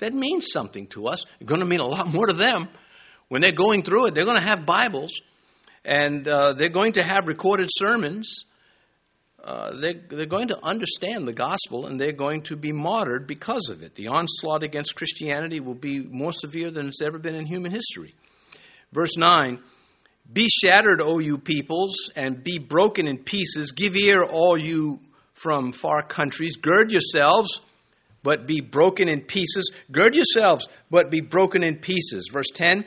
That 0.00 0.12
means 0.12 0.48
something 0.52 0.88
to 0.88 1.06
us. 1.06 1.24
It's 1.40 1.48
going 1.48 1.60
to 1.60 1.66
mean 1.66 1.80
a 1.80 1.86
lot 1.86 2.08
more 2.08 2.26
to 2.26 2.32
them. 2.32 2.68
When 3.28 3.42
they're 3.42 3.52
going 3.52 3.82
through 3.84 4.06
it, 4.06 4.14
they're 4.14 4.24
going 4.24 4.36
to 4.36 4.42
have 4.42 4.66
Bibles 4.66 5.20
and 5.84 6.26
uh, 6.26 6.54
they're 6.54 6.68
going 6.68 6.92
to 6.94 7.02
have 7.02 7.26
recorded 7.26 7.68
sermons. 7.70 8.44
Uh, 9.42 9.74
they, 9.80 9.94
they're 10.10 10.26
going 10.26 10.48
to 10.48 10.58
understand 10.64 11.26
the 11.26 11.32
gospel 11.32 11.86
and 11.86 11.98
they're 11.98 12.12
going 12.12 12.42
to 12.42 12.56
be 12.56 12.72
martyred 12.72 13.26
because 13.26 13.70
of 13.70 13.82
it. 13.82 13.94
The 13.94 14.08
onslaught 14.08 14.62
against 14.62 14.96
Christianity 14.96 15.60
will 15.60 15.74
be 15.74 16.00
more 16.00 16.32
severe 16.32 16.70
than 16.70 16.88
it's 16.88 17.00
ever 17.02 17.18
been 17.18 17.34
in 17.34 17.46
human 17.46 17.70
history. 17.70 18.14
Verse 18.92 19.16
9 19.16 19.60
Be 20.30 20.48
shattered, 20.48 21.00
O 21.00 21.18
you 21.18 21.38
peoples, 21.38 22.10
and 22.16 22.42
be 22.42 22.58
broken 22.58 23.06
in 23.06 23.18
pieces. 23.18 23.72
Give 23.72 23.96
ear, 23.96 24.22
all 24.22 24.58
you 24.58 25.00
from 25.32 25.72
far 25.72 26.02
countries. 26.02 26.56
Gird 26.56 26.90
yourselves, 26.90 27.60
but 28.22 28.46
be 28.46 28.60
broken 28.60 29.08
in 29.08 29.22
pieces. 29.22 29.70
Gird 29.90 30.14
yourselves, 30.14 30.68
but 30.90 31.10
be 31.10 31.20
broken 31.20 31.62
in 31.62 31.76
pieces. 31.76 32.28
Verse 32.32 32.50
10 32.54 32.84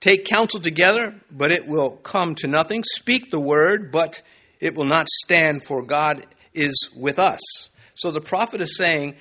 Take 0.00 0.26
counsel 0.26 0.60
together, 0.60 1.20
but 1.30 1.50
it 1.50 1.66
will 1.66 1.90
come 1.90 2.36
to 2.36 2.46
nothing. 2.46 2.84
Speak 2.84 3.30
the 3.30 3.40
word, 3.40 3.90
but 3.90 4.22
it 4.60 4.76
will 4.76 4.84
not 4.84 5.08
stand, 5.24 5.64
for 5.64 5.82
God 5.82 6.24
is 6.54 6.88
with 6.96 7.18
us. 7.18 7.40
So 7.94 8.12
the 8.12 8.20
prophet 8.20 8.60
is 8.60 8.76
saying 8.76 9.16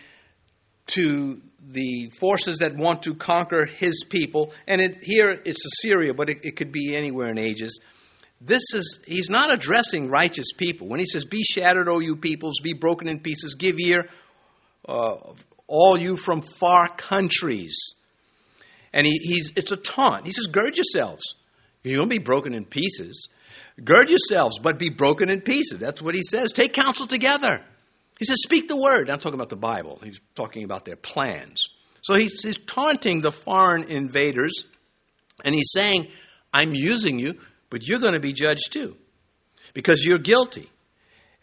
to 0.87 1.41
the 1.67 2.09
forces 2.19 2.59
that 2.59 2.75
want 2.75 3.03
to 3.03 3.15
conquer 3.15 3.65
his 3.65 4.03
people, 4.07 4.53
and 4.67 4.79
it, 4.79 4.99
here 5.01 5.41
it's 5.45 5.65
Assyria, 5.65 6.13
but 6.13 6.29
it, 6.29 6.45
it 6.45 6.55
could 6.55 6.71
be 6.71 6.95
anywhere 6.95 7.29
in 7.29 7.39
ages. 7.39 7.79
This 8.39 8.61
is, 8.75 8.99
he's 9.07 9.31
not 9.31 9.51
addressing 9.51 10.09
righteous 10.09 10.53
people. 10.55 10.87
When 10.87 10.99
he 10.99 11.07
says, 11.07 11.25
Be 11.25 11.41
shattered, 11.41 11.89
O 11.89 11.99
you 11.99 12.15
peoples, 12.15 12.59
be 12.61 12.73
broken 12.73 13.07
in 13.07 13.19
pieces, 13.19 13.55
give 13.55 13.79
ear, 13.79 14.09
uh, 14.87 15.15
all 15.67 15.97
you 15.97 16.15
from 16.15 16.41
far 16.41 16.87
countries. 16.87 17.93
And 18.93 19.05
he, 19.05 19.13
he's, 19.21 19.51
it's 19.55 19.71
a 19.71 19.77
taunt. 19.77 20.25
He 20.25 20.31
says, 20.31 20.47
Gird 20.47 20.77
yourselves. 20.77 21.35
You 21.83 21.99
won't 21.99 22.09
be 22.09 22.19
broken 22.19 22.53
in 22.53 22.65
pieces. 22.65 23.27
Gird 23.83 24.09
yourselves, 24.09 24.59
but 24.59 24.79
be 24.79 24.89
broken 24.89 25.29
in 25.29 25.41
pieces. 25.41 25.79
That's 25.79 26.01
what 26.01 26.15
he 26.15 26.23
says. 26.23 26.51
Take 26.51 26.73
counsel 26.73 27.07
together. 27.07 27.63
He 28.17 28.25
says, 28.25 28.41
Speak 28.41 28.67
the 28.67 28.75
word. 28.75 29.09
I'm 29.09 29.19
talking 29.19 29.39
about 29.39 29.49
the 29.49 29.55
Bible. 29.55 29.99
He's 30.03 30.19
talking 30.35 30.63
about 30.63 30.85
their 30.85 30.95
plans. 30.95 31.57
So 32.01 32.15
he's, 32.15 32.41
he's 32.41 32.57
taunting 32.57 33.21
the 33.21 33.31
foreign 33.31 33.83
invaders, 33.83 34.63
and 35.43 35.53
he's 35.53 35.71
saying, 35.73 36.07
I'm 36.53 36.73
using 36.73 37.19
you, 37.19 37.39
but 37.69 37.85
you're 37.85 37.99
going 37.99 38.13
to 38.13 38.19
be 38.19 38.33
judged 38.33 38.71
too 38.71 38.95
because 39.73 40.03
you're 40.03 40.17
guilty. 40.17 40.69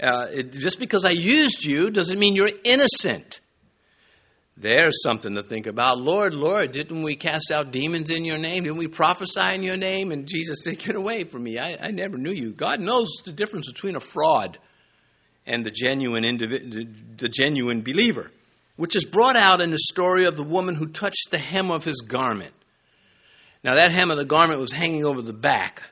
Uh, 0.05 0.27
it, 0.31 0.53
just 0.53 0.79
because 0.79 1.05
I 1.05 1.11
used 1.11 1.65
you 1.65 1.91
doesn't 1.91 2.19
mean 2.19 2.37
you're 2.37 2.51
innocent. 2.63 3.41
There's 4.57 5.03
something 5.03 5.35
to 5.35 5.43
think 5.43 5.67
about. 5.67 5.99
Lord, 5.99 6.35
Lord, 6.35 6.73
didn't 6.73 7.03
we 7.03 7.17
cast 7.17 7.51
out 7.51 7.73
demons 7.73 8.11
in 8.11 8.25
your 8.25 8.39
name? 8.39 8.65
Didn't 8.65 8.79
we 8.79 8.87
prophesy 8.87 9.55
in 9.55 9.63
your 9.63 9.79
name? 9.79 10.13
And 10.13 10.29
Jesus 10.29 10.63
said, 10.63 10.79
Get 10.79 10.95
away 10.95 11.25
from 11.25 11.43
me. 11.43 11.59
I, 11.59 11.77
I 11.81 11.91
never 11.91 12.19
knew 12.19 12.33
you. 12.33 12.53
God 12.53 12.81
knows 12.81 13.09
the 13.25 13.33
difference 13.33 13.67
between 13.67 13.97
a 13.97 14.01
fraud 14.01 14.59
and 15.47 15.65
the 15.65 15.71
genuine, 15.71 16.23
individ- 16.23 17.19
the 17.19 17.29
genuine 17.29 17.81
believer, 17.83 18.31
which 18.77 18.97
is 18.97 19.05
brought 19.07 19.37
out 19.37 19.61
in 19.61 19.71
the 19.71 19.79
story 19.79 20.27
of 20.27 20.37
the 20.37 20.45
woman 20.45 20.75
who 20.75 20.87
touched 20.87 21.31
the 21.31 21.39
hem 21.39 21.71
of 21.71 21.85
his 21.85 22.03
garment. 22.03 22.53
Now, 23.65 23.77
that 23.77 23.93
hem 23.95 24.11
of 24.11 24.19
the 24.19 24.25
garment 24.27 24.61
was 24.61 24.73
hanging 24.73 25.07
over 25.07 25.23
the 25.23 25.33
back. 25.33 25.83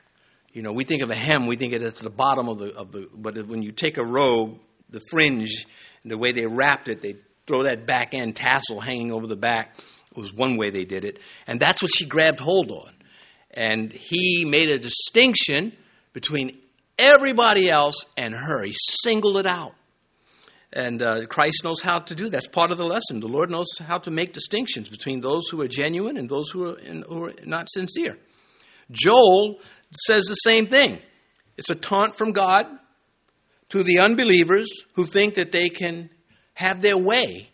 You 0.53 0.61
know, 0.61 0.71
we 0.71 0.83
think 0.83 1.01
of 1.01 1.09
a 1.09 1.15
hem, 1.15 1.47
we 1.47 1.55
think 1.55 1.73
it 1.73 1.81
is 1.81 1.95
the 1.95 2.11
bottom 2.11 2.47
of 2.47 2.59
the, 2.59 2.73
of 2.75 2.91
the, 2.91 3.09
but 3.13 3.47
when 3.47 3.63
you 3.63 3.71
take 3.71 3.97
a 3.97 4.05
robe, 4.05 4.59
the 4.89 5.01
fringe, 5.09 5.65
the 6.05 6.17
way 6.17 6.31
they 6.31 6.45
wrapped 6.45 6.89
it, 6.89 7.01
they 7.01 7.15
throw 7.47 7.63
that 7.63 7.85
back 7.85 8.13
end 8.13 8.35
tassel 8.35 8.79
hanging 8.79 9.11
over 9.11 9.27
the 9.27 9.35
back. 9.35 9.75
Was 10.15 10.31
one 10.31 10.57
way 10.57 10.69
they 10.69 10.85
did 10.85 11.05
it. 11.05 11.17
And 11.47 11.59
that's 11.59 11.81
what 11.81 11.89
she 11.97 12.05
grabbed 12.05 12.39
hold 12.39 12.69
on. 12.69 12.91
And 13.49 13.91
he 13.91 14.45
made 14.45 14.69
a 14.69 14.77
distinction 14.77 15.73
between 16.13 16.59
everybody 16.99 17.67
else 17.71 18.05
and 18.15 18.35
her. 18.35 18.63
He 18.63 18.73
singled 18.73 19.37
it 19.37 19.47
out. 19.47 19.73
And 20.71 21.01
uh, 21.01 21.25
Christ 21.25 21.63
knows 21.63 21.81
how 21.81 21.97
to 21.97 22.13
do 22.13 22.25
that. 22.25 22.31
That's 22.31 22.47
part 22.47 22.71
of 22.71 22.77
the 22.77 22.83
lesson. 22.83 23.19
The 23.21 23.27
Lord 23.27 23.49
knows 23.49 23.67
how 23.79 23.97
to 23.99 24.11
make 24.11 24.33
distinctions 24.33 24.87
between 24.87 25.21
those 25.21 25.47
who 25.49 25.61
are 25.61 25.67
genuine 25.67 26.17
and 26.17 26.29
those 26.29 26.51
who 26.51 26.69
are, 26.69 26.77
in, 26.77 27.03
who 27.07 27.25
are 27.25 27.33
not 27.43 27.69
sincere. 27.71 28.17
Joel 28.91 29.59
says 29.95 30.23
the 30.25 30.35
same 30.35 30.67
thing. 30.67 30.99
It's 31.57 31.69
a 31.69 31.75
taunt 31.75 32.15
from 32.15 32.31
God 32.31 32.65
to 33.69 33.83
the 33.83 33.99
unbelievers 33.99 34.69
who 34.93 35.05
think 35.05 35.35
that 35.35 35.51
they 35.51 35.69
can 35.69 36.09
have 36.53 36.81
their 36.81 36.97
way, 36.97 37.49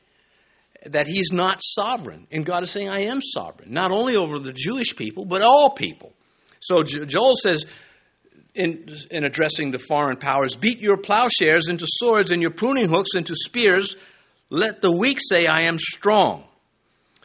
that 0.86 1.08
He's 1.08 1.32
not 1.32 1.60
sovereign. 1.62 2.28
And 2.32 2.46
God 2.46 2.64
is 2.64 2.72
saying, 2.72 2.90
I 2.90 3.04
am 3.04 3.22
sovereign, 3.22 3.74
not 3.74 3.92
only 3.92 4.16
over 4.16 4.40
the 4.40 4.54
Jewish 4.54 4.96
people, 4.96 5.26
but 5.26 5.42
all 5.42 5.72
people. 5.72 6.14
So 6.60 6.84
Joel 6.84 7.36
says, 7.36 7.66
in, 8.54 8.90
in 9.12 9.24
addressing 9.24 9.72
the 9.72 9.80
foreign 9.80 10.18
powers 10.18 10.56
beat 10.56 10.80
your 10.80 10.98
plowshares 10.98 11.70
into 11.70 11.86
swords 11.88 12.32
and 12.32 12.42
your 12.42 12.52
pruning 12.52 12.90
hooks 12.90 13.16
into 13.16 13.36
spears. 13.36 13.96
Let 14.50 14.82
the 14.82 14.92
weak 14.92 15.20
say, 15.22 15.46
I 15.48 15.64
am 15.64 15.78
strong. 15.78 16.44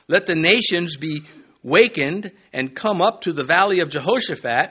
Let 0.07 0.27
the 0.27 0.35
nations 0.35 0.97
be 0.97 1.23
wakened 1.63 2.31
and 2.53 2.75
come 2.75 3.01
up 3.01 3.23
to 3.23 3.33
the 3.33 3.45
valley 3.45 3.81
of 3.81 3.89
Jehoshaphat, 3.89 4.71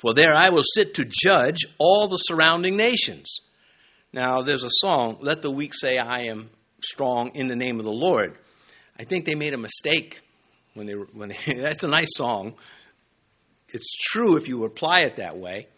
for 0.00 0.14
there 0.14 0.34
I 0.34 0.48
will 0.48 0.62
sit 0.62 0.94
to 0.94 1.04
judge 1.04 1.66
all 1.78 2.08
the 2.08 2.16
surrounding 2.16 2.76
nations. 2.76 3.40
Now, 4.12 4.40
there's 4.40 4.64
a 4.64 4.70
song, 4.80 5.18
Let 5.20 5.42
the 5.42 5.50
Weak 5.50 5.74
Say, 5.74 5.98
I 5.98 6.22
Am 6.22 6.50
Strong 6.82 7.32
in 7.34 7.48
the 7.48 7.54
Name 7.54 7.78
of 7.78 7.84
the 7.84 7.92
Lord. 7.92 8.38
I 8.98 9.04
think 9.04 9.26
they 9.26 9.34
made 9.34 9.52
a 9.52 9.58
mistake 9.58 10.20
when 10.74 10.86
they, 10.86 10.94
were, 10.94 11.06
when 11.12 11.28
they, 11.28 11.54
that's 11.60 11.84
a 11.84 11.88
nice 11.88 12.16
song, 12.16 12.54
it's 13.68 13.94
true 14.10 14.36
if 14.36 14.48
you 14.48 14.64
apply 14.64 15.00
it 15.00 15.16
that 15.16 15.36
way. 15.36 15.68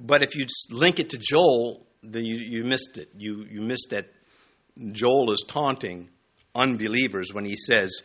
But 0.00 0.22
if 0.22 0.34
you 0.34 0.46
link 0.70 0.98
it 0.98 1.10
to 1.10 1.18
Joel, 1.18 1.86
then 2.02 2.24
you, 2.24 2.36
you 2.36 2.64
missed 2.64 2.98
it. 2.98 3.10
You, 3.16 3.44
you 3.48 3.60
missed 3.60 3.88
that 3.90 4.06
Joel 4.92 5.32
is 5.32 5.44
taunting 5.46 6.08
unbelievers 6.54 7.32
when 7.32 7.44
he 7.44 7.56
says, 7.56 8.00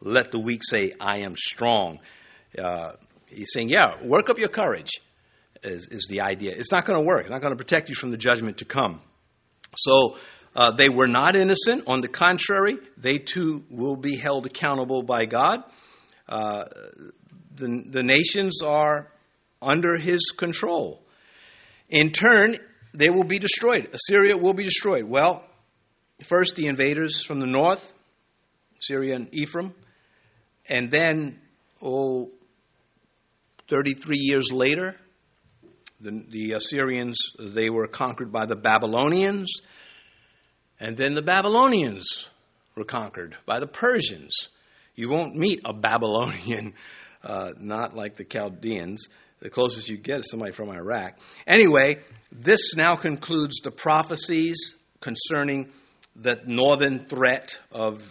Let 0.00 0.30
the 0.30 0.38
weak 0.38 0.62
say, 0.64 0.92
I 1.00 1.18
am 1.18 1.36
strong. 1.36 1.98
Uh, 2.56 2.92
he's 3.34 3.52
saying, 3.52 3.68
Yeah, 3.68 4.02
work 4.02 4.30
up 4.30 4.38
your 4.38 4.48
courage, 4.48 4.90
is, 5.62 5.88
is 5.88 6.06
the 6.08 6.20
idea. 6.22 6.52
It's 6.56 6.72
not 6.72 6.84
going 6.84 6.98
to 6.98 7.04
work, 7.04 7.22
it's 7.22 7.30
not 7.30 7.40
going 7.40 7.52
to 7.52 7.56
protect 7.56 7.88
you 7.88 7.94
from 7.94 8.10
the 8.10 8.16
judgment 8.16 8.58
to 8.58 8.64
come. 8.64 9.00
So, 9.76 10.16
uh, 10.56 10.70
they 10.70 10.88
were 10.88 11.08
not 11.08 11.34
innocent. 11.34 11.84
On 11.88 12.00
the 12.00 12.08
contrary, 12.08 12.78
they 12.96 13.18
too 13.18 13.64
will 13.70 13.96
be 13.96 14.16
held 14.16 14.46
accountable 14.46 15.02
by 15.02 15.24
God. 15.24 15.64
Uh, 16.28 16.64
the, 17.54 17.84
the 17.86 18.02
nations 18.02 18.62
are 18.62 19.10
under 19.60 19.96
his 19.96 20.32
control. 20.36 21.02
In 21.88 22.10
turn, 22.10 22.56
they 22.92 23.10
will 23.10 23.24
be 23.24 23.38
destroyed. 23.38 23.88
Assyria 23.92 24.36
will 24.36 24.54
be 24.54 24.64
destroyed. 24.64 25.04
Well, 25.04 25.44
first 26.22 26.54
the 26.54 26.66
invaders 26.66 27.22
from 27.22 27.40
the 27.40 27.46
north, 27.46 27.92
Syria 28.78 29.16
and 29.16 29.34
Ephraim, 29.34 29.74
and 30.68 30.90
then, 30.90 31.40
oh, 31.82 32.30
33 33.68 34.16
years 34.18 34.52
later, 34.52 34.96
the, 36.00 36.24
the 36.28 36.52
Assyrians, 36.52 37.16
they 37.38 37.70
were 37.70 37.86
conquered 37.86 38.32
by 38.32 38.46
the 38.46 38.56
Babylonians, 38.56 39.50
and 40.78 40.96
then 40.96 41.14
the 41.14 41.22
Babylonians 41.22 42.26
were 42.76 42.84
conquered 42.84 43.36
by 43.46 43.60
the 43.60 43.66
Persians. 43.66 44.48
You 44.94 45.08
won't 45.08 45.34
meet 45.34 45.60
a 45.64 45.72
Babylonian 45.72 46.74
uh, 47.24 47.52
not 47.58 47.96
like 47.96 48.16
the 48.16 48.24
Chaldeans. 48.24 49.08
The 49.40 49.50
closest 49.50 49.88
you 49.88 49.96
get 49.96 50.20
is 50.20 50.30
somebody 50.30 50.52
from 50.52 50.70
Iraq. 50.70 51.18
Anyway, 51.46 52.00
this 52.30 52.74
now 52.74 52.96
concludes 52.96 53.60
the 53.60 53.70
prophecies 53.70 54.74
concerning 55.00 55.70
the 56.16 56.40
northern 56.46 57.06
threat 57.06 57.58
of, 57.72 58.02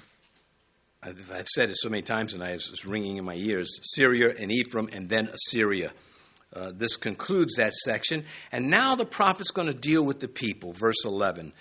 I've 1.06 1.48
said 1.50 1.70
it 1.70 1.78
so 1.78 1.90
many 1.90 2.02
times 2.02 2.34
and 2.34 2.42
it's 2.42 2.86
ringing 2.86 3.18
in 3.18 3.26
my 3.26 3.36
ears 3.36 3.78
Syria 3.84 4.34
and 4.40 4.52
Ephraim, 4.52 4.88
and 4.92 5.10
then 5.10 5.28
Assyria. 5.28 5.92
Uh, 6.54 6.72
this 6.74 6.96
concludes 6.96 7.56
that 7.56 7.74
section. 7.74 8.26
And 8.52 8.70
now 8.70 8.96
the 8.96 9.06
prophet's 9.06 9.52
going 9.52 9.68
to 9.68 9.74
deal 9.74 10.04
with 10.04 10.20
the 10.20 10.28
people. 10.28 10.72
Verse 10.72 11.04
11. 11.04 11.52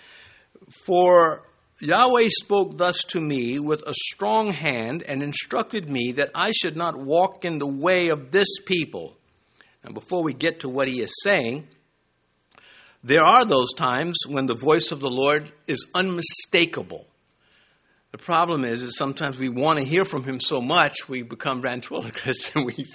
For 0.69 1.43
Yahweh 1.81 2.29
spoke 2.29 2.77
thus 2.77 3.03
to 3.05 3.19
me 3.19 3.59
with 3.59 3.81
a 3.85 3.93
strong 3.93 4.53
hand 4.53 5.03
and 5.03 5.21
instructed 5.21 5.89
me 5.89 6.13
that 6.13 6.31
I 6.35 6.51
should 6.51 6.77
not 6.77 6.97
walk 6.97 7.43
in 7.43 7.59
the 7.59 7.67
way 7.67 8.09
of 8.09 8.31
this 8.31 8.47
people. 8.65 9.17
And 9.83 9.93
before 9.93 10.23
we 10.23 10.33
get 10.33 10.61
to 10.61 10.69
what 10.69 10.87
he 10.87 11.01
is 11.01 11.13
saying, 11.21 11.67
there 13.03 13.23
are 13.23 13.43
those 13.43 13.73
times 13.73 14.19
when 14.25 14.45
the 14.45 14.55
voice 14.55 14.91
of 14.93 15.01
the 15.01 15.09
Lord 15.09 15.51
is 15.67 15.85
unmistakable. 15.93 17.07
The 18.13 18.19
problem 18.19 18.63
is, 18.63 18.83
is 18.83 18.95
sometimes 18.95 19.39
we 19.39 19.49
want 19.49 19.79
to 19.79 19.83
hear 19.83 20.05
from 20.05 20.23
him 20.23 20.39
so 20.39 20.61
much 20.61 21.09
we 21.09 21.23
become 21.23 21.63
ventriloquists 21.63 22.51
and 22.55 22.63
we, 22.63 22.85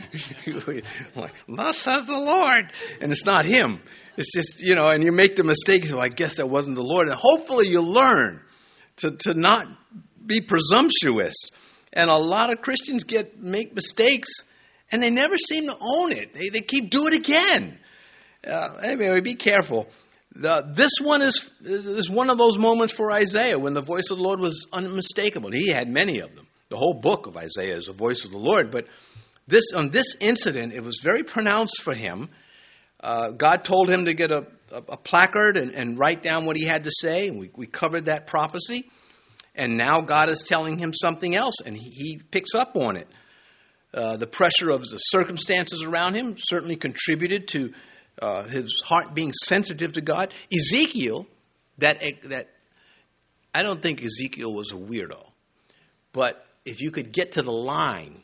we 0.65 0.83
like, 1.17 1.35
thus 1.49 1.79
says 1.79 2.07
the 2.07 2.17
Lord, 2.17 2.73
and 3.01 3.11
it's 3.11 3.27
not 3.27 3.45
him. 3.45 3.83
It's 4.17 4.33
just 4.33 4.61
you 4.61 4.77
know, 4.77 4.87
and 4.87 5.03
you 5.03 5.11
make 5.11 5.35
the 5.35 5.43
mistake. 5.43 5.87
So 5.87 5.99
I 5.99 6.09
guess 6.09 6.37
that 6.37 6.49
wasn't 6.49 6.77
the 6.77 6.85
Lord, 6.85 7.09
and 7.09 7.17
hopefully 7.21 7.67
you 7.67 7.81
learn 7.81 8.43
to, 8.99 9.11
to 9.11 9.35
not 9.35 9.67
be 10.25 10.41
presumptuous. 10.41 11.35
And 11.93 12.11
a 12.11 12.17
lot 12.17 12.53
of 12.53 12.63
Christians 12.63 13.03
get 13.03 13.43
make 13.43 13.75
mistakes 13.75 14.31
and 14.93 15.03
they 15.03 15.11
never 15.11 15.37
seem 15.37 15.67
to 15.67 15.77
own 15.81 16.13
it. 16.13 16.33
They, 16.33 16.49
they 16.49 16.61
keep 16.61 16.91
doing 16.91 17.15
it 17.15 17.29
again. 17.29 17.81
Uh, 18.47 18.77
anyway, 18.85 19.21
be 19.21 19.35
careful. 19.35 19.89
The, 20.35 20.71
this 20.73 20.93
one 21.01 21.23
is, 21.23 21.51
is 21.65 22.09
one 22.09 22.31
of 22.31 22.39
those 22.39 22.59
moments 22.59 22.93
for 22.93 23.11
Isaiah 23.11 23.59
when 23.59 23.75
the 23.75 23.83
voice 23.83 24.11
of 24.11 24.19
the 24.19 24.23
Lord 24.23 24.41
was 24.41 24.67
unmistakable. 24.73 25.51
He 25.51 25.71
had 25.71 25.89
many 25.89 26.21
of 26.21 26.37
them. 26.37 26.47
The 26.69 26.77
whole 26.77 26.95
book 26.95 27.27
of 27.27 27.37
Isaiah 27.37 27.77
is 27.77 27.87
the 27.87 27.95
voice 27.95 28.25
of 28.25 28.31
the 28.31 28.39
Lord. 28.39 28.71
But 28.71 28.89
this, 29.47 29.73
on 29.75 29.91
this 29.91 30.15
incident, 30.21 30.75
it 30.75 30.83
was 30.83 31.01
very 31.03 31.23
pronounced 31.23 31.81
for 31.81 31.95
him. 31.95 32.29
Uh, 33.01 33.31
God 33.31 33.65
told 33.65 33.91
him 33.91 34.05
to 34.05 34.15
get 34.15 34.31
a 34.31 34.47
a, 34.73 34.83
a 34.89 34.97
placard 34.97 35.57
and, 35.57 35.73
and, 35.75 35.99
write 35.99 36.23
down 36.23 36.45
what 36.45 36.57
he 36.57 36.65
had 36.65 36.85
to 36.85 36.91
say. 36.93 37.29
And 37.29 37.39
we, 37.39 37.51
we 37.55 37.67
covered 37.67 38.07
that 38.07 38.27
prophecy. 38.27 38.89
And 39.55 39.77
now 39.77 40.01
God 40.01 40.31
is 40.31 40.45
telling 40.47 40.79
him 40.79 40.93
something 40.93 41.35
else, 41.35 41.55
and 41.67 41.77
he, 41.77 41.91
he 41.91 42.21
picks 42.31 42.55
up 42.55 42.77
on 42.77 42.97
it. 42.97 43.09
Uh, 43.93 44.17
the 44.17 44.27
pressure 44.27 44.71
of 44.71 44.83
the 44.83 44.99
circumstances 44.99 45.83
around 45.83 46.15
him 46.15 46.37
certainly 46.39 46.77
contributed 46.77 47.49
to 47.49 47.73
uh, 48.21 48.45
his 48.45 48.83
heart 48.85 49.15
being 49.15 49.33
sensitive 49.33 49.93
to 49.95 50.01
God. 50.01 50.33
Ezekiel, 50.53 51.27
that, 51.79 52.03
that 52.25 52.49
I 53.55 53.63
don't 53.63 53.83
think 53.83 54.03
Ezekiel 54.03 54.53
was 54.53 54.73
a 54.73 54.77
weirdo, 54.77 55.25
but 56.13 56.45
if 56.65 56.81
you 56.81 56.91
could 56.91 57.13
get 57.13 57.33
to 57.33 57.43
the 57.43 57.53
line 57.53 58.23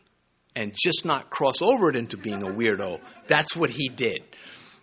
and 0.56 0.74
just 0.76 1.04
not 1.04 1.30
cross 1.30 1.62
over 1.62 1.90
it 1.90 1.96
into 1.96 2.16
being 2.16 2.42
a 2.42 2.50
weirdo, 2.50 3.00
that's 3.26 3.56
what 3.56 3.70
he 3.70 3.88
did. 3.88 4.22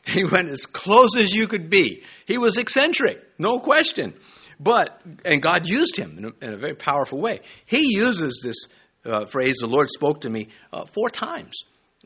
He 0.04 0.24
went 0.24 0.50
as 0.50 0.66
close 0.66 1.16
as 1.16 1.32
you 1.32 1.48
could 1.48 1.70
be. 1.70 2.02
He 2.26 2.40
was 2.40 2.58
eccentric, 2.58 3.24
no 3.38 3.60
question. 3.60 4.16
But, 4.60 5.00
and 5.26 5.44
God 5.44 5.68
used 5.68 5.96
him 5.96 6.18
in 6.18 6.26
a, 6.26 6.46
in 6.46 6.54
a 6.56 6.58
very 6.58 6.74
powerful 6.74 7.20
way. 7.22 7.42
He 7.68 7.96
uses 7.96 8.42
this 8.44 8.68
uh, 9.06 9.26
phrase, 9.26 9.58
the 9.60 9.68
Lord 9.68 9.92
spoke 9.92 10.22
to 10.22 10.30
me, 10.32 10.48
uh, 10.74 10.86
four 10.86 11.12
times. 11.12 11.54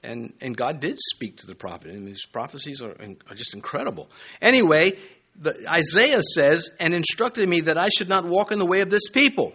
And, 0.05 0.33
and 0.41 0.55
God 0.55 0.79
did 0.79 0.99
speak 0.99 1.37
to 1.37 1.47
the 1.47 1.55
prophet. 1.55 1.91
And 1.91 2.07
his 2.07 2.25
prophecies 2.25 2.81
are, 2.81 2.91
are 2.91 3.35
just 3.35 3.53
incredible. 3.53 4.09
Anyway, 4.41 4.97
the, 5.35 5.53
Isaiah 5.69 6.21
says, 6.21 6.69
and 6.79 6.93
instructed 6.93 7.47
me 7.49 7.61
that 7.61 7.77
I 7.77 7.89
should 7.89 8.09
not 8.09 8.25
walk 8.25 8.51
in 8.51 8.59
the 8.59 8.65
way 8.65 8.81
of 8.81 8.89
this 8.89 9.09
people. 9.09 9.53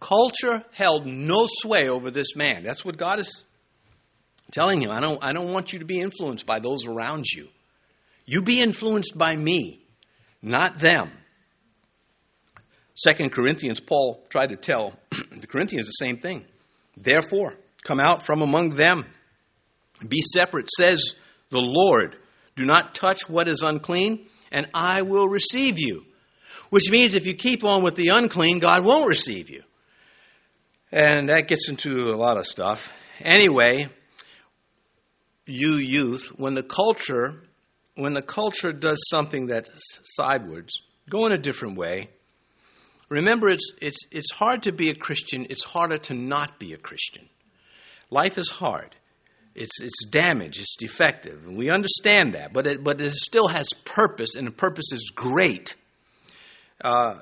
Culture 0.00 0.64
held 0.72 1.06
no 1.06 1.46
sway 1.46 1.88
over 1.88 2.10
this 2.10 2.34
man. 2.36 2.62
That's 2.64 2.84
what 2.84 2.96
God 2.96 3.20
is 3.20 3.44
telling 4.52 4.82
him, 4.82 4.90
I 4.90 5.00
don't, 5.00 5.22
I 5.24 5.32
don't 5.32 5.52
want 5.52 5.72
you 5.72 5.78
to 5.80 5.84
be 5.84 5.98
influenced 5.98 6.46
by 6.46 6.58
those 6.60 6.86
around 6.86 7.24
you. 7.32 7.48
You 8.24 8.42
be 8.42 8.60
influenced 8.60 9.16
by 9.16 9.34
me, 9.34 9.80
not 10.42 10.78
them. 10.78 11.10
Second 12.94 13.32
Corinthians, 13.32 13.80
Paul 13.80 14.22
tried 14.28 14.50
to 14.50 14.56
tell 14.56 14.94
the 15.36 15.46
Corinthians 15.46 15.86
the 15.86 15.92
same 15.92 16.18
thing. 16.18 16.44
Therefore, 16.96 17.54
come 17.82 17.98
out 17.98 18.22
from 18.22 18.42
among 18.42 18.70
them. 18.74 19.06
Be 20.06 20.20
separate, 20.20 20.68
says 20.70 21.14
the 21.50 21.60
Lord. 21.60 22.16
Do 22.56 22.64
not 22.64 22.94
touch 22.94 23.28
what 23.28 23.48
is 23.48 23.62
unclean, 23.62 24.26
and 24.50 24.68
I 24.74 25.02
will 25.02 25.28
receive 25.28 25.78
you. 25.78 26.04
Which 26.70 26.90
means 26.90 27.14
if 27.14 27.26
you 27.26 27.34
keep 27.34 27.64
on 27.64 27.82
with 27.82 27.96
the 27.96 28.08
unclean, 28.08 28.58
God 28.58 28.84
won't 28.84 29.08
receive 29.08 29.50
you. 29.50 29.62
And 30.90 31.28
that 31.28 31.48
gets 31.48 31.68
into 31.68 32.12
a 32.12 32.16
lot 32.16 32.38
of 32.38 32.46
stuff. 32.46 32.92
Anyway, 33.20 33.88
you 35.46 35.74
youth, 35.74 36.28
when 36.36 36.54
the 36.54 36.62
culture 36.62 37.42
when 37.94 38.14
the 38.14 38.22
culture 38.22 38.72
does 38.72 39.02
something 39.10 39.46
that's 39.46 39.70
sidewards, 40.16 40.80
go 41.10 41.26
in 41.26 41.32
a 41.32 41.38
different 41.38 41.76
way. 41.76 42.08
Remember, 43.08 43.48
it's, 43.50 43.70
it's, 43.82 43.98
it's 44.10 44.32
hard 44.32 44.62
to 44.62 44.72
be 44.72 44.88
a 44.88 44.94
Christian, 44.94 45.46
it's 45.50 45.64
harder 45.64 45.98
to 45.98 46.14
not 46.14 46.58
be 46.58 46.72
a 46.72 46.78
Christian. 46.78 47.28
Life 48.10 48.38
is 48.38 48.48
hard. 48.48 48.96
It's, 49.54 49.80
it's 49.80 50.06
damaged, 50.06 50.60
it's 50.60 50.76
defective, 50.76 51.44
and 51.46 51.58
we 51.58 51.68
understand 51.68 52.34
that, 52.34 52.54
but 52.54 52.66
it, 52.66 52.82
but 52.82 53.00
it 53.02 53.12
still 53.12 53.48
has 53.48 53.68
purpose, 53.84 54.34
and 54.34 54.46
the 54.46 54.52
purpose 54.52 54.92
is 54.92 55.12
great. 55.14 55.74
Uh, 56.82 57.18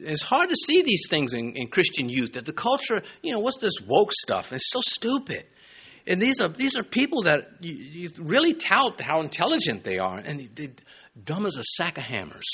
it's 0.00 0.22
hard 0.22 0.48
to 0.48 0.56
see 0.56 0.82
these 0.82 1.06
things 1.10 1.34
in, 1.34 1.52
in 1.54 1.68
Christian 1.68 2.08
youth 2.08 2.32
that 2.32 2.46
the 2.46 2.52
culture, 2.52 3.02
you 3.22 3.30
know, 3.30 3.40
what's 3.40 3.58
this 3.58 3.74
woke 3.86 4.12
stuff? 4.12 4.52
It's 4.52 4.70
so 4.70 4.80
stupid. 4.80 5.44
And 6.06 6.20
these 6.20 6.40
are 6.40 6.48
these 6.48 6.76
are 6.76 6.82
people 6.82 7.22
that 7.22 7.46
you, 7.60 7.74
you 7.74 8.10
really 8.18 8.54
tout 8.54 9.00
how 9.00 9.20
intelligent 9.20 9.84
they 9.84 9.98
are, 9.98 10.18
and 10.18 10.48
they're 10.54 10.70
dumb 11.24 11.46
as 11.46 11.56
a 11.56 11.64
sack 11.64 11.98
of 11.98 12.04
hammers. 12.04 12.46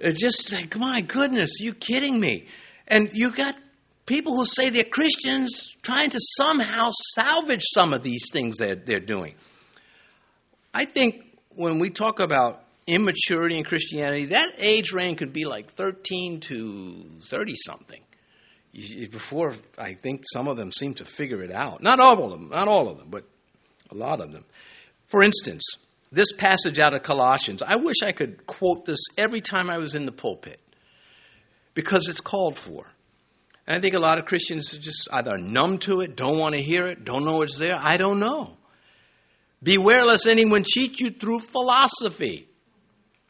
It's 0.00 0.20
just 0.20 0.52
like, 0.52 0.76
my 0.76 1.00
goodness, 1.00 1.60
you 1.60 1.74
kidding 1.74 2.20
me? 2.20 2.48
And 2.86 3.10
you 3.12 3.30
got 3.30 3.56
people 4.12 4.36
who 4.36 4.44
say 4.44 4.68
they're 4.68 4.84
Christians 4.84 5.74
trying 5.80 6.10
to 6.10 6.18
somehow 6.36 6.90
salvage 7.14 7.62
some 7.72 7.94
of 7.94 8.02
these 8.02 8.24
things 8.30 8.58
that 8.58 8.84
they're 8.84 9.00
doing. 9.00 9.36
I 10.74 10.84
think 10.84 11.38
when 11.56 11.78
we 11.78 11.88
talk 11.88 12.20
about 12.20 12.62
immaturity 12.86 13.56
in 13.56 13.64
Christianity, 13.64 14.26
that 14.26 14.50
age 14.58 14.92
range 14.92 15.16
could 15.16 15.32
be 15.32 15.46
like 15.46 15.72
13 15.72 16.40
to 16.40 17.06
30 17.24 17.54
something 17.64 18.02
before 19.10 19.54
I 19.78 19.94
think 19.94 20.24
some 20.30 20.46
of 20.46 20.58
them 20.58 20.72
seem 20.72 20.92
to 20.94 21.06
figure 21.06 21.42
it 21.42 21.50
out. 21.50 21.82
Not 21.82 21.98
all 21.98 22.22
of 22.22 22.30
them, 22.38 22.50
not 22.50 22.68
all 22.68 22.90
of 22.90 22.98
them, 22.98 23.08
but 23.08 23.24
a 23.90 23.94
lot 23.94 24.20
of 24.20 24.30
them. 24.32 24.44
For 25.06 25.22
instance, 25.22 25.62
this 26.10 26.32
passage 26.34 26.78
out 26.78 26.94
of 26.94 27.02
Colossians, 27.02 27.62
I 27.62 27.76
wish 27.76 27.96
I 28.04 28.12
could 28.12 28.46
quote 28.46 28.84
this 28.84 29.00
every 29.16 29.40
time 29.40 29.70
I 29.70 29.78
was 29.78 29.94
in 29.94 30.04
the 30.04 30.12
pulpit 30.12 30.60
because 31.72 32.08
it's 32.10 32.20
called 32.20 32.58
for. 32.58 32.91
And 33.72 33.78
I 33.78 33.80
think 33.80 33.94
a 33.94 33.98
lot 33.98 34.18
of 34.18 34.26
Christians 34.26 34.74
are 34.74 34.78
just 34.78 35.08
either 35.10 35.38
numb 35.38 35.78
to 35.78 36.02
it, 36.02 36.14
don't 36.14 36.38
want 36.38 36.54
to 36.54 36.60
hear 36.60 36.88
it, 36.88 37.06
don't 37.06 37.24
know 37.24 37.40
it's 37.40 37.56
there. 37.56 37.74
I 37.74 37.96
don't 37.96 38.20
know. 38.20 38.58
Beware 39.62 40.04
lest 40.04 40.26
anyone 40.26 40.62
cheat 40.62 41.00
you 41.00 41.08
through 41.08 41.38
philosophy 41.38 42.50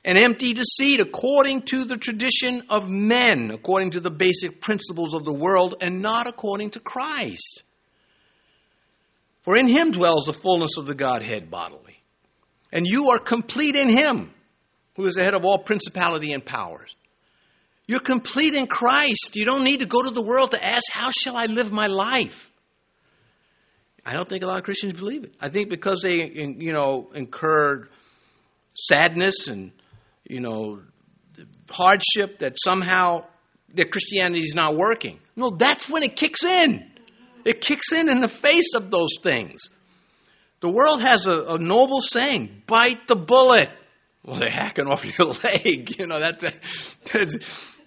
and 0.05 0.19
empty 0.19 0.53
deceit 0.53 1.01
according 1.01 1.63
to 1.67 1.85
the 1.85 1.97
tradition 1.97 2.65
of 2.71 2.91
men, 2.91 3.53
according 3.53 3.93
to 3.93 4.01
the 4.01 4.11
basic 4.11 4.61
principles 4.61 5.15
of 5.15 5.25
the 5.25 5.33
world, 5.33 5.77
and 5.81 6.03
not 6.03 6.27
according 6.27 6.71
to 6.71 6.81
Christ. 6.81 7.63
For 9.43 9.57
in 9.57 9.69
him 9.69 9.93
dwells 9.93 10.25
the 10.25 10.33
fullness 10.33 10.77
of 10.77 10.87
the 10.87 10.97
Godhead 10.97 11.53
bodily. 11.53 12.03
And 12.73 12.85
you 12.85 13.11
are 13.11 13.21
complete 13.21 13.77
in 13.77 13.89
him, 13.89 14.33
who 14.97 15.07
is 15.07 15.15
the 15.15 15.23
head 15.23 15.35
of 15.35 15.45
all 15.45 15.59
principality 15.59 16.33
and 16.33 16.45
powers. 16.45 16.97
You're 17.87 18.01
complete 18.01 18.55
in 18.55 18.67
Christ. 18.67 19.33
You 19.35 19.45
don't 19.45 19.65
need 19.65 19.81
to 19.81 19.87
go 19.87 20.03
to 20.03 20.11
the 20.11 20.23
world 20.23 20.53
to 20.53 20.65
ask, 20.65 20.85
How 20.91 21.11
shall 21.11 21.37
I 21.37 21.47
live 21.47 21.73
my 21.73 21.87
life? 21.87 22.51
I 24.05 24.15
don't 24.15 24.29
think 24.29 24.43
a 24.43 24.47
lot 24.47 24.59
of 24.59 24.65
Christians 24.65 24.95
believe 24.95 25.25
it. 25.25 25.35
I 25.41 25.49
think 25.49 25.69
because 25.69 26.01
they, 26.03 26.29
you 26.29 26.73
know, 26.73 27.11
incurred 27.15 27.89
sadness 28.75 29.49
and 29.49 29.73
you 30.33 30.41
know, 30.41 30.81
hardship 31.69 32.39
that 32.39 32.57
somehow 32.63 33.25
that 33.75 33.91
Christianity 33.91 34.43
is 34.43 34.55
not 34.55 34.77
working. 34.77 35.19
No, 35.37 35.51
that's 35.51 35.89
when 35.89 36.03
it 36.03 36.17
kicks 36.17 36.45
in. 36.45 36.91
It 37.45 37.61
kicks 37.61 37.93
in 37.93 38.09
in 38.09 38.21
the 38.21 38.29
face 38.29 38.75
of 38.75 38.91
those 38.91 39.19
things. 39.23 39.61
The 40.61 40.71
world 40.71 41.03
has 41.03 41.27
a, 41.27 41.45
a 41.55 41.59
noble 41.59 42.01
saying 42.01 42.63
bite 42.67 43.09
the 43.09 43.17
bullet. 43.17 43.71
Well, 44.25 44.39
they're 44.39 44.51
hacking 44.51 44.87
off 44.87 45.05
your 45.05 45.29
leg. 45.45 45.99
You 45.99 46.07
know, 46.07 46.21
that's, 46.21 46.45
that's 47.13 47.37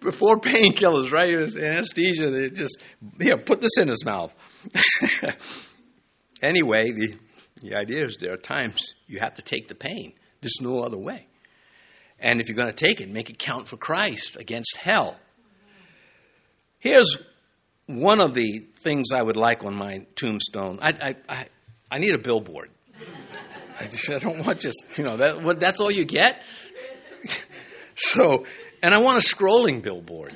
before 0.01 0.39
painkillers, 0.39 1.11
right? 1.11 1.33
anesthesia. 1.33 2.29
They 2.29 2.49
just, 2.49 2.83
here, 3.19 3.37
put 3.37 3.61
this 3.61 3.77
in 3.77 3.87
his 3.87 4.03
mouth. 4.05 4.35
anyway, 6.41 6.91
the, 6.91 7.17
the 7.61 7.75
idea 7.75 8.05
is 8.05 8.17
there 8.19 8.33
are 8.33 8.37
times 8.37 8.93
you 9.07 9.19
have 9.19 9.35
to 9.35 9.41
take 9.41 9.67
the 9.67 9.75
pain. 9.75 10.13
There's 10.41 10.59
no 10.61 10.79
other 10.79 10.97
way. 10.97 11.27
And 12.19 12.39
if 12.39 12.47
you're 12.47 12.55
going 12.55 12.73
to 12.73 12.85
take 12.85 13.01
it, 13.01 13.09
make 13.09 13.29
it 13.29 13.39
count 13.39 13.67
for 13.67 13.77
Christ 13.77 14.37
against 14.37 14.77
hell. 14.77 15.19
Here's 16.79 17.17
one 17.87 18.19
of 18.19 18.33
the 18.33 18.67
things 18.77 19.11
I 19.13 19.21
would 19.21 19.37
like 19.37 19.63
on 19.63 19.75
my 19.75 20.05
tombstone. 20.15 20.79
I, 20.81 20.89
I, 20.89 21.15
I, 21.27 21.47
I 21.91 21.97
need 21.99 22.13
a 22.13 22.19
billboard. 22.19 22.69
I, 23.79 23.89
I 24.15 24.17
don't 24.19 24.45
want 24.45 24.59
just, 24.59 24.85
you 24.95 25.03
know, 25.03 25.17
that, 25.17 25.43
what, 25.43 25.59
that's 25.59 25.79
all 25.79 25.91
you 25.91 26.05
get? 26.05 26.41
so, 27.95 28.45
and 28.81 28.93
I 28.93 28.99
want 28.99 29.17
a 29.17 29.27
scrolling 29.27 29.81
billboard. 29.81 30.35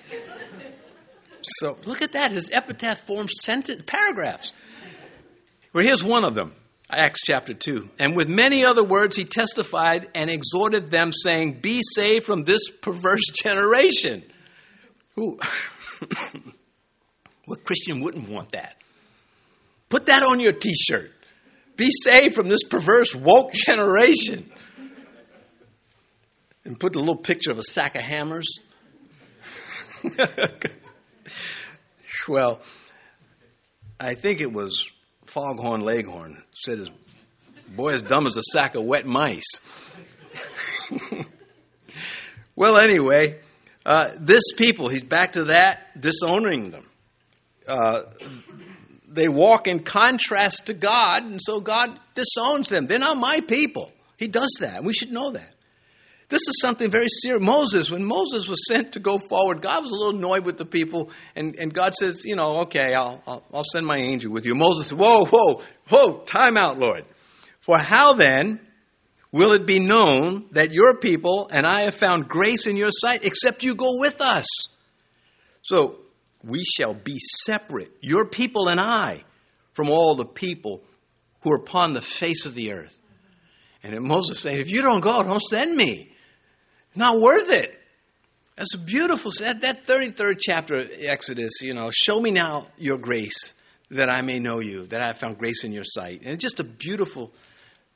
So 1.41 1.77
look 1.85 2.01
at 2.01 2.13
that. 2.13 2.31
His 2.31 2.51
epitaph 2.51 3.01
forms 3.01 3.33
sentence, 3.41 3.83
paragraphs. 3.85 4.51
Well, 5.73 5.83
here's 5.83 6.03
one 6.03 6.25
of 6.25 6.35
them. 6.35 6.53
Acts 6.89 7.21
chapter 7.23 7.53
2. 7.53 7.89
And 7.99 8.15
with 8.15 8.27
many 8.27 8.65
other 8.65 8.83
words, 8.83 9.15
he 9.15 9.23
testified 9.23 10.09
and 10.15 10.29
exhorted 10.29 10.89
them, 10.89 11.11
saying, 11.11 11.59
Be 11.61 11.81
saved 11.83 12.25
from 12.25 12.43
this 12.43 12.69
perverse 12.81 13.25
generation. 13.33 14.23
Who? 15.15 15.39
what 17.45 17.63
Christian 17.63 18.01
wouldn't 18.01 18.27
want 18.27 18.51
that? 18.53 18.75
Put 19.89 20.07
that 20.07 20.23
on 20.23 20.39
your 20.39 20.53
t 20.53 20.73
shirt. 20.75 21.11
Be 21.79 21.89
saved 22.03 22.35
from 22.35 22.49
this 22.49 22.65
perverse, 22.65 23.15
woke 23.15 23.53
generation. 23.53 24.51
And 26.65 26.77
put 26.77 26.93
a 26.97 26.99
little 26.99 27.15
picture 27.15 27.51
of 27.51 27.57
a 27.57 27.63
sack 27.63 27.95
of 27.95 28.01
hammers. 28.01 28.59
well, 32.27 32.59
I 33.97 34.15
think 34.15 34.41
it 34.41 34.51
was 34.51 34.91
Foghorn 35.25 35.79
Leghorn 35.79 36.43
said 36.53 36.79
his 36.79 36.91
boy 37.73 37.93
as 37.93 38.01
dumb 38.01 38.27
as 38.27 38.35
a 38.35 38.43
sack 38.51 38.75
of 38.75 38.83
wet 38.83 39.05
mice. 39.05 39.61
well, 42.57 42.75
anyway, 42.77 43.39
uh, 43.85 44.11
this 44.19 44.51
people, 44.57 44.89
he's 44.89 45.03
back 45.03 45.31
to 45.33 45.45
that, 45.45 45.97
disowning 45.97 46.71
them. 46.71 46.89
Uh, 47.65 48.01
they 49.11 49.27
walk 49.27 49.67
in 49.67 49.83
contrast 49.83 50.67
to 50.67 50.73
God, 50.73 51.23
and 51.23 51.39
so 51.41 51.59
God 51.59 51.99
disowns 52.15 52.69
them. 52.69 52.87
They're 52.87 52.99
not 52.99 53.17
my 53.17 53.41
people. 53.41 53.91
He 54.17 54.27
does 54.27 54.57
that, 54.59 54.77
and 54.77 54.85
we 54.85 54.93
should 54.93 55.11
know 55.11 55.31
that. 55.31 55.53
This 56.29 56.41
is 56.47 56.59
something 56.61 56.91
very 56.91 57.07
serious. 57.07 57.41
Moses, 57.41 57.89
when 57.89 58.05
Moses 58.05 58.47
was 58.47 58.63
sent 58.67 58.91
to 58.93 58.99
go 58.99 59.17
forward, 59.17 59.63
God 59.63 59.81
was 59.81 59.91
a 59.91 59.95
little 59.95 60.15
annoyed 60.15 60.45
with 60.45 60.57
the 60.57 60.65
people, 60.65 61.09
and, 61.35 61.55
and 61.55 61.73
God 61.73 61.95
says, 61.95 62.21
You 62.23 62.35
know, 62.35 62.61
okay, 62.61 62.93
I'll, 62.93 63.21
I'll, 63.25 63.43
I'll 63.51 63.63
send 63.63 63.85
my 63.85 63.97
angel 63.97 64.31
with 64.31 64.45
you. 64.45 64.53
Moses 64.53 64.87
said, 64.87 64.99
Whoa, 64.99 65.25
whoa, 65.25 65.61
whoa, 65.89 66.19
time 66.25 66.55
out, 66.55 66.77
Lord. 66.77 67.05
For 67.61 67.79
how 67.79 68.13
then 68.13 68.59
will 69.31 69.53
it 69.53 69.65
be 69.65 69.79
known 69.79 70.45
that 70.51 70.71
your 70.71 70.97
people 70.97 71.49
and 71.51 71.65
I 71.65 71.81
have 71.81 71.95
found 71.95 72.27
grace 72.27 72.67
in 72.67 72.77
your 72.77 72.91
sight, 72.91 73.23
except 73.23 73.63
you 73.63 73.73
go 73.73 73.97
with 73.97 74.21
us? 74.21 74.45
So 75.63 75.97
we 76.43 76.63
shall 76.63 76.93
be 76.93 77.19
separate, 77.19 77.91
your 78.01 78.25
people 78.25 78.69
and 78.69 78.79
I, 78.79 79.23
from 79.73 79.89
all 79.89 80.15
the 80.15 80.25
people 80.25 80.83
who 81.41 81.51
are 81.51 81.57
upon 81.57 81.93
the 81.93 82.01
face 82.01 82.45
of 82.45 82.55
the 82.55 82.73
earth. 82.73 82.95
And 83.83 83.99
Moses 84.01 84.39
saying, 84.39 84.59
If 84.59 84.69
you 84.69 84.81
don't 84.81 84.99
go, 84.99 85.23
don't 85.23 85.41
send 85.41 85.75
me. 85.75 86.11
Not 86.95 87.19
worth 87.19 87.49
it. 87.49 87.79
That's 88.57 88.73
a 88.73 88.77
beautiful, 88.77 89.31
that, 89.39 89.61
that 89.61 89.85
33rd 89.85 90.37
chapter, 90.39 90.75
of 90.75 90.91
Exodus, 90.99 91.61
you 91.61 91.73
know, 91.73 91.91
show 91.93 92.19
me 92.19 92.31
now 92.31 92.67
your 92.77 92.97
grace 92.97 93.53
that 93.91 94.09
I 94.09 94.21
may 94.21 94.39
know 94.39 94.59
you, 94.59 94.85
that 94.87 95.01
I 95.01 95.07
have 95.07 95.17
found 95.17 95.37
grace 95.37 95.63
in 95.63 95.71
your 95.71 95.85
sight. 95.85 96.21
And 96.21 96.33
it's 96.33 96.43
just 96.43 96.59
a 96.59 96.65
beautiful 96.65 97.31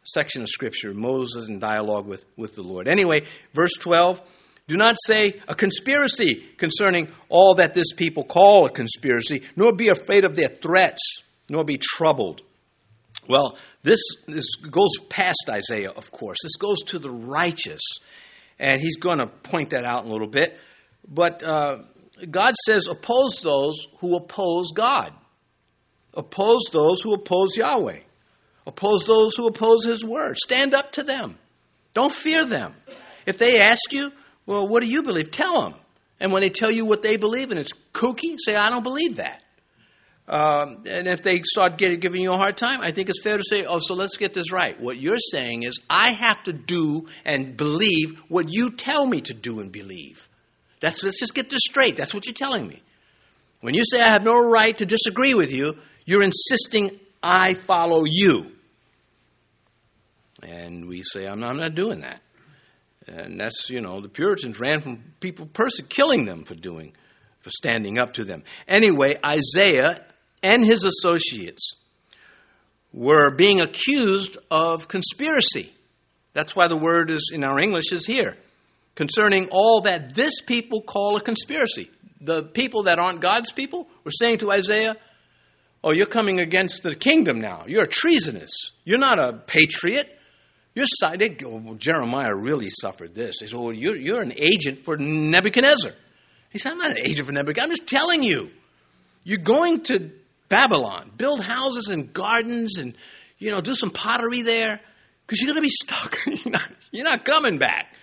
section 0.04 0.42
of 0.42 0.50
scripture, 0.50 0.94
Moses 0.94 1.50
in 1.50 1.60
dialogue 1.60 2.08
with, 2.08 2.24
with 2.38 2.56
the 2.56 2.64
Lord. 2.64 2.88
Anyway, 2.88 3.24
verse 3.54 3.74
12 3.80 4.22
do 4.68 4.78
not 4.78 4.96
say 5.06 5.42
a 5.48 5.56
conspiracy 5.56 6.46
concerning 6.58 7.10
all 7.30 7.56
that 7.56 7.74
this 7.74 7.94
people 7.94 8.24
call 8.24 8.66
a 8.66 8.70
conspiracy, 8.70 9.44
nor 9.56 9.74
be 9.74 9.90
afraid 9.90 10.26
of 10.26 10.36
their 10.36 10.48
threats, 10.48 11.02
nor 11.50 11.64
be 11.64 11.78
troubled. 11.78 12.42
Well, 13.28 13.58
this, 13.84 14.00
this 14.28 14.56
goes 14.56 14.92
past 15.10 15.50
Isaiah, 15.50 15.92
of 15.92 16.12
course. 16.12 16.38
This 16.44 16.56
goes 16.56 16.82
to 16.88 17.00
the 17.00 17.12
righteous 17.12 17.82
and 18.60 18.82
he's 18.82 18.98
going 18.98 19.20
to 19.20 19.28
point 19.28 19.72
that 19.72 19.84
out 19.84 20.04
in 20.04 20.10
a 20.10 20.14
little 20.14 20.28
bit. 20.28 20.58
But 21.08 21.44
uh, 21.44 21.80
God 22.30 22.54
says, 22.66 22.88
oppose 22.88 23.42
those 23.42 23.88
who 24.00 24.16
oppose 24.16 24.72
God, 24.74 25.12
oppose 26.14 26.62
those 26.72 27.02
who 27.02 27.14
oppose 27.14 27.58
Yahweh, 27.58 28.00
oppose 28.66 29.06
those 29.06 29.36
who 29.36 29.48
oppose 29.48 29.84
His 29.84 30.04
word. 30.04 30.38
Stand 30.38 30.74
up 30.74 30.94
to 30.94 31.04
them. 31.04 31.38
Don't 31.94 32.14
fear 32.14 32.46
them. 32.46 32.74
If 33.26 33.38
they 33.38 33.60
ask 33.60 33.92
you, 33.92 34.12
well, 34.46 34.68
what 34.68 34.84
do 34.84 34.90
you 34.90 35.04
believe? 35.04 35.32
Tell 35.32 35.62
them. 35.62 35.80
And 36.20 36.32
when 36.32 36.42
they 36.42 36.50
tell 36.50 36.72
you 36.72 36.86
what 36.86 37.04
they 37.04 37.18
believe 37.18 37.52
and 37.52 37.60
it's 37.60 37.74
kooky, 37.94 38.36
say, 38.38 38.56
I 38.56 38.70
don't 38.70 38.84
believe 38.84 39.18
that. 39.18 39.42
Um, 40.28 40.84
and 40.90 41.08
if 41.08 41.22
they 41.22 41.42
start 41.44 41.78
giving 41.78 42.22
you 42.22 42.32
a 42.32 42.38
hard 42.38 42.56
time, 42.56 42.80
I 42.82 42.92
think 42.92 43.10
it's 43.10 43.22
fair 43.22 43.36
to 43.36 43.44
say, 43.44 43.66
oh, 43.66 43.80
so 43.80 43.94
let's 43.94 44.16
get 44.16 44.34
this 44.34 44.52
right. 44.52 44.80
What 44.80 44.98
you're 44.98 45.18
saying 45.18 45.64
is, 45.64 45.80
I 45.90 46.12
have 46.12 46.42
to 46.44 46.54
do 46.54 47.08
and 47.26 47.58
believe 47.58 48.18
what 48.30 48.48
you 48.48 48.72
tell 48.72 49.06
me 49.06 49.20
to 49.22 49.34
do 49.34 49.60
and 49.60 49.70
believe. 49.70 50.30
That's, 50.80 51.04
let's 51.04 51.20
just 51.20 51.36
get 51.36 51.50
this 51.50 51.62
straight. 51.66 51.98
That's 51.98 52.14
what 52.14 52.26
you're 52.26 52.34
telling 52.34 52.68
me. 52.68 52.82
When 53.60 53.74
you 53.74 53.84
say 53.86 54.00
I 54.00 54.08
have 54.08 54.24
no 54.24 54.40
right 54.40 54.78
to 54.78 54.86
disagree 54.86 55.34
with 55.34 55.52
you, 55.52 55.78
you're 56.06 56.24
insisting 56.24 57.00
I 57.22 57.54
follow 57.54 58.04
you. 58.06 58.52
And 60.42 60.88
we 60.88 61.04
say, 61.04 61.26
I'm 61.26 61.40
not, 61.40 61.52
I'm 61.52 61.58
not 61.58 61.76
doing 61.76 62.02
that. 62.02 62.22
And 63.08 63.40
that's, 63.40 63.70
you 63.70 63.82
know, 63.82 64.02
the 64.02 64.10
Puritans 64.10 64.60
ran 64.60 64.82
from 64.82 65.04
people 65.20 65.46
perse- 65.46 65.82
killing 65.90 66.26
them 66.26 66.44
for 66.44 66.56
doing, 66.56 66.94
for 67.42 67.50
standing 67.50 68.00
up 68.00 68.14
to 68.14 68.24
them. 68.24 68.44
Anyway, 68.68 69.16
Isaiah 69.26 70.06
and 70.42 70.64
his 70.64 70.84
associates 70.84 71.76
were 72.94 73.32
being 73.32 73.60
accused 73.60 74.38
of 74.52 74.88
conspiracy. 74.88 75.74
That's 76.34 76.56
why 76.56 76.68
the 76.68 76.78
word 76.78 77.12
is 77.12 77.32
in 77.34 77.44
our 77.44 77.60
English 77.60 77.92
is 77.92 78.06
here. 78.06 78.38
Concerning 78.96 79.50
all 79.52 79.82
that 79.82 80.14
this 80.14 80.42
people 80.42 80.82
call 80.82 81.18
a 81.18 81.22
conspiracy. 81.22 81.90
The 82.22 82.44
people 82.44 82.84
that 82.84 83.00
aren't 83.00 83.22
God's 83.22 83.52
people 83.52 83.88
were 84.04 84.12
saying 84.12 84.38
to 84.40 84.52
Isaiah, 84.52 84.96
Oh, 85.84 85.92
you're 85.92 86.06
coming 86.06 86.40
against 86.40 86.84
the 86.84 86.96
kingdom 86.96 87.42
now. 87.42 87.66
You're 87.68 87.84
a 87.84 87.88
treasonous. 87.88 88.52
You're 88.86 89.00
not 89.00 89.20
a 89.20 89.34
patriot. 89.34 90.18
You're 90.76 90.86
well, 91.44 91.76
Jeremiah 91.76 92.36
really 92.36 92.70
suffered 92.70 93.14
this. 93.14 93.38
He 93.40 93.48
said, 93.48 93.58
Well, 93.58 93.74
you're, 93.74 93.96
you're 93.96 94.22
an 94.22 94.34
agent 94.36 94.84
for 94.84 94.98
Nebuchadnezzar. 94.98 95.92
He 96.50 96.58
said, 96.58 96.72
I'm 96.72 96.78
not 96.80 96.92
an 96.92 97.06
agent 97.06 97.28
for 97.28 97.32
Nebuchadnezzar. 97.32 97.66
I'm 97.66 97.76
just 97.76 97.88
telling 97.88 98.24
you. 98.24 98.50
You're 99.26 99.38
going 99.38 99.84
to 99.84 100.12
Babylon, 100.50 101.12
build 101.18 101.42
houses 101.42 101.88
and 101.88 102.14
gardens 102.14 102.78
and, 102.78 102.96
you 103.40 103.52
know, 103.52 103.62
do 103.62 103.74
some 103.74 103.90
pottery 103.90 104.42
there 104.42 104.82
because 105.26 105.42
you're 105.42 105.48
going 105.48 105.58
to 105.58 105.62
be 105.62 105.70
stuck. 105.70 106.18
you're, 106.28 106.52
not, 106.52 106.70
you're 106.92 107.06
not 107.06 107.26
coming 107.26 107.58
back. 107.58 107.96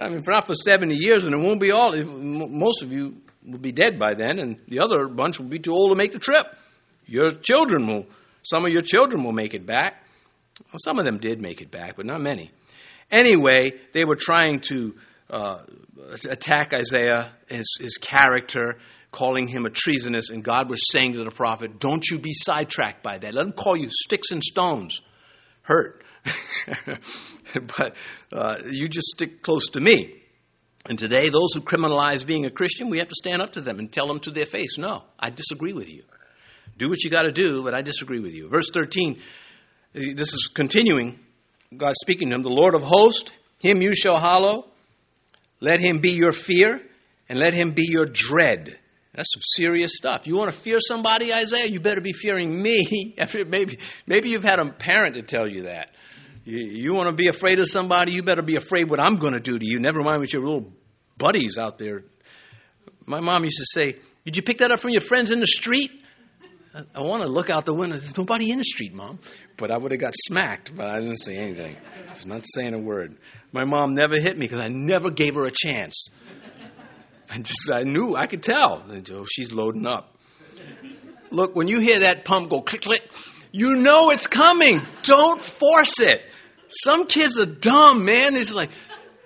I 0.00 0.08
mean, 0.08 0.22
for 0.22 0.30
not 0.30 0.46
for 0.46 0.54
70 0.54 0.94
years, 0.94 1.24
and 1.24 1.34
it 1.34 1.38
won't 1.38 1.60
be 1.60 1.72
all, 1.72 1.94
most 1.94 2.82
of 2.82 2.92
you 2.92 3.20
will 3.44 3.58
be 3.58 3.72
dead 3.72 3.98
by 3.98 4.14
then, 4.14 4.38
and 4.38 4.58
the 4.68 4.78
other 4.78 5.08
bunch 5.08 5.38
will 5.38 5.48
be 5.48 5.58
too 5.58 5.72
old 5.72 5.90
to 5.90 5.96
make 5.96 6.12
the 6.12 6.18
trip. 6.18 6.46
Your 7.06 7.28
children 7.30 7.86
will, 7.86 8.06
some 8.42 8.64
of 8.64 8.72
your 8.72 8.82
children 8.82 9.24
will 9.24 9.32
make 9.32 9.52
it 9.52 9.66
back. 9.66 10.04
Well, 10.66 10.78
some 10.78 10.98
of 10.98 11.04
them 11.04 11.18
did 11.18 11.40
make 11.40 11.60
it 11.60 11.70
back, 11.70 11.96
but 11.96 12.06
not 12.06 12.20
many. 12.20 12.50
Anyway, 13.10 13.72
they 13.92 14.04
were 14.04 14.16
trying 14.16 14.60
to 14.60 14.94
uh, 15.28 15.62
attack 16.28 16.72
Isaiah, 16.72 17.30
his, 17.48 17.66
his 17.80 17.98
character, 17.98 18.78
calling 19.10 19.48
him 19.48 19.66
a 19.66 19.70
treasonous, 19.70 20.30
and 20.30 20.44
God 20.44 20.70
was 20.70 20.90
saying 20.90 21.14
to 21.14 21.24
the 21.24 21.30
prophet, 21.30 21.80
Don't 21.80 22.08
you 22.08 22.18
be 22.18 22.32
sidetracked 22.32 23.02
by 23.02 23.18
that. 23.18 23.34
Let 23.34 23.42
them 23.42 23.52
call 23.52 23.76
you 23.76 23.88
sticks 23.90 24.30
and 24.30 24.42
stones. 24.42 25.00
Hurt. 25.62 26.04
but 27.76 27.96
uh, 28.32 28.56
you 28.70 28.88
just 28.88 29.08
stick 29.08 29.42
close 29.42 29.68
to 29.70 29.80
me. 29.80 30.16
And 30.86 30.98
today, 30.98 31.28
those 31.28 31.52
who 31.54 31.60
criminalize 31.60 32.24
being 32.24 32.46
a 32.46 32.50
Christian, 32.50 32.88
we 32.88 32.98
have 32.98 33.08
to 33.08 33.14
stand 33.14 33.42
up 33.42 33.52
to 33.54 33.60
them 33.60 33.78
and 33.78 33.92
tell 33.92 34.06
them 34.06 34.20
to 34.20 34.30
their 34.30 34.46
face, 34.46 34.78
No, 34.78 35.04
I 35.18 35.30
disagree 35.30 35.72
with 35.72 35.90
you. 35.90 36.04
Do 36.78 36.88
what 36.88 37.02
you 37.04 37.10
got 37.10 37.22
to 37.22 37.32
do, 37.32 37.62
but 37.62 37.74
I 37.74 37.82
disagree 37.82 38.20
with 38.20 38.32
you. 38.32 38.48
Verse 38.48 38.70
13 38.72 39.20
this 39.92 40.32
is 40.32 40.50
continuing. 40.52 41.18
God 41.76 41.94
speaking 42.00 42.30
to 42.30 42.36
him, 42.36 42.42
the 42.42 42.48
Lord 42.48 42.74
of 42.74 42.82
hosts, 42.82 43.32
him 43.58 43.82
you 43.82 43.94
shall 43.94 44.18
hallow. 44.18 44.66
Let 45.60 45.80
him 45.80 45.98
be 45.98 46.12
your 46.12 46.32
fear, 46.32 46.80
and 47.28 47.38
let 47.38 47.54
him 47.54 47.72
be 47.72 47.86
your 47.86 48.06
dread. 48.06 48.78
That's 49.14 49.32
some 49.32 49.42
serious 49.56 49.96
stuff. 49.96 50.26
You 50.26 50.36
want 50.36 50.50
to 50.50 50.56
fear 50.56 50.78
somebody, 50.80 51.34
Isaiah? 51.34 51.66
You 51.66 51.80
better 51.80 52.00
be 52.00 52.12
fearing 52.12 52.62
me. 52.62 53.14
maybe, 53.46 53.78
maybe 54.06 54.30
you've 54.30 54.44
had 54.44 54.58
a 54.58 54.70
parent 54.70 55.16
to 55.16 55.22
tell 55.22 55.48
you 55.48 55.62
that. 55.62 55.90
You, 56.44 56.58
you 56.58 56.94
want 56.94 57.10
to 57.10 57.14
be 57.14 57.28
afraid 57.28 57.60
of 57.60 57.68
somebody? 57.68 58.12
You 58.12 58.22
better 58.22 58.42
be 58.42 58.56
afraid 58.56 58.88
what 58.88 59.00
I'm 59.00 59.16
going 59.16 59.34
to 59.34 59.40
do 59.40 59.58
to 59.58 59.66
you. 59.66 59.80
Never 59.80 60.00
mind 60.02 60.20
with 60.20 60.32
your 60.32 60.42
little 60.42 60.72
buddies 61.18 61.58
out 61.58 61.78
there. 61.78 62.04
My 63.04 63.20
mom 63.20 63.42
used 63.44 63.58
to 63.58 63.66
say, 63.66 63.98
Did 64.24 64.36
you 64.36 64.42
pick 64.42 64.58
that 64.58 64.70
up 64.70 64.80
from 64.80 64.90
your 64.90 65.02
friends 65.02 65.30
in 65.30 65.40
the 65.40 65.46
street? 65.46 65.90
I 66.94 67.00
want 67.00 67.22
to 67.24 67.28
look 67.28 67.50
out 67.50 67.66
the 67.66 67.74
window. 67.74 67.98
There's 67.98 68.16
nobody 68.16 68.50
in 68.50 68.58
the 68.58 68.64
street, 68.64 68.94
Mom. 68.94 69.18
But 69.60 69.70
I 69.70 69.76
would 69.76 69.92
have 69.92 70.00
got 70.00 70.14
smacked, 70.16 70.74
but 70.74 70.88
I 70.88 71.00
didn't 71.00 71.18
say 71.18 71.36
anything. 71.36 71.76
I 72.08 72.12
was 72.14 72.26
not 72.26 72.46
saying 72.54 72.72
a 72.72 72.78
word. 72.78 73.18
My 73.52 73.64
mom 73.64 73.94
never 73.94 74.18
hit 74.18 74.38
me 74.38 74.46
because 74.46 74.64
I 74.64 74.68
never 74.68 75.10
gave 75.10 75.34
her 75.34 75.44
a 75.44 75.50
chance. 75.50 76.08
I 77.28 77.38
just, 77.38 77.70
I 77.70 77.82
knew, 77.82 78.16
I 78.16 78.26
could 78.26 78.42
tell. 78.42 78.82
Oh, 79.12 79.26
she's 79.30 79.52
loading 79.52 79.86
up. 79.86 80.16
Look, 81.30 81.54
when 81.54 81.68
you 81.68 81.78
hear 81.78 82.00
that 82.00 82.24
pump 82.24 82.48
go 82.48 82.62
click, 82.62 82.80
click, 82.80 83.08
you 83.52 83.76
know 83.76 84.10
it's 84.10 84.26
coming. 84.26 84.80
Don't 85.02 85.42
force 85.42 86.00
it. 86.00 86.22
Some 86.68 87.06
kids 87.06 87.38
are 87.38 87.46
dumb, 87.46 88.06
man. 88.06 88.36
It's 88.36 88.54
like, 88.54 88.70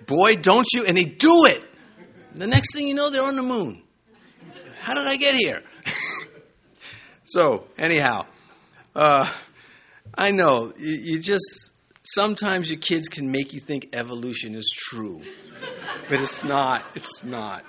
boy, 0.05 0.35
don't 0.35 0.67
you? 0.73 0.83
And 0.83 0.97
they 0.97 1.05
do 1.05 1.45
it. 1.45 1.63
The 2.35 2.45
next 2.45 2.75
thing 2.75 2.89
you 2.89 2.93
know, 2.93 3.09
they're 3.09 3.23
on 3.23 3.37
the 3.37 3.41
moon. 3.41 3.81
How 4.81 4.95
did 4.95 5.07
I 5.07 5.15
get 5.15 5.35
here? 5.35 5.63
So, 7.27 7.65
anyhow, 7.75 8.27
uh, 8.95 9.27
I 10.17 10.31
know 10.31 10.73
you, 10.77 10.93
you 10.93 11.19
just 11.19 11.71
sometimes 12.03 12.69
your 12.69 12.79
kids 12.79 13.07
can 13.07 13.31
make 13.31 13.53
you 13.53 13.59
think 13.59 13.89
evolution 13.93 14.55
is 14.55 14.71
true, 14.73 15.21
but 16.09 16.21
it's 16.21 16.43
not. 16.43 16.85
It's 16.95 17.23
not. 17.23 17.65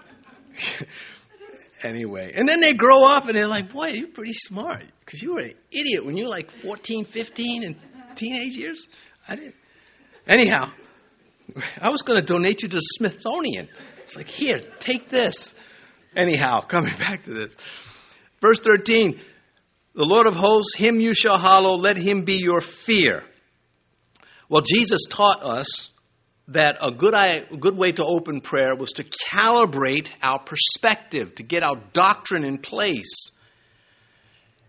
anyway, 1.83 2.33
and 2.35 2.49
then 2.49 2.61
they 2.61 2.73
grow 2.73 3.05
up 3.15 3.27
and 3.27 3.37
they're 3.37 3.49
like, 3.49 3.73
boy, 3.73 3.87
you're 3.89 4.09
pretty 4.09 4.33
smart 4.33 4.85
because 5.01 5.23
you 5.23 5.35
were 5.35 5.41
an 5.41 5.55
idiot 5.71 6.05
when 6.05 6.17
you 6.17 6.25
were 6.25 6.31
like 6.31 6.51
14, 6.51 7.05
15, 7.05 7.65
and 7.65 7.77
teenage 8.15 8.57
years. 8.57 8.89
I 9.29 9.37
didn't. 9.37 9.55
Anyhow, 10.27 10.71
I 11.81 11.91
was 11.91 12.03
going 12.03 12.21
to 12.21 12.27
donate 12.27 12.63
you 12.63 12.69
to 12.69 12.77
the 12.77 12.81
Smithsonian. 12.81 13.69
It's 14.03 14.17
like, 14.17 14.29
here, 14.29 14.59
take 14.79 15.09
this. 15.09 15.55
Anyhow, 16.17 16.61
coming 16.61 16.95
back 16.99 17.25
to 17.25 17.35
this. 17.35 17.55
Verse 18.41 18.61
13 18.61 19.21
the 19.97 20.05
Lord 20.05 20.27
of 20.27 20.37
hosts, 20.37 20.77
him 20.77 21.01
you 21.01 21.15
shall 21.15 21.39
hallow, 21.39 21.77
let 21.77 21.97
him 21.97 22.23
be 22.23 22.35
your 22.35 22.61
fear. 22.61 23.25
Well, 24.49 24.61
Jesus 24.61 25.07
taught 25.09 25.43
us 25.43 25.91
that 26.49 26.77
a 26.83 26.91
good, 26.93 27.15
a 27.15 27.47
good 27.59 27.77
way 27.77 27.93
to 27.93 28.05
open 28.05 28.43
prayer 28.43 28.77
was 28.77 28.93
to 28.93 29.05
calibrate 29.05 30.11
our 30.23 30.39
perspective, 30.39 31.35
to 31.37 31.43
get 31.43 31.63
our 31.63 31.77
doctrine 31.95 32.45
in 32.45 32.59
place. 32.59 33.31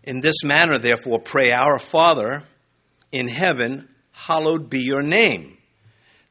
In 0.01 0.21
this 0.21 0.45
manner, 0.45 0.79
therefore, 0.79 1.19
pray, 1.19 1.51
Our 1.51 1.77
Father 1.77 2.43
in 3.11 3.27
heaven, 3.27 3.89
hallowed 4.11 4.69
be 4.69 4.79
your 4.79 5.01
name. 5.01 5.57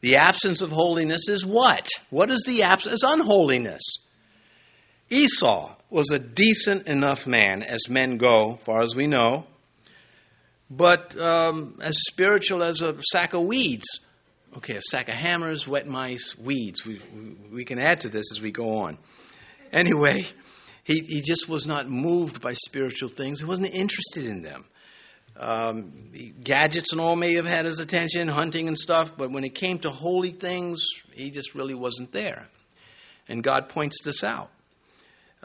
The 0.01 0.17
absence 0.17 0.63
of 0.63 0.71
holiness 0.71 1.29
is 1.29 1.45
what? 1.45 1.87
What 2.09 2.31
is 2.31 2.45
the 2.47 2.63
absence? 2.63 2.95
Is 2.95 3.05
unholiness. 3.07 3.83
Esau 5.11 5.76
was 5.91 6.11
a 6.11 6.19
decent 6.19 6.89
enough 6.89 7.27
man, 7.27 7.63
as 7.63 7.89
men 7.89 8.17
go, 8.17 8.55
far 8.57 8.83
as 8.83 8.95
we 8.95 9.07
know, 9.07 9.47
but 10.69 11.19
um, 11.19 11.79
as 11.81 11.97
spiritual 12.09 12.63
as 12.63 12.83
a 12.83 12.97
sack 13.13 13.35
of 13.35 13.43
weeds. 13.43 14.01
Okay, 14.57 14.77
a 14.77 14.83
sack 14.83 15.09
of 15.09 15.15
hammers, 15.15 15.69
wet 15.69 15.87
mice, 15.87 16.37
weeds. 16.39 16.85
We, 16.85 17.01
we 17.53 17.65
can 17.65 17.79
add 17.79 18.01
to 18.01 18.09
this 18.09 18.33
as 18.33 18.41
we 18.41 18.53
go 18.53 18.79
on. 18.79 18.97
Anyway, 19.71 20.25
he, 20.83 21.01
he 21.07 21.21
just 21.21 21.49
was 21.49 21.67
not 21.67 21.91
moved 21.91 22.41
by 22.41 22.55
spiritual 22.55 23.11
things. 23.11 23.41
He 23.41 23.47
wasn't 23.47 23.75
interested 23.75 24.25
in 24.25 24.43
them. 24.43 24.65
Um, 25.39 25.93
gadgets 26.43 26.93
and 26.93 27.01
all 27.01 27.17
may 27.17 27.35
have 27.35 27.45
had 27.45 27.67
his 27.67 27.81
attention, 27.81 28.29
hunting 28.29 28.69
and 28.69 28.79
stuff, 28.79 29.15
but 29.17 29.31
when 29.31 29.45
it 29.45 29.55
came 29.55 29.79
to 29.81 29.91
holy 29.91 30.31
things, 30.31 30.87
he 31.13 31.31
just 31.31 31.55
really 31.55 31.75
wasn't 31.75 32.13
there. 32.13 32.49
And 33.29 33.43
God 33.43 33.69
points 33.69 34.03
this 34.03 34.25
out. 34.25 34.51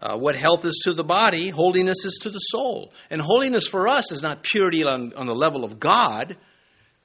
Uh, 0.01 0.17
what 0.17 0.35
health 0.35 0.65
is 0.65 0.81
to 0.83 0.93
the 0.93 1.03
body, 1.03 1.49
holiness 1.49 2.05
is 2.05 2.17
to 2.23 2.31
the 2.31 2.39
soul. 2.39 2.91
And 3.11 3.21
holiness 3.21 3.67
for 3.67 3.87
us 3.87 4.11
is 4.11 4.23
not 4.23 4.41
purity 4.41 4.83
on, 4.83 5.13
on 5.13 5.27
the 5.27 5.35
level 5.35 5.63
of 5.63 5.79
God, 5.79 6.37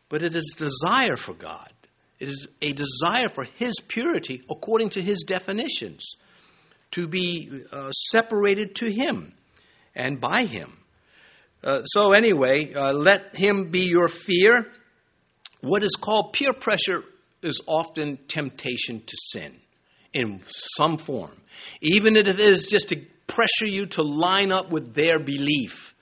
but 0.09 0.23
it 0.23 0.35
is 0.35 0.55
desire 0.57 1.17
for 1.17 1.35
God. 1.35 1.71
It 2.19 2.31
is 2.31 2.47
a 2.63 2.73
desire 2.73 3.29
for 3.29 3.45
His 3.45 3.75
purity 3.87 4.43
according 4.49 4.91
to 4.91 5.03
His 5.03 5.25
definitions, 5.27 6.17
to 6.93 7.07
be 7.07 7.65
uh, 7.71 7.91
separated 7.91 8.75
to 8.77 8.91
Him 8.91 9.35
and 9.95 10.19
by 10.19 10.45
Him. 10.45 10.79
Uh, 11.63 11.85
so, 11.85 12.13
anyway, 12.13 12.73
uh, 12.73 12.95
let 12.95 13.37
Him 13.37 13.71
be 13.71 13.81
your 13.81 14.09
fear. 14.09 14.69
What 15.61 15.83
is 15.83 15.97
called 16.01 16.33
peer 16.33 16.55
pressure 16.55 17.05
is 17.43 17.61
often 17.67 18.19
temptation 18.29 19.03
to 19.05 19.17
sin 19.33 19.57
in 20.15 20.43
some 20.49 20.97
form 20.97 21.33
even 21.81 22.17
if 22.17 22.27
it 22.27 22.41
is 22.41 22.67
just 22.67 22.89
to 22.89 23.01
pressure 23.27 23.67
you 23.67 23.87
to 23.87 24.03
line 24.03 24.53
up 24.53 24.71
with 24.71 24.95
their 24.95 25.19
belief. 25.19 25.95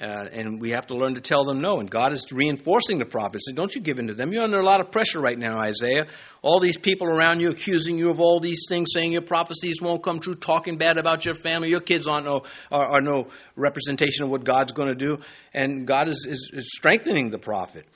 Uh, 0.00 0.26
and 0.32 0.60
we 0.60 0.70
have 0.70 0.88
to 0.88 0.94
learn 0.96 1.14
to 1.14 1.20
tell 1.20 1.44
them 1.44 1.60
no. 1.60 1.78
And 1.78 1.88
God 1.88 2.12
is 2.12 2.26
reinforcing 2.32 2.98
the 2.98 3.04
prophets. 3.04 3.44
Don't 3.54 3.72
you 3.76 3.80
give 3.80 4.00
in 4.00 4.08
to 4.08 4.14
them. 4.14 4.32
You're 4.32 4.42
under 4.42 4.58
a 4.58 4.64
lot 4.64 4.80
of 4.80 4.90
pressure 4.90 5.20
right 5.20 5.38
now, 5.38 5.58
Isaiah. 5.58 6.08
All 6.42 6.58
these 6.58 6.76
people 6.76 7.06
around 7.06 7.40
you 7.40 7.50
accusing 7.50 7.96
you 7.96 8.10
of 8.10 8.18
all 8.18 8.40
these 8.40 8.66
things, 8.68 8.90
saying 8.92 9.12
your 9.12 9.22
prophecies 9.22 9.80
won't 9.80 10.02
come 10.02 10.18
true, 10.18 10.34
talking 10.34 10.78
bad 10.78 10.98
about 10.98 11.24
your 11.24 11.36
family. 11.36 11.70
Your 11.70 11.80
kids 11.80 12.08
aren't 12.08 12.26
no, 12.26 12.42
are, 12.72 12.96
are 12.96 13.00
no 13.00 13.28
representation 13.54 14.24
of 14.24 14.30
what 14.30 14.42
God's 14.42 14.72
going 14.72 14.88
to 14.88 14.96
do. 14.96 15.18
And 15.52 15.86
God 15.86 16.08
is, 16.08 16.26
is, 16.28 16.50
is 16.52 16.72
strengthening 16.74 17.30
the 17.30 17.38
prophet. 17.38 17.86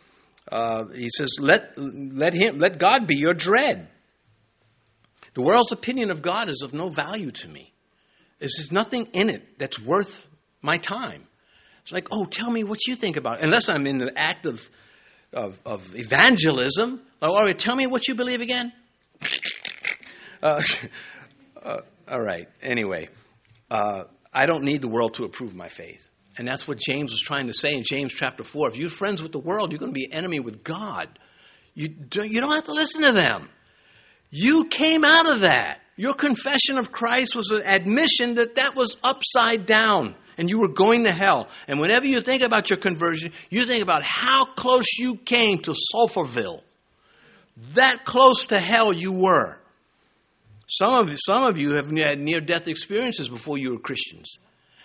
Uh, 0.53 0.85
he 0.95 1.11
says, 1.11 1.31
let, 1.41 1.73
let, 1.77 2.33
him, 2.33 2.61
let 2.61 2.79
God 2.79 3.09
be 3.09 3.17
your 3.17 3.35
dread. 3.35 3.89
The 5.35 5.43
world's 5.43 5.73
opinion 5.73 6.11
of 6.11 6.23
God 6.23 6.49
is 6.49 6.63
of 6.63 6.73
no 6.73 6.89
value 6.89 7.31
to 7.31 7.49
me. 7.49 7.73
There's 8.39 8.71
nothing 8.71 9.09
in 9.13 9.31
it 9.31 9.59
that's 9.59 9.79
worth 9.81 10.27
my 10.63 10.79
time. 10.79 11.25
It's 11.83 11.93
like, 11.93 12.09
oh, 12.11 12.25
tell 12.25 12.51
me 12.51 12.65
what 12.65 12.87
you 12.87 12.95
think 12.95 13.17
about 13.17 13.39
it. 13.39 13.45
Unless 13.45 13.69
I'm 13.69 13.87
in 13.87 13.99
the 13.99 14.13
act 14.17 14.47
of, 14.47 14.69
of, 15.33 15.61
of 15.65 15.97
evangelism. 15.97 17.01
Oh, 17.23 17.35
all 17.35 17.43
right, 17.43 17.59
tell 17.59 17.75
me 17.75 17.87
what 17.87 18.07
you 18.09 18.15
believe 18.15 18.41
again. 18.41 18.73
uh, 20.43 20.63
uh, 21.63 21.81
all 22.07 22.21
right, 22.21 22.49
anyway. 22.63 23.09
Uh, 23.71 24.05
I 24.33 24.47
don't 24.47 24.65
need 24.65 24.83
the 24.83 24.89
world 24.89 25.15
to 25.15 25.25
approve 25.25 25.55
my 25.55 25.69
faith. 25.69 26.07
And 26.37 26.47
that's 26.47 26.69
what 26.69 26.79
James 26.79 27.11
was 27.11 27.21
trying 27.21 27.49
to 27.49 27.53
say 27.53 27.71
in 27.73 27.83
James 27.83 28.13
chapter 28.13 28.45
4. 28.45 28.69
If 28.69 28.77
you're 28.77 28.89
friends 28.89 29.23
with 29.23 29.33
the 29.33 29.41
world, 29.41 29.73
you're 29.73 29.81
going 29.81 29.93
to 29.93 29.99
be 29.99 30.13
enemy 30.13 30.39
with 30.39 30.63
God. 30.63 31.19
You 31.75 31.89
don't, 31.89 32.31
you 32.31 32.41
don't 32.41 32.53
have 32.53 32.65
to 32.65 32.73
listen 32.73 33.05
to 33.05 33.13
them. 33.13 33.49
You 34.31 34.67
came 34.67 35.05
out 35.05 35.31
of 35.31 35.41
that. 35.41 35.81
Your 35.97 36.15
confession 36.15 36.79
of 36.79 36.93
Christ 36.93 37.35
was 37.35 37.51
an 37.51 37.63
admission 37.63 38.35
that 38.35 38.57
that 38.57 38.77
was 38.77 38.97
upside 39.03 39.67
down 39.67 40.15
and 40.39 40.49
you 40.49 40.61
were 40.61 40.69
going 40.69 41.05
to 41.05 41.13
hell. 41.13 41.49
And 41.67 41.81
whenever 41.81 42.07
you 42.07 42.21
think 42.21 42.43
about 42.43 42.71
your 42.71 42.79
conversion, 42.79 43.33
you 43.51 43.67
think 43.67 43.83
about 43.83 44.05
how 44.05 44.45
close 44.45 44.97
you 44.97 45.17
came 45.17 45.59
to 45.63 45.75
Sulphurville. 45.93 46.63
That 47.75 48.05
close 48.05 48.47
to 48.47 48.61
hell 48.61 48.93
you 48.93 49.13
were. 49.13 49.59
Some 50.69 50.95
of, 50.95 51.19
some 51.27 51.43
of 51.43 51.59
you 51.59 51.73
have 51.73 51.91
had 51.91 52.21
near 52.21 52.41
death 52.41 52.69
experiences 52.69 53.29
before 53.29 53.59
you 53.59 53.73
were 53.73 53.79
Christians, 53.79 54.39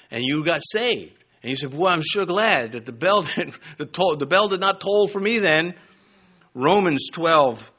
and 0.09 0.23
you 0.23 0.43
got 0.43 0.61
saved. 0.71 1.23
And 1.43 1.51
you 1.51 1.57
said, 1.57 1.71
Boy, 1.71 1.87
I'm 1.87 2.01
sure 2.01 2.25
glad 2.25 2.71
that 2.71 2.85
the 2.85 2.91
bell, 2.91 3.21
did, 3.35 3.53
the, 3.77 3.85
toll, 3.85 4.15
the 4.15 4.25
bell 4.25 4.47
did 4.47 4.59
not 4.59 4.79
toll 4.79 5.07
for 5.07 5.19
me 5.19 5.37
then. 5.37 5.75
Romans 6.55 7.09
12, 7.11 7.69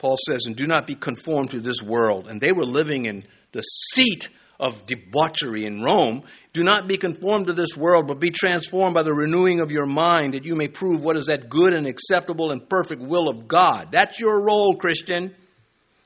Paul 0.00 0.16
says, 0.26 0.46
And 0.46 0.56
do 0.56 0.66
not 0.66 0.86
be 0.86 0.94
conformed 0.94 1.50
to 1.50 1.60
this 1.60 1.82
world. 1.82 2.26
And 2.26 2.40
they 2.40 2.52
were 2.52 2.64
living 2.64 3.04
in 3.04 3.24
the 3.52 3.60
seat 3.60 4.30
of 4.58 4.86
debauchery 4.86 5.66
in 5.66 5.82
Rome. 5.82 6.22
Do 6.54 6.64
not 6.64 6.88
be 6.88 6.96
conformed 6.96 7.46
to 7.46 7.52
this 7.52 7.76
world, 7.76 8.06
but 8.08 8.18
be 8.18 8.30
transformed 8.30 8.94
by 8.94 9.02
the 9.02 9.12
renewing 9.12 9.60
of 9.60 9.70
your 9.70 9.84
mind, 9.84 10.34
that 10.34 10.46
you 10.46 10.56
may 10.56 10.68
prove 10.68 11.04
what 11.04 11.18
is 11.18 11.26
that 11.26 11.50
good 11.50 11.74
and 11.74 11.86
acceptable 11.86 12.50
and 12.50 12.66
perfect 12.66 13.02
will 13.02 13.28
of 13.28 13.46
God. 13.46 13.88
That's 13.92 14.18
your 14.18 14.42
role, 14.42 14.74
Christian. 14.74 15.34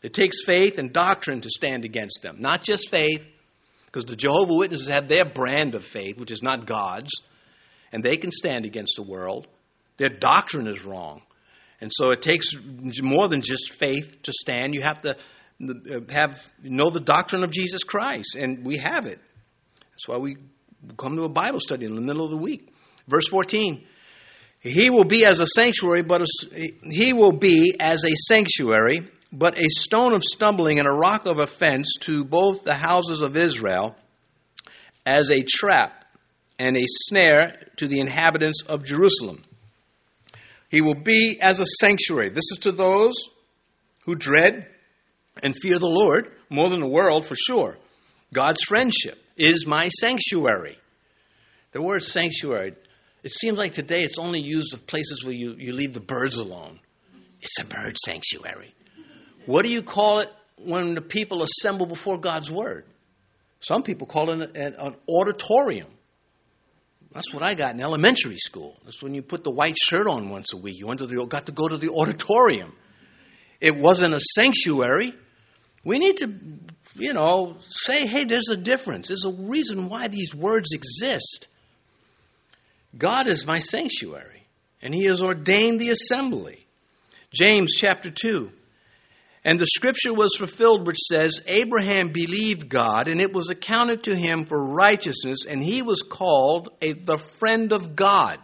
It 0.02 0.12
takes 0.12 0.44
faith 0.44 0.78
and 0.78 0.92
doctrine 0.92 1.40
to 1.42 1.48
stand 1.48 1.84
against 1.84 2.20
them. 2.22 2.36
Not 2.40 2.64
just 2.64 2.90
faith, 2.90 3.24
because 3.86 4.04
the 4.04 4.16
Jehovah 4.16 4.54
Witnesses 4.54 4.88
have 4.88 5.08
their 5.08 5.24
brand 5.24 5.76
of 5.76 5.84
faith, 5.84 6.18
which 6.18 6.32
is 6.32 6.42
not 6.42 6.66
God's, 6.66 7.12
and 7.92 8.02
they 8.02 8.16
can 8.16 8.32
stand 8.32 8.66
against 8.66 8.94
the 8.96 9.04
world. 9.04 9.46
Their 9.98 10.08
doctrine 10.08 10.66
is 10.66 10.84
wrong. 10.84 11.22
And 11.80 11.90
so 11.92 12.10
it 12.10 12.22
takes 12.22 12.48
more 13.02 13.28
than 13.28 13.42
just 13.42 13.72
faith 13.72 14.22
to 14.22 14.32
stand. 14.32 14.74
You 14.74 14.82
have 14.82 15.02
to 15.02 15.16
uh, 15.62 16.00
have 16.10 16.52
know 16.62 16.90
the 16.90 17.00
doctrine 17.00 17.44
of 17.44 17.50
Jesus 17.50 17.84
Christ, 17.84 18.34
and 18.36 18.64
we 18.64 18.78
have 18.78 19.06
it. 19.06 19.20
That's 19.90 20.08
why 20.08 20.16
we 20.16 20.36
come 20.96 21.16
to 21.16 21.24
a 21.24 21.28
Bible 21.28 21.60
study 21.60 21.86
in 21.86 21.94
the 21.94 22.00
middle 22.00 22.24
of 22.24 22.30
the 22.30 22.36
week. 22.36 22.72
Verse 23.06 23.28
14. 23.28 23.86
He 24.60 24.88
will 24.88 25.04
be 25.04 25.26
as 25.26 25.40
a 25.40 25.46
sanctuary, 25.46 26.02
but 26.02 26.22
a, 26.22 26.26
he 26.82 27.12
will 27.12 27.32
be 27.32 27.76
as 27.78 28.02
a 28.04 28.14
sanctuary, 28.28 29.06
but 29.30 29.58
a 29.58 29.68
stone 29.68 30.14
of 30.14 30.24
stumbling 30.24 30.78
and 30.78 30.88
a 30.88 30.92
rock 30.92 31.26
of 31.26 31.38
offense 31.38 31.86
to 32.00 32.24
both 32.24 32.64
the 32.64 32.74
houses 32.74 33.20
of 33.20 33.36
Israel, 33.36 33.94
as 35.04 35.30
a 35.30 35.42
trap 35.42 36.06
and 36.58 36.78
a 36.78 36.84
snare 36.86 37.68
to 37.76 37.86
the 37.86 38.00
inhabitants 38.00 38.62
of 38.62 38.84
Jerusalem. 38.84 39.42
He 40.74 40.80
will 40.80 40.96
be 40.96 41.38
as 41.40 41.60
a 41.60 41.66
sanctuary. 41.78 42.30
This 42.30 42.50
is 42.50 42.58
to 42.62 42.72
those 42.72 43.14
who 44.06 44.16
dread 44.16 44.66
and 45.40 45.54
fear 45.54 45.78
the 45.78 45.86
Lord 45.86 46.32
more 46.50 46.68
than 46.68 46.80
the 46.80 46.88
world 46.88 47.24
for 47.24 47.36
sure. 47.36 47.78
God's 48.32 48.60
friendship 48.66 49.16
is 49.36 49.68
my 49.68 49.88
sanctuary. 49.88 50.76
The 51.70 51.80
word 51.80 52.02
sanctuary, 52.02 52.74
it 53.22 53.30
seems 53.30 53.56
like 53.56 53.74
today 53.74 54.00
it's 54.00 54.18
only 54.18 54.40
used 54.40 54.74
of 54.74 54.84
places 54.84 55.22
where 55.22 55.32
you, 55.32 55.54
you 55.56 55.72
leave 55.72 55.92
the 55.92 56.00
birds 56.00 56.38
alone. 56.38 56.80
It's 57.40 57.60
a 57.60 57.64
bird 57.64 57.96
sanctuary. 58.04 58.74
What 59.46 59.62
do 59.62 59.70
you 59.70 59.80
call 59.80 60.18
it 60.18 60.32
when 60.56 60.96
the 60.96 61.02
people 61.02 61.44
assemble 61.44 61.86
before 61.86 62.18
God's 62.18 62.50
word? 62.50 62.84
Some 63.60 63.84
people 63.84 64.08
call 64.08 64.30
it 64.30 64.56
an, 64.56 64.74
an 64.74 64.96
auditorium. 65.08 65.93
That's 67.14 67.32
what 67.32 67.48
I 67.48 67.54
got 67.54 67.74
in 67.74 67.80
elementary 67.80 68.38
school. 68.38 68.76
That's 68.84 69.00
when 69.00 69.14
you 69.14 69.22
put 69.22 69.44
the 69.44 69.50
white 69.50 69.76
shirt 69.78 70.08
on 70.08 70.30
once 70.30 70.52
a 70.52 70.56
week. 70.56 70.78
You 70.78 70.88
went 70.88 70.98
to 70.98 71.06
the, 71.06 71.24
got 71.26 71.46
to 71.46 71.52
go 71.52 71.68
to 71.68 71.76
the 71.76 71.90
auditorium. 71.90 72.74
It 73.60 73.76
wasn't 73.76 74.14
a 74.14 74.20
sanctuary. 74.34 75.14
We 75.84 75.98
need 75.98 76.16
to, 76.18 76.34
you 76.96 77.12
know, 77.12 77.58
say, 77.68 78.04
hey, 78.06 78.24
there's 78.24 78.48
a 78.50 78.56
difference. 78.56 79.08
There's 79.08 79.24
a 79.24 79.32
reason 79.32 79.88
why 79.88 80.08
these 80.08 80.34
words 80.34 80.70
exist. 80.72 81.46
God 82.98 83.28
is 83.28 83.46
my 83.46 83.60
sanctuary, 83.60 84.42
and 84.82 84.92
He 84.92 85.04
has 85.04 85.22
ordained 85.22 85.80
the 85.80 85.90
assembly. 85.90 86.66
James 87.32 87.74
chapter 87.76 88.10
2. 88.10 88.50
And 89.44 89.58
the 89.58 89.66
scripture 89.66 90.14
was 90.14 90.36
fulfilled, 90.36 90.86
which 90.86 90.98
says, 90.98 91.40
Abraham 91.46 92.08
believed 92.08 92.68
God, 92.68 93.08
and 93.08 93.20
it 93.20 93.32
was 93.32 93.50
accounted 93.50 94.04
to 94.04 94.16
him 94.16 94.46
for 94.46 94.62
righteousness, 94.62 95.44
and 95.46 95.62
he 95.62 95.82
was 95.82 96.02
called 96.02 96.70
a, 96.80 96.92
the 96.92 97.18
friend 97.18 97.72
of 97.72 97.94
God. 97.94 98.38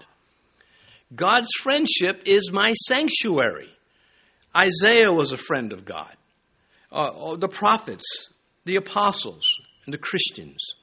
God's 1.14 1.50
friendship 1.62 2.22
is 2.26 2.52
my 2.52 2.72
sanctuary. 2.74 3.70
Isaiah 4.54 5.12
was 5.12 5.32
a 5.32 5.38
friend 5.38 5.72
of 5.72 5.84
God 5.84 6.14
uh, 6.92 7.36
the 7.36 7.48
prophets, 7.48 8.04
the 8.64 8.76
apostles, 8.76 9.44
and 9.84 9.94
the 9.94 9.98
Christians. 9.98 10.74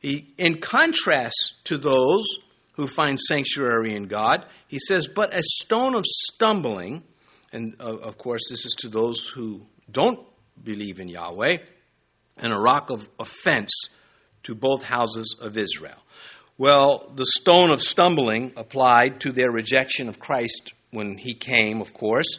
He, 0.00 0.32
in 0.38 0.60
contrast 0.60 1.54
to 1.64 1.78
those 1.78 2.24
who 2.72 2.86
find 2.86 3.20
sanctuary 3.20 3.94
in 3.94 4.04
God, 4.04 4.46
he 4.66 4.78
says, 4.78 5.06
but 5.06 5.34
a 5.34 5.42
stone 5.42 5.94
of 5.94 6.04
stumbling, 6.06 7.04
and 7.52 7.74
uh, 7.80 7.96
of 7.98 8.18
course, 8.18 8.42
this 8.50 8.64
is 8.64 8.74
to 8.78 8.88
those 8.88 9.28
who 9.34 9.62
don't 9.90 10.20
believe 10.62 11.00
in 11.00 11.08
Yahweh, 11.08 11.58
and 12.38 12.52
a 12.52 12.58
rock 12.58 12.90
of 12.90 13.08
offense 13.18 13.70
to 14.44 14.54
both 14.54 14.82
houses 14.82 15.36
of 15.40 15.56
Israel. 15.56 15.98
Well, 16.58 17.10
the 17.14 17.26
stone 17.26 17.72
of 17.72 17.80
stumbling 17.80 18.52
applied 18.56 19.20
to 19.20 19.32
their 19.32 19.50
rejection 19.50 20.08
of 20.08 20.18
Christ 20.18 20.74
when 20.90 21.16
he 21.16 21.34
came, 21.34 21.80
of 21.80 21.92
course. 21.94 22.38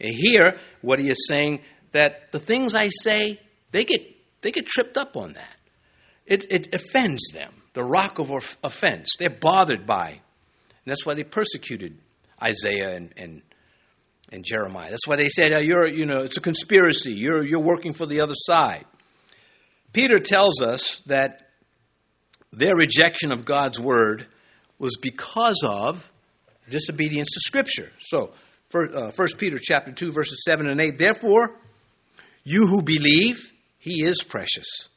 And 0.00 0.10
here, 0.12 0.58
what 0.80 0.98
he 0.98 1.08
is 1.08 1.28
saying, 1.28 1.60
that 1.92 2.32
the 2.32 2.38
things 2.38 2.74
I 2.74 2.88
say, 2.88 3.40
they 3.72 3.84
get, 3.84 4.00
they 4.40 4.50
get 4.50 4.66
tripped 4.66 4.96
up 4.96 5.16
on 5.16 5.34
that. 5.34 5.56
It, 6.26 6.46
it 6.50 6.74
offends 6.74 7.22
them, 7.32 7.52
the 7.74 7.84
rock 7.84 8.18
of 8.18 8.56
offense. 8.62 9.10
They're 9.18 9.30
bothered 9.30 9.86
by. 9.86 10.08
And 10.10 10.86
that's 10.86 11.04
why 11.04 11.14
they 11.14 11.24
persecuted 11.24 11.98
Isaiah 12.42 12.94
and, 12.94 13.12
and, 13.16 13.42
and 14.30 14.44
Jeremiah. 14.44 14.90
That's 14.90 15.06
why 15.06 15.16
they 15.16 15.28
said, 15.28 15.52
oh, 15.52 15.58
you're, 15.58 15.86
you 15.86 16.06
know, 16.06 16.22
it's 16.22 16.36
a 16.36 16.40
conspiracy. 16.40 17.12
You're, 17.12 17.44
you're 17.44 17.60
working 17.60 17.92
for 17.92 18.06
the 18.06 18.20
other 18.20 18.34
side. 18.36 18.84
Peter 19.92 20.18
tells 20.18 20.60
us 20.60 21.00
that 21.06 21.48
their 22.52 22.76
rejection 22.76 23.32
of 23.32 23.44
God's 23.44 23.78
word 23.78 24.26
was 24.78 24.96
because 24.96 25.62
of 25.64 26.10
disobedience 26.68 27.30
to 27.32 27.40
Scripture. 27.40 27.90
So, 28.00 28.32
for, 28.68 28.96
uh, 28.96 29.10
1 29.10 29.28
Peter 29.38 29.58
chapter 29.60 29.90
2, 29.90 30.12
verses 30.12 30.42
7 30.44 30.68
and 30.68 30.80
8, 30.80 30.98
therefore, 30.98 31.56
you 32.44 32.66
who 32.66 32.82
believe, 32.82 33.50
he 33.78 34.04
is 34.04 34.22
precious. 34.22 34.88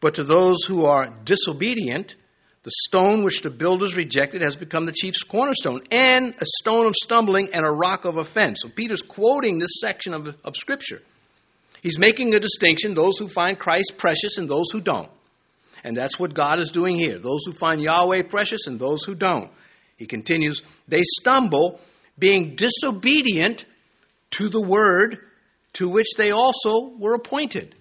But 0.00 0.14
to 0.14 0.24
those 0.24 0.64
who 0.64 0.84
are 0.84 1.08
disobedient, 1.24 2.16
the 2.64 2.72
stone 2.86 3.24
which 3.24 3.42
the 3.42 3.50
builders 3.50 3.94
rejected 3.94 4.40
has 4.40 4.56
become 4.56 4.86
the 4.86 4.92
chief 4.92 5.14
cornerstone, 5.28 5.82
and 5.90 6.34
a 6.40 6.46
stone 6.46 6.86
of 6.86 6.94
stumbling 6.94 7.50
and 7.52 7.64
a 7.64 7.70
rock 7.70 8.06
of 8.06 8.16
offense. 8.16 8.60
So 8.62 8.70
Peter's 8.70 9.02
quoting 9.02 9.58
this 9.58 9.80
section 9.80 10.14
of, 10.14 10.34
of 10.42 10.56
Scripture. 10.56 11.02
He's 11.82 11.98
making 11.98 12.34
a 12.34 12.40
distinction 12.40 12.94
those 12.94 13.18
who 13.18 13.28
find 13.28 13.58
Christ 13.58 13.94
precious 13.98 14.38
and 14.38 14.48
those 14.48 14.70
who 14.72 14.80
don't. 14.80 15.10
And 15.84 15.94
that's 15.94 16.18
what 16.18 16.32
God 16.32 16.58
is 16.58 16.70
doing 16.70 16.96
here 16.96 17.18
those 17.18 17.44
who 17.44 17.52
find 17.52 17.82
Yahweh 17.82 18.22
precious 18.22 18.66
and 18.66 18.80
those 18.80 19.04
who 19.04 19.14
don't. 19.14 19.50
He 19.98 20.06
continues, 20.06 20.62
they 20.88 21.02
stumble 21.02 21.80
being 22.18 22.56
disobedient 22.56 23.66
to 24.30 24.48
the 24.48 24.62
word 24.62 25.18
to 25.74 25.88
which 25.88 26.08
they 26.16 26.30
also 26.30 26.88
were 26.96 27.14
appointed. 27.14 27.74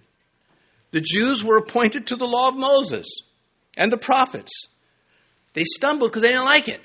The 0.92 1.02
Jews 1.02 1.42
were 1.44 1.58
appointed 1.58 2.08
to 2.08 2.18
the 2.18 2.28
law 2.28 2.50
of 2.50 2.58
Moses 2.58 3.08
and 3.78 3.92
the 3.92 3.98
prophets. 3.98 4.52
They 5.54 5.64
stumbled 5.64 6.12
because 6.12 6.24
they 6.24 6.30
didn't 6.30 6.46
like 6.46 6.68
it. 6.68 6.82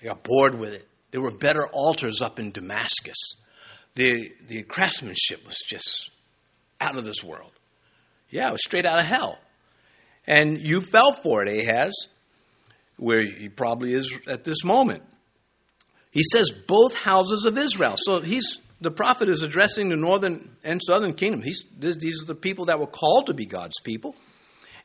They 0.00 0.08
got 0.08 0.22
bored 0.22 0.58
with 0.58 0.72
it. 0.72 0.88
There 1.10 1.20
were 1.20 1.30
better 1.30 1.66
altars 1.72 2.20
up 2.20 2.38
in 2.38 2.50
Damascus. 2.50 3.16
The, 3.94 4.32
the 4.48 4.62
craftsmanship 4.64 5.46
was 5.46 5.56
just 5.68 6.10
out 6.80 6.98
of 6.98 7.04
this 7.04 7.22
world. 7.22 7.52
Yeah, 8.30 8.48
it 8.48 8.52
was 8.52 8.64
straight 8.64 8.86
out 8.86 8.98
of 8.98 9.06
hell. 9.06 9.38
And 10.26 10.60
you 10.60 10.80
fell 10.80 11.12
for 11.12 11.44
it, 11.44 11.68
Ahaz, 11.68 12.08
where 12.96 13.22
he 13.22 13.48
probably 13.48 13.92
is 13.92 14.12
at 14.26 14.44
this 14.44 14.64
moment. 14.64 15.04
He 16.10 16.22
says 16.32 16.50
both 16.66 16.94
houses 16.94 17.44
of 17.44 17.56
Israel. 17.58 17.94
So 17.96 18.20
he's 18.20 18.60
the 18.80 18.90
prophet 18.90 19.28
is 19.28 19.42
addressing 19.42 19.88
the 19.88 19.96
northern 19.96 20.56
and 20.62 20.80
southern 20.84 21.14
kingdom. 21.14 21.42
He's, 21.42 21.64
these 21.78 22.22
are 22.22 22.26
the 22.26 22.34
people 22.34 22.66
that 22.66 22.78
were 22.78 22.86
called 22.86 23.26
to 23.26 23.34
be 23.34 23.46
God's 23.46 23.80
people. 23.82 24.14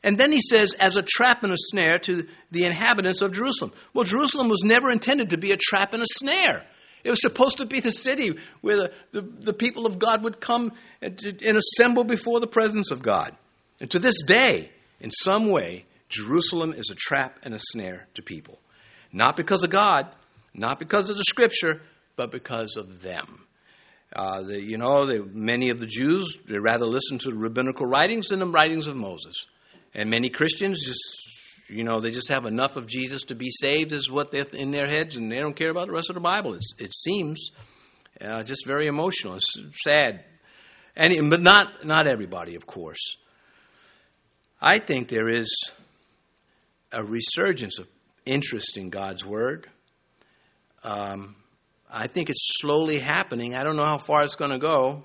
And 0.02 0.16
then 0.16 0.32
he 0.32 0.40
says, 0.40 0.74
as 0.74 0.96
a 0.96 1.02
trap 1.02 1.42
and 1.42 1.52
a 1.52 1.56
snare 1.58 1.98
to 2.00 2.26
the 2.50 2.64
inhabitants 2.64 3.20
of 3.20 3.32
Jerusalem. 3.32 3.72
Well, 3.92 4.04
Jerusalem 4.04 4.48
was 4.48 4.62
never 4.64 4.90
intended 4.90 5.30
to 5.30 5.38
be 5.38 5.52
a 5.52 5.58
trap 5.58 5.92
and 5.92 6.02
a 6.02 6.06
snare. 6.06 6.64
It 7.04 7.10
was 7.10 7.20
supposed 7.20 7.58
to 7.58 7.66
be 7.66 7.80
the 7.80 7.90
city 7.90 8.36
where 8.60 8.76
the, 8.76 8.92
the, 9.12 9.20
the 9.20 9.52
people 9.52 9.86
of 9.86 9.98
God 9.98 10.22
would 10.22 10.40
come 10.40 10.72
and, 11.02 11.18
and 11.44 11.56
assemble 11.56 12.04
before 12.04 12.40
the 12.40 12.46
presence 12.46 12.90
of 12.90 13.02
God. 13.02 13.36
And 13.80 13.90
to 13.90 13.98
this 13.98 14.22
day, 14.26 14.70
in 15.00 15.10
some 15.10 15.48
way, 15.48 15.86
Jerusalem 16.08 16.74
is 16.74 16.90
a 16.90 16.94
trap 16.94 17.38
and 17.42 17.54
a 17.54 17.58
snare 17.58 18.06
to 18.14 18.22
people. 18.22 18.58
Not 19.12 19.36
because 19.36 19.62
of 19.62 19.70
God, 19.70 20.08
not 20.54 20.78
because 20.78 21.10
of 21.10 21.16
the 21.16 21.24
scripture, 21.24 21.82
but 22.16 22.30
because 22.30 22.76
of 22.76 23.00
them. 23.00 23.46
Uh, 24.14 24.42
the, 24.42 24.60
you 24.60 24.76
know, 24.76 25.06
the, 25.06 25.24
many 25.32 25.70
of 25.70 25.78
the 25.78 25.86
Jews, 25.86 26.38
they 26.46 26.58
rather 26.58 26.86
listen 26.86 27.18
to 27.18 27.30
the 27.30 27.36
rabbinical 27.36 27.86
writings 27.86 28.28
than 28.28 28.40
the 28.40 28.46
writings 28.46 28.88
of 28.88 28.96
Moses. 28.96 29.46
And 29.94 30.08
many 30.10 30.28
Christians 30.28 30.84
just, 30.84 31.68
you 31.68 31.84
know, 31.84 32.00
they 32.00 32.10
just 32.10 32.28
have 32.28 32.46
enough 32.46 32.76
of 32.76 32.86
Jesus 32.86 33.24
to 33.24 33.34
be 33.34 33.50
saved, 33.50 33.92
is 33.92 34.10
what 34.10 34.30
they're 34.30 34.46
in 34.52 34.70
their 34.70 34.88
heads, 34.88 35.16
and 35.16 35.30
they 35.30 35.38
don't 35.38 35.56
care 35.56 35.70
about 35.70 35.88
the 35.88 35.92
rest 35.92 36.10
of 36.10 36.14
the 36.14 36.20
Bible. 36.20 36.54
It's, 36.54 36.72
it 36.78 36.94
seems 36.94 37.50
uh, 38.20 38.42
just 38.42 38.66
very 38.66 38.86
emotional. 38.86 39.34
It's 39.34 39.56
sad. 39.82 40.24
And, 40.96 41.30
but 41.30 41.42
not, 41.42 41.84
not 41.84 42.06
everybody, 42.06 42.54
of 42.54 42.66
course. 42.66 43.16
I 44.60 44.78
think 44.78 45.08
there 45.08 45.28
is 45.28 45.70
a 46.92 47.04
resurgence 47.04 47.78
of 47.78 47.88
interest 48.26 48.76
in 48.76 48.90
God's 48.90 49.24
Word. 49.24 49.68
Um, 50.84 51.36
I 51.90 52.06
think 52.06 52.30
it's 52.30 52.60
slowly 52.60 52.98
happening. 52.98 53.54
I 53.54 53.64
don't 53.64 53.76
know 53.76 53.86
how 53.86 53.98
far 53.98 54.22
it's 54.22 54.34
going 54.34 54.50
to 54.50 54.58
go. 54.58 55.04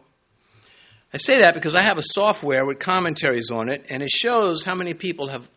I 1.16 1.18
say 1.18 1.40
that 1.40 1.54
because 1.54 1.76
I 1.76 1.84
have 1.84 1.98
a 1.98 2.04
software 2.04 2.66
with 2.66 2.80
commentaries 2.80 3.50
on 3.50 3.70
it, 3.70 3.86
and 3.88 4.04
it 4.04 4.10
shows 4.10 4.66
how 4.66 4.76
many 4.76 4.94
people 4.94 5.30
have 5.30 5.50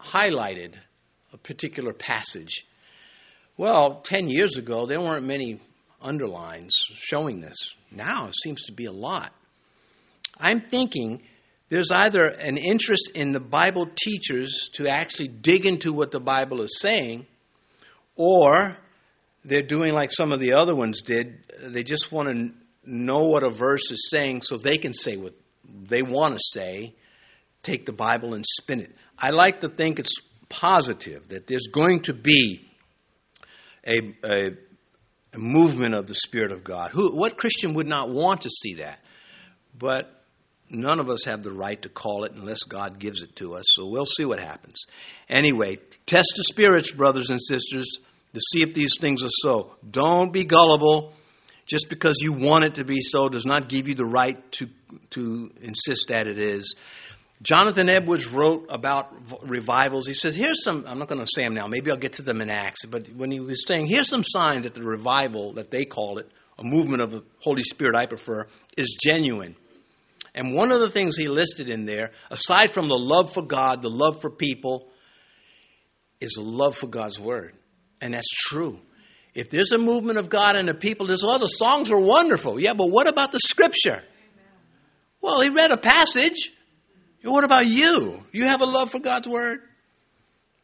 highlighted 0.00 0.76
a 1.30 1.36
particular 1.36 1.92
passage. 1.92 2.64
Well, 3.58 4.00
10 4.00 4.30
years 4.30 4.56
ago, 4.56 4.86
there 4.86 5.02
weren't 5.02 5.26
many 5.26 5.60
underlines 6.00 6.74
showing 6.94 7.40
this. 7.42 7.74
Now 7.90 8.28
it 8.28 8.34
seems 8.42 8.62
to 8.62 8.72
be 8.72 8.86
a 8.86 8.92
lot. 8.92 9.34
I'm 10.38 10.62
thinking 10.62 11.20
there's 11.68 11.90
either 11.90 12.22
an 12.22 12.56
interest 12.56 13.10
in 13.14 13.32
the 13.32 13.40
Bible 13.40 13.86
teachers 13.94 14.70
to 14.72 14.88
actually 14.88 15.28
dig 15.28 15.66
into 15.66 15.92
what 15.92 16.12
the 16.12 16.20
Bible 16.20 16.62
is 16.62 16.80
saying, 16.80 17.26
or 18.16 18.78
they're 19.44 19.60
doing 19.60 19.92
like 19.92 20.10
some 20.10 20.32
of 20.32 20.40
the 20.40 20.54
other 20.54 20.74
ones 20.74 21.02
did. 21.02 21.44
They 21.60 21.82
just 21.82 22.10
want 22.10 22.30
to 22.30 22.63
know 22.86 23.24
what 23.24 23.42
a 23.42 23.50
verse 23.50 23.90
is 23.90 24.08
saying 24.10 24.42
so 24.42 24.56
they 24.56 24.76
can 24.76 24.94
say 24.94 25.16
what 25.16 25.34
they 25.64 26.02
want 26.02 26.34
to 26.34 26.40
say, 26.40 26.94
take 27.62 27.86
the 27.86 27.92
Bible 27.92 28.34
and 28.34 28.44
spin 28.46 28.80
it. 28.80 28.94
I 29.18 29.30
like 29.30 29.60
to 29.60 29.68
think 29.68 29.98
it's 29.98 30.14
positive, 30.48 31.28
that 31.28 31.46
there's 31.46 31.68
going 31.72 32.00
to 32.00 32.12
be 32.12 32.68
a, 33.86 34.14
a, 34.24 34.50
a 35.32 35.38
movement 35.38 35.94
of 35.94 36.06
the 36.06 36.14
Spirit 36.14 36.52
of 36.52 36.64
God. 36.64 36.90
Who, 36.90 37.14
what 37.14 37.36
Christian 37.36 37.74
would 37.74 37.86
not 37.86 38.10
want 38.10 38.42
to 38.42 38.50
see 38.50 38.74
that? 38.74 39.00
But 39.76 40.22
none 40.70 41.00
of 41.00 41.08
us 41.08 41.24
have 41.24 41.42
the 41.42 41.52
right 41.52 41.80
to 41.82 41.88
call 41.88 42.24
it 42.24 42.32
unless 42.32 42.62
God 42.62 42.98
gives 42.98 43.22
it 43.22 43.36
to 43.36 43.54
us, 43.54 43.64
so 43.74 43.86
we'll 43.86 44.06
see 44.06 44.24
what 44.24 44.40
happens. 44.40 44.84
Anyway, 45.28 45.78
test 46.06 46.34
the 46.36 46.44
spirits, 46.44 46.92
brothers 46.92 47.30
and 47.30 47.40
sisters 47.40 47.98
to 48.34 48.40
see 48.52 48.62
if 48.62 48.74
these 48.74 48.96
things 49.00 49.22
are 49.22 49.30
so. 49.30 49.74
Don't 49.88 50.32
be 50.32 50.44
gullible. 50.44 51.12
Just 51.66 51.88
because 51.88 52.18
you 52.20 52.32
want 52.32 52.64
it 52.64 52.74
to 52.74 52.84
be 52.84 53.00
so 53.00 53.28
does 53.28 53.46
not 53.46 53.68
give 53.68 53.88
you 53.88 53.94
the 53.94 54.04
right 54.04 54.50
to, 54.52 54.68
to 55.10 55.50
insist 55.62 56.08
that 56.08 56.26
it 56.26 56.38
is. 56.38 56.74
Jonathan 57.42 57.88
Edwards 57.88 58.26
wrote 58.26 58.66
about 58.70 59.12
revivals. 59.42 60.06
He 60.06 60.14
says, 60.14 60.34
Here's 60.34 60.62
some, 60.62 60.84
I'm 60.86 60.98
not 60.98 61.08
going 61.08 61.20
to 61.20 61.30
say 61.32 61.42
them 61.42 61.54
now, 61.54 61.66
maybe 61.66 61.90
I'll 61.90 61.96
get 61.96 62.14
to 62.14 62.22
them 62.22 62.40
in 62.40 62.50
Acts, 62.50 62.84
but 62.86 63.08
when 63.14 63.30
he 63.30 63.40
was 63.40 63.64
saying, 63.66 63.86
Here's 63.86 64.08
some 64.08 64.24
signs 64.24 64.64
that 64.64 64.74
the 64.74 64.82
revival, 64.82 65.54
that 65.54 65.70
they 65.70 65.84
call 65.84 66.18
it, 66.18 66.30
a 66.58 66.64
movement 66.64 67.02
of 67.02 67.10
the 67.10 67.24
Holy 67.40 67.64
Spirit, 67.64 67.96
I 67.96 68.06
prefer, 68.06 68.46
is 68.76 68.96
genuine. 69.02 69.56
And 70.34 70.54
one 70.54 70.72
of 70.72 70.80
the 70.80 70.90
things 70.90 71.16
he 71.16 71.28
listed 71.28 71.68
in 71.68 71.84
there, 71.84 72.10
aside 72.30 72.70
from 72.70 72.88
the 72.88 72.98
love 72.98 73.32
for 73.32 73.42
God, 73.42 73.82
the 73.82 73.90
love 73.90 74.20
for 74.20 74.30
people, 74.30 74.90
is 76.20 76.36
a 76.36 76.42
love 76.42 76.76
for 76.76 76.86
God's 76.86 77.20
Word. 77.20 77.54
And 78.00 78.14
that's 78.14 78.30
true. 78.30 78.80
If 79.34 79.50
there's 79.50 79.72
a 79.72 79.78
movement 79.78 80.18
of 80.18 80.28
God 80.28 80.56
and 80.56 80.68
the 80.68 80.74
people, 80.74 81.08
there's, 81.08 81.24
all 81.24 81.38
the 81.38 81.46
songs 81.46 81.90
are 81.90 81.98
wonderful. 81.98 82.60
Yeah, 82.60 82.74
but 82.74 82.86
what 82.86 83.08
about 83.08 83.32
the 83.32 83.40
scripture? 83.40 84.02
Well, 85.20 85.40
he 85.40 85.48
read 85.48 85.72
a 85.72 85.76
passage. 85.76 86.52
What 87.22 87.44
about 87.44 87.66
you? 87.66 88.22
You 88.32 88.46
have 88.46 88.60
a 88.60 88.66
love 88.66 88.90
for 88.90 89.00
God's 89.00 89.26
word? 89.26 89.60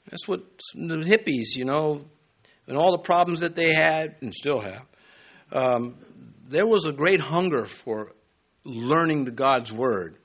That's 0.08 0.28
what 0.28 0.42
the 0.74 0.96
hippies, 0.96 1.56
you 1.56 1.64
know, 1.64 2.04
and 2.66 2.76
all 2.76 2.92
the 2.92 2.98
problems 2.98 3.40
that 3.40 3.56
they 3.56 3.72
had 3.72 4.16
and 4.20 4.32
still 4.32 4.60
have. 4.60 4.86
Um, 5.52 5.96
there 6.48 6.66
was 6.66 6.84
a 6.84 6.92
great 6.92 7.20
hunger 7.20 7.64
for 7.64 8.12
learning 8.64 9.24
the 9.24 9.30
God's 9.30 9.72
word. 9.72 10.16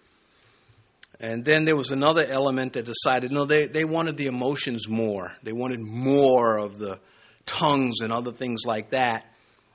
And 1.20 1.46
then 1.46 1.66
there 1.66 1.76
was 1.76 1.91
another 1.91 2.24
element 2.24 2.74
that 2.74 2.86
decided 2.86 3.32
no, 3.32 3.46
they, 3.46 3.68
they 3.68 3.86
wanted 3.86 4.18
the 4.18 4.28
emotions 4.28 4.88
more. 4.88 5.34
They 5.43 5.54
wanted 5.54 5.80
more 5.80 6.58
of 6.58 6.78
the 6.78 7.00
tongues 7.46 8.02
and 8.02 8.12
other 8.12 8.32
things 8.32 8.62
like 8.66 8.91
that. 8.91 9.26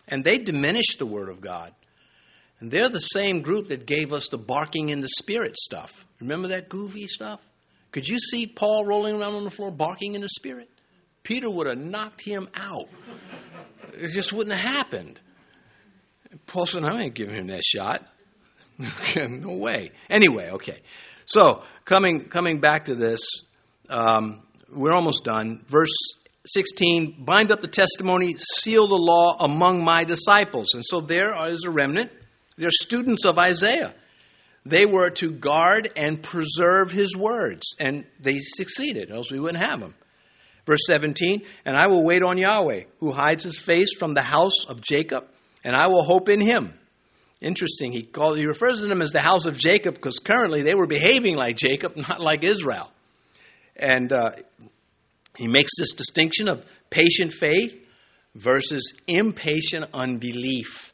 And 0.08 0.24
they 0.24 0.38
diminished 0.38 0.98
the 0.98 1.06
Word 1.06 1.28
of 1.28 1.40
God. 1.40 1.72
And 2.58 2.70
they're 2.70 2.88
the 2.88 3.00
same 3.00 3.40
group 3.40 3.68
that 3.68 3.86
gave 3.86 4.12
us 4.12 4.28
the 4.28 4.38
barking 4.38 4.90
in 4.90 5.00
the 5.00 5.08
spirit 5.08 5.56
stuff. 5.56 6.04
Remember 6.20 6.48
that 6.48 6.68
goofy 6.68 7.06
stuff? 7.06 7.40
Could 7.90 8.06
you 8.06 8.18
see 8.18 8.46
Paul 8.46 8.84
rolling 8.84 9.20
around 9.20 9.34
on 9.34 9.44
the 9.44 9.50
floor 9.50 9.70
barking 9.70 10.14
in 10.14 10.20
the 10.20 10.28
spirit? 10.28 10.68
Peter 11.22 11.50
would 11.50 11.66
have 11.66 11.78
knocked 11.78 12.22
him 12.22 12.48
out. 12.54 12.88
It 13.94 14.08
just 14.08 14.32
wouldn't 14.32 14.58
have 14.58 14.68
happened. 14.74 15.18
Paul 16.46 16.66
said, 16.66 16.84
I 16.84 17.02
ain't 17.02 17.14
giving 17.14 17.34
him 17.34 17.46
that 17.48 17.64
shot. 17.64 18.06
no 19.16 19.56
way. 19.56 19.90
Anyway, 20.08 20.50
okay. 20.50 20.80
So, 21.26 21.62
coming, 21.84 22.24
coming 22.26 22.60
back 22.60 22.86
to 22.86 22.94
this, 22.94 23.20
um, 23.88 24.42
we're 24.72 24.92
almost 24.92 25.24
done. 25.24 25.64
Verse 25.66 25.92
16 26.46 27.24
bind 27.24 27.52
up 27.52 27.60
the 27.60 27.68
testimony, 27.68 28.34
seal 28.34 28.86
the 28.86 28.94
law 28.94 29.36
among 29.40 29.84
my 29.84 30.04
disciples. 30.04 30.68
And 30.74 30.84
so 30.84 31.00
there 31.00 31.34
is 31.48 31.64
a 31.64 31.70
remnant. 31.70 32.10
They're 32.56 32.70
students 32.70 33.24
of 33.24 33.38
Isaiah. 33.38 33.94
They 34.66 34.84
were 34.84 35.10
to 35.10 35.30
guard 35.30 35.90
and 35.96 36.22
preserve 36.22 36.90
his 36.90 37.16
words, 37.16 37.74
and 37.78 38.06
they 38.18 38.38
succeeded, 38.40 39.10
else 39.10 39.30
we 39.30 39.40
wouldn't 39.40 39.64
have 39.64 39.80
them. 39.80 39.94
Verse 40.66 40.82
17, 40.86 41.42
and 41.64 41.76
I 41.76 41.86
will 41.86 42.04
wait 42.04 42.22
on 42.22 42.36
Yahweh, 42.36 42.84
who 42.98 43.12
hides 43.12 43.42
his 43.42 43.58
face 43.58 43.96
from 43.98 44.12
the 44.12 44.22
house 44.22 44.66
of 44.68 44.82
Jacob, 44.82 45.26
and 45.64 45.74
I 45.74 45.86
will 45.86 46.04
hope 46.04 46.28
in 46.28 46.40
him. 46.40 46.74
Interesting. 47.40 47.92
He, 47.92 48.02
called, 48.02 48.36
he 48.36 48.44
refers 48.44 48.80
to 48.80 48.86
them 48.86 49.00
as 49.00 49.12
the 49.12 49.20
house 49.20 49.46
of 49.46 49.56
Jacob 49.56 49.94
because 49.94 50.18
currently 50.18 50.60
they 50.60 50.74
were 50.74 50.86
behaving 50.86 51.36
like 51.36 51.56
Jacob, 51.56 51.96
not 52.08 52.20
like 52.20 52.44
Israel. 52.44 52.92
And 53.76 54.12
uh, 54.12 54.32
he 55.36 55.46
makes 55.46 55.72
this 55.78 55.92
distinction 55.92 56.48
of 56.48 56.64
patient 56.90 57.32
faith 57.32 57.76
versus 58.34 58.92
impatient 59.06 59.86
unbelief. 59.92 60.92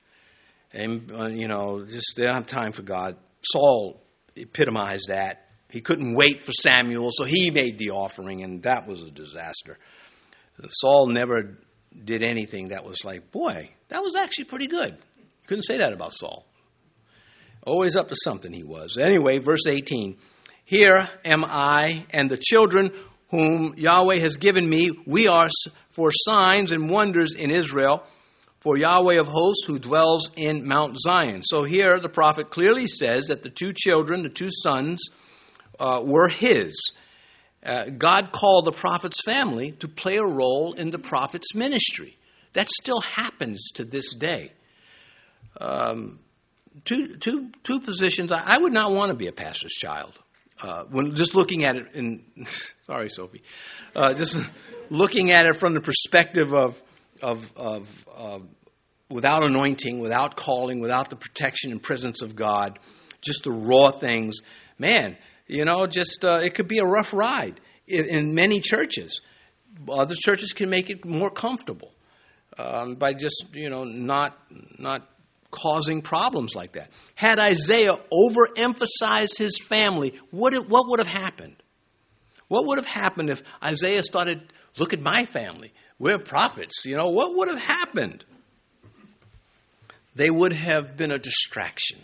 And, 0.73 1.11
uh, 1.11 1.27
you 1.27 1.49
know, 1.49 1.85
just 1.85 2.15
they 2.17 2.25
don't 2.25 2.35
have 2.35 2.47
time 2.47 2.73
for 2.73 2.83
God. 2.83 3.17
Saul 3.43 4.03
epitomized 4.35 5.09
that. 5.09 5.49
He 5.71 5.81
couldn't 5.81 6.15
wait 6.15 6.43
for 6.43 6.53
Samuel, 6.53 7.11
so 7.13 7.25
he 7.25 7.51
made 7.51 7.79
the 7.79 7.91
offering, 7.91 8.43
and 8.43 8.63
that 8.63 8.87
was 8.87 9.03
a 9.03 9.11
disaster. 9.11 9.79
Saul 10.69 11.09
never 11.09 11.59
did 12.05 12.23
anything 12.23 12.69
that 12.69 12.85
was 12.85 13.05
like, 13.05 13.31
boy, 13.33 13.71
that 13.89 14.03
was 14.03 14.15
actually 14.15 14.45
pretty 14.45 14.69
good. 14.69 14.97
Couldn't 15.47 15.65
say 15.65 15.79
that 15.79 15.93
about 15.93 16.13
Saul. 16.15 16.47
Always 17.67 17.97
up 17.97 18.09
to 18.09 18.17
something 18.23 18.53
he 18.53 18.63
was. 18.63 18.97
Anyway, 18.97 19.39
verse 19.39 19.67
18 19.69 20.17
Here 20.65 21.09
am 21.25 21.45
I 21.45 22.07
and 22.11 22.31
the 22.31 22.37
children 22.37 22.93
whom 23.31 23.75
Yahweh 23.77 24.19
has 24.19 24.37
given 24.37 24.69
me. 24.69 24.91
We 25.07 25.29
are 25.29 25.49
for 25.91 26.11
signs 26.13 26.73
and 26.73 26.91
wonders 26.91 27.35
in 27.35 27.51
Israel, 27.51 28.05
for 28.61 28.77
Yahweh 28.77 29.19
of 29.19 29.27
hosts 29.27 29.67
who 29.67 29.79
dwells 29.79 30.31
in 30.37 30.67
Mount 30.67 30.99
Zion. 30.99 31.43
So 31.43 31.65
here 31.65 31.99
the 32.01 32.09
prophet 32.09 32.51
clearly 32.51 32.87
says 32.87 33.27
that 33.27 33.43
the 33.43 33.51
two 33.51 33.73
children, 33.73 34.23
the 34.23 34.29
two 34.29 34.51
sons, 34.51 35.09
uh, 35.79 36.03
were 36.05 36.29
his. 36.29 36.93
Uh, 37.65 37.87
God 37.87 38.31
called 38.33 38.65
the 38.65 38.73
prophet's 38.73 39.23
family 39.23 39.73
to 39.73 39.89
play 39.89 40.17
a 40.17 40.25
role 40.25 40.75
in 40.75 40.91
the 40.91 40.99
prophet's 40.99 41.55
ministry. 41.55 42.17
That 42.53 42.71
still 42.71 43.01
happens 43.01 43.71
to 43.75 43.85
this 43.85 44.15
day. 44.15 44.53
Um, 45.61 46.21
two, 46.85 47.17
two, 47.17 47.51
two 47.63 47.81
positions. 47.81 48.31
I, 48.31 48.43
I, 48.47 48.59
would 48.59 48.73
not 48.73 48.93
want 48.93 49.11
to 49.11 49.17
be 49.17 49.27
a 49.27 49.33
pastor's 49.33 49.73
child. 49.73 50.13
Uh, 50.63 50.85
when 50.85 51.15
just 51.15 51.35
looking 51.35 51.65
at 51.65 51.77
it 51.77 51.87
in, 51.95 52.25
sorry, 52.87 53.11
Sophie, 53.11 53.43
uh, 53.95 54.15
just 54.15 54.39
looking 54.91 55.31
at 55.33 55.47
it 55.47 55.57
from 55.57 55.75
the 55.75 55.81
perspective 55.81 56.55
of, 56.55 56.81
of, 57.23 57.53
of 57.57 58.05
without 59.11 59.45
anointing, 59.45 60.01
without 60.01 60.37
calling, 60.37 60.81
without 60.81 61.11
the 61.11 61.17
protection 61.17 61.71
and 61.71 61.83
presence 61.83 62.23
of 62.23 62.35
God, 62.35 62.79
just 63.21 63.45
the 63.45 63.53
raw 63.53 63.91
things, 63.91 64.37
man, 64.79 65.17
you 65.47 65.65
know, 65.65 65.87
just 65.87 66.25
uh, 66.25 66.41
it 66.43 66.55
could 66.55 66.69
be 66.69 66.79
a 66.79 66.85
rough 66.85 67.13
ride 67.13 67.61
in, 67.87 68.05
in, 68.07 68.35
many 68.35 68.61
churches. 68.61 69.21
Other 69.89 70.15
churches 70.17 70.53
can 70.53 70.71
make 70.71 70.91
it 70.91 71.05
more 71.05 71.31
comfortable 71.31 71.93
um, 72.59 72.95
by 72.95 73.13
just 73.13 73.45
you 73.53 73.69
know 73.69 73.85
not 73.85 74.39
not 74.79 75.09
causing 75.51 76.03
problems 76.03 76.55
like 76.55 76.73
that. 76.73 76.91
Had 77.15 77.39
Isaiah 77.39 77.97
overemphasized 78.13 79.39
his 79.39 79.59
family, 79.59 80.19
what 80.31 80.55
what 80.69 80.89
would 80.89 80.99
have 80.99 81.09
happened? 81.09 81.57
What 82.49 82.67
would 82.67 82.79
have 82.79 82.87
happened 82.87 83.31
if 83.31 83.43
Isaiah 83.63 84.03
started, 84.03 84.53
look 84.79 84.93
at 84.93 85.01
my 85.01 85.25
family, 85.25 85.73
we're 85.99 86.19
prophets, 86.19 86.85
you 86.85 86.97
know, 86.97 87.09
what 87.09 87.37
would 87.37 87.49
have 87.49 87.61
happened? 87.61 88.25
They 90.15 90.31
would 90.31 90.53
have 90.53 90.97
been 90.97 91.11
a 91.11 91.19
distraction. 91.19 92.01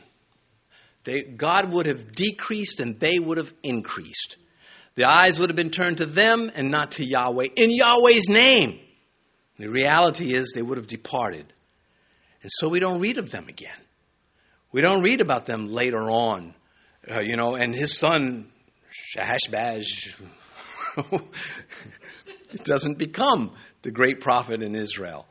They, 1.05 1.21
God 1.21 1.73
would 1.73 1.87
have 1.87 2.13
decreased 2.13 2.81
and 2.81 2.99
they 2.99 3.19
would 3.19 3.39
have 3.39 3.53
increased. 3.63 4.37
The 4.95 5.05
eyes 5.05 5.39
would 5.39 5.49
have 5.49 5.57
been 5.57 5.71
turned 5.71 5.99
to 5.99 6.07
them 6.07 6.51
and 6.55 6.71
not 6.71 6.93
to 6.93 7.05
Yahweh 7.05 7.49
in 7.57 7.71
Yahweh's 7.71 8.29
name. 8.29 8.79
The 9.59 9.69
reality 9.69 10.35
is 10.35 10.53
they 10.55 10.63
would 10.63 10.79
have 10.79 10.87
departed. 10.87 11.53
And 12.43 12.51
so 12.53 12.69
we 12.69 12.81
don't 12.81 13.01
read 13.01 13.19
of 13.19 13.31
them 13.31 13.49
again. 13.49 13.71
We 14.73 14.81
don't 14.83 15.03
read 15.03 15.21
about 15.21 15.47
them 15.47 15.69
later 15.69 16.11
on. 16.11 16.55
Uh, 17.11 17.21
you 17.21 17.37
know, 17.37 17.55
and 17.55 17.75
his 17.75 17.99
son, 17.99 18.51
Shahashbaz, 19.17 19.85
doesn't 22.65 22.99
become 22.99 23.55
the 23.83 23.91
great 23.91 24.21
prophet 24.21 24.63
in 24.63 24.75
Israel. 24.75 25.27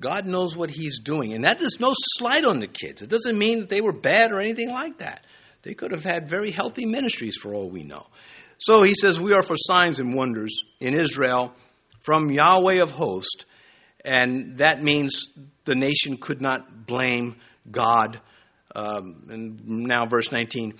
God 0.00 0.26
knows 0.26 0.56
what 0.56 0.70
He's 0.70 0.98
doing. 0.98 1.34
And 1.34 1.44
that 1.44 1.60
is 1.62 1.78
no 1.78 1.92
slight 1.94 2.44
on 2.44 2.60
the 2.60 2.66
kids. 2.66 3.00
It 3.02 3.08
doesn't 3.08 3.38
mean 3.38 3.60
that 3.60 3.68
they 3.68 3.80
were 3.80 3.92
bad 3.92 4.32
or 4.32 4.40
anything 4.40 4.70
like 4.70 4.98
that. 4.98 5.24
They 5.62 5.74
could 5.74 5.92
have 5.92 6.04
had 6.04 6.28
very 6.28 6.50
healthy 6.50 6.84
ministries 6.84 7.36
for 7.36 7.54
all 7.54 7.70
we 7.70 7.84
know. 7.84 8.06
So 8.58 8.82
he 8.82 8.94
says, 8.94 9.20
We 9.20 9.34
are 9.34 9.42
for 9.42 9.56
signs 9.56 10.00
and 10.00 10.14
wonders 10.14 10.62
in 10.80 10.98
Israel 10.98 11.54
from 12.00 12.30
Yahweh 12.30 12.82
of 12.82 12.90
hosts. 12.90 13.44
And 14.04 14.58
that 14.58 14.82
means 14.82 15.28
the 15.68 15.76
nation 15.76 16.16
could 16.16 16.42
not 16.42 16.86
blame 16.86 17.36
God. 17.70 18.20
Um, 18.74 19.28
and 19.30 19.66
now, 19.66 20.06
verse 20.06 20.32
19. 20.32 20.74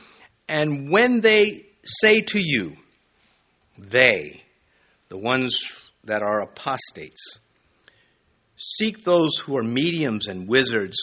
And 0.48 0.90
when 0.90 1.20
they 1.20 1.66
say 1.84 2.22
to 2.22 2.40
you, 2.40 2.76
they, 3.78 4.42
the 5.08 5.18
ones 5.18 5.62
that 6.04 6.22
are 6.22 6.42
apostates, 6.42 7.38
Seek 8.58 9.04
those 9.04 9.36
who 9.38 9.56
are 9.56 9.62
mediums 9.62 10.26
and 10.26 10.48
wizards 10.48 10.98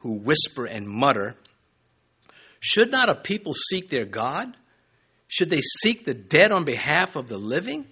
who 0.00 0.18
whisper 0.18 0.66
and 0.66 0.86
mutter. 0.86 1.34
Should 2.60 2.90
not 2.90 3.08
a 3.08 3.14
people 3.14 3.54
seek 3.54 3.88
their 3.88 4.04
God? 4.04 4.54
Should 5.26 5.48
they 5.48 5.62
seek 5.62 6.04
the 6.04 6.12
dead 6.12 6.52
on 6.52 6.64
behalf 6.64 7.16
of 7.16 7.26
the 7.26 7.38
living? 7.38 7.86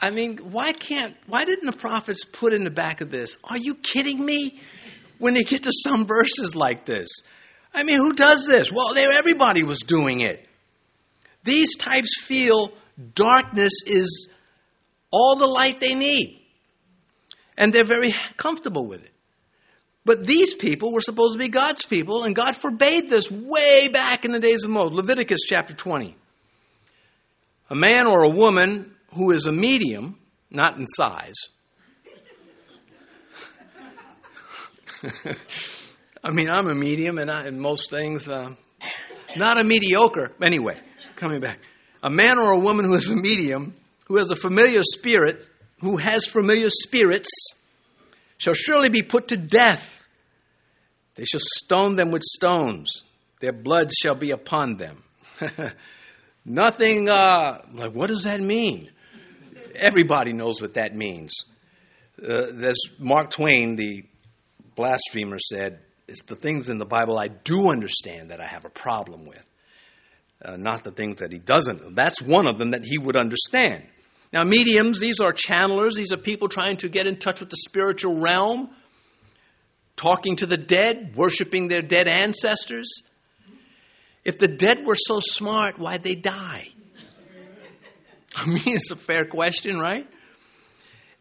I 0.00 0.10
mean, 0.10 0.38
why 0.38 0.72
can't, 0.72 1.14
why 1.26 1.44
didn't 1.44 1.66
the 1.66 1.76
prophets 1.76 2.24
put 2.24 2.52
in 2.54 2.64
the 2.64 2.70
back 2.70 3.00
of 3.00 3.10
this, 3.10 3.36
are 3.44 3.58
you 3.58 3.74
kidding 3.74 4.24
me? 4.24 4.60
When 5.18 5.34
they 5.34 5.42
get 5.42 5.64
to 5.64 5.72
some 5.84 6.06
verses 6.06 6.56
like 6.56 6.86
this. 6.86 7.08
I 7.74 7.82
mean, 7.82 7.96
who 7.96 8.14
does 8.14 8.46
this? 8.46 8.72
Well, 8.72 8.96
everybody 8.96 9.62
was 9.62 9.80
doing 9.80 10.20
it. 10.20 10.48
These 11.44 11.76
types 11.76 12.18
feel 12.22 12.72
darkness 13.14 13.72
is 13.86 14.28
all 15.10 15.36
the 15.36 15.46
light 15.46 15.80
they 15.80 15.94
need 15.94 16.40
and 17.60 17.74
they're 17.74 17.84
very 17.84 18.14
comfortable 18.38 18.86
with 18.86 19.04
it. 19.04 19.12
But 20.06 20.26
these 20.26 20.54
people 20.54 20.92
were 20.92 21.02
supposed 21.02 21.34
to 21.34 21.38
be 21.38 21.48
God's 21.48 21.84
people, 21.84 22.24
and 22.24 22.34
God 22.34 22.56
forbade 22.56 23.10
this 23.10 23.30
way 23.30 23.88
back 23.88 24.24
in 24.24 24.32
the 24.32 24.40
days 24.40 24.64
of 24.64 24.70
Moses. 24.70 24.96
Leviticus 24.96 25.40
chapter 25.46 25.74
20. 25.74 26.16
A 27.68 27.74
man 27.74 28.06
or 28.06 28.24
a 28.24 28.30
woman 28.30 28.92
who 29.14 29.30
is 29.30 29.46
a 29.46 29.52
medium, 29.52 30.18
not 30.50 30.76
in 30.76 30.86
size. 30.86 31.34
I 36.22 36.30
mean, 36.30 36.50
I'm 36.50 36.68
a 36.68 36.74
medium, 36.74 37.18
and 37.18 37.30
I, 37.30 37.46
in 37.46 37.58
most 37.58 37.90
things, 37.90 38.28
uh, 38.28 38.54
not 39.36 39.58
a 39.58 39.64
mediocre. 39.64 40.32
Anyway, 40.42 40.78
coming 41.16 41.40
back. 41.40 41.58
A 42.02 42.10
man 42.10 42.38
or 42.38 42.52
a 42.52 42.58
woman 42.58 42.84
who 42.84 42.94
is 42.94 43.08
a 43.10 43.16
medium, 43.16 43.74
who 44.06 44.16
has 44.16 44.30
a 44.30 44.36
familiar 44.36 44.82
spirit, 44.82 45.48
who 45.80 45.96
has 45.96 46.26
familiar 46.26 46.68
spirits 46.70 47.30
shall 48.38 48.54
surely 48.54 48.88
be 48.88 49.02
put 49.02 49.28
to 49.28 49.36
death. 49.36 50.04
They 51.14 51.24
shall 51.24 51.40
stone 51.42 51.96
them 51.96 52.10
with 52.10 52.22
stones. 52.22 53.02
Their 53.40 53.52
blood 53.52 53.90
shall 53.92 54.14
be 54.14 54.30
upon 54.30 54.76
them. 54.76 55.02
Nothing 56.44 57.08
uh, 57.08 57.62
like, 57.72 57.92
what 57.92 58.08
does 58.08 58.24
that 58.24 58.40
mean? 58.40 58.90
Everybody 59.74 60.32
knows 60.32 60.60
what 60.60 60.74
that 60.74 60.94
means. 60.94 61.32
Uh, 62.22 62.52
as 62.62 62.76
Mark 62.98 63.30
Twain, 63.30 63.76
the 63.76 64.04
blasphemer, 64.74 65.38
said, 65.38 65.80
it's 66.08 66.22
the 66.22 66.36
things 66.36 66.68
in 66.68 66.78
the 66.78 66.84
Bible 66.84 67.18
I 67.18 67.28
do 67.28 67.70
understand 67.70 68.30
that 68.30 68.40
I 68.40 68.46
have 68.46 68.64
a 68.64 68.70
problem 68.70 69.24
with, 69.24 69.44
uh, 70.44 70.56
not 70.56 70.84
the 70.84 70.90
things 70.90 71.20
that 71.20 71.32
he 71.32 71.38
doesn't. 71.38 71.94
That's 71.94 72.20
one 72.20 72.46
of 72.46 72.58
them 72.58 72.72
that 72.72 72.84
he 72.84 72.98
would 72.98 73.16
understand. 73.16 73.84
Now, 74.32 74.44
mediums, 74.44 75.00
these 75.00 75.20
are 75.20 75.32
channelers. 75.32 75.94
These 75.94 76.12
are 76.12 76.16
people 76.16 76.48
trying 76.48 76.76
to 76.78 76.88
get 76.88 77.06
in 77.06 77.16
touch 77.16 77.40
with 77.40 77.50
the 77.50 77.56
spiritual 77.56 78.20
realm, 78.20 78.70
talking 79.96 80.36
to 80.36 80.46
the 80.46 80.56
dead, 80.56 81.14
worshiping 81.16 81.68
their 81.68 81.82
dead 81.82 82.08
ancestors. 82.08 83.02
If 84.24 84.38
the 84.38 84.48
dead 84.48 84.86
were 84.86 84.96
so 84.96 85.20
smart, 85.20 85.78
why'd 85.78 86.02
they 86.02 86.14
die? 86.14 86.68
I 88.34 88.46
mean, 88.46 88.62
it's 88.66 88.90
a 88.90 88.96
fair 88.96 89.24
question, 89.24 89.78
right? 89.78 90.06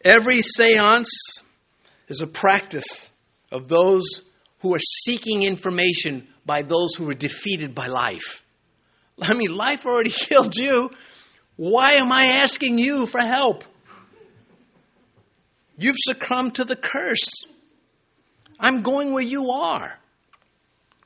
Every 0.03 0.41
seance 0.41 1.09
is 2.07 2.21
a 2.21 2.27
practice 2.27 3.09
of 3.51 3.67
those 3.67 4.21
who 4.59 4.73
are 4.75 4.79
seeking 4.79 5.43
information 5.43 6.27
by 6.45 6.61
those 6.61 6.93
who 6.95 7.05
were 7.05 7.13
defeated 7.13 7.73
by 7.73 7.87
life. 7.87 8.43
I 9.21 9.33
mean, 9.33 9.55
life 9.55 9.85
already 9.85 10.09
killed 10.15 10.55
you. 10.55 10.91
Why 11.55 11.93
am 11.93 12.11
I 12.11 12.25
asking 12.25 12.77
you 12.77 13.05
for 13.05 13.19
help? 13.19 13.63
You've 15.77 15.97
succumbed 15.97 16.55
to 16.55 16.65
the 16.65 16.75
curse. 16.75 17.29
I'm 18.59 18.81
going 18.81 19.13
where 19.13 19.23
you 19.23 19.51
are. 19.51 19.97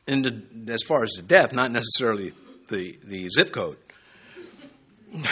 And 0.08 0.70
as 0.70 0.84
far 0.84 1.04
as 1.04 1.12
the 1.12 1.22
death, 1.22 1.54
not 1.54 1.72
necessarily 1.72 2.34
the, 2.70 2.98
the 3.04 3.30
zip 3.30 3.52
code. 3.52 3.78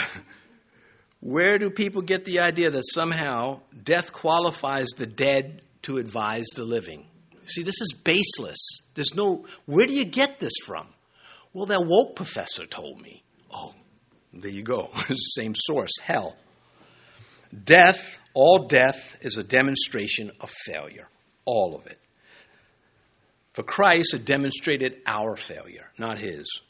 where 1.22 1.60
do 1.60 1.70
people 1.70 2.02
get 2.02 2.26
the 2.26 2.40
idea 2.40 2.72
that 2.72 2.84
somehow 2.94 3.62
death 3.84 4.12
qualifies 4.12 4.88
the 4.98 5.06
dead 5.06 5.62
to 5.84 5.98
advise 5.98 6.48
the 6.56 6.64
living? 6.64 7.06
See, 7.46 7.64
this 7.64 7.80
is 7.80 7.94
baseless. 8.04 8.58
There's 8.96 9.14
no, 9.14 9.46
where 9.66 9.86
do 9.86 9.94
you 9.94 10.06
get 10.06 10.40
this 10.40 10.54
from? 10.66 10.88
Well, 11.54 11.68
that 11.68 11.86
woke 11.86 12.16
professor 12.16 12.66
told 12.66 13.02
me. 13.02 13.24
Oh, 13.54 13.74
there 14.34 14.52
you 14.52 14.64
go. 14.64 14.90
Same 15.16 15.54
source, 15.56 15.92
hell. 16.02 16.36
Death, 17.64 18.18
all 18.34 18.68
death, 18.68 19.18
is 19.22 19.38
a 19.38 19.44
demonstration 19.44 20.32
of 20.40 20.50
failure. 20.50 21.08
All 21.46 21.76
of 21.76 21.86
it. 21.86 22.00
For 23.54 23.64
Christ, 23.64 24.14
it 24.14 24.26
demonstrated 24.26 25.02
our 25.06 25.36
failure, 25.36 25.92
not 25.98 26.20
his. 26.20 26.62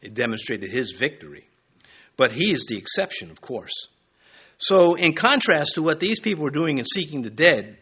It 0.00 0.14
demonstrated 0.14 0.70
his 0.70 0.92
victory. 0.92 1.46
But 2.16 2.32
he 2.32 2.52
is 2.52 2.66
the 2.68 2.78
exception, 2.78 3.30
of 3.30 3.40
course. 3.40 3.88
So, 4.58 4.94
in 4.94 5.14
contrast 5.14 5.72
to 5.74 5.82
what 5.82 6.00
these 6.00 6.20
people 6.20 6.44
were 6.44 6.50
doing 6.50 6.78
in 6.78 6.84
seeking 6.84 7.22
the 7.22 7.30
dead 7.30 7.78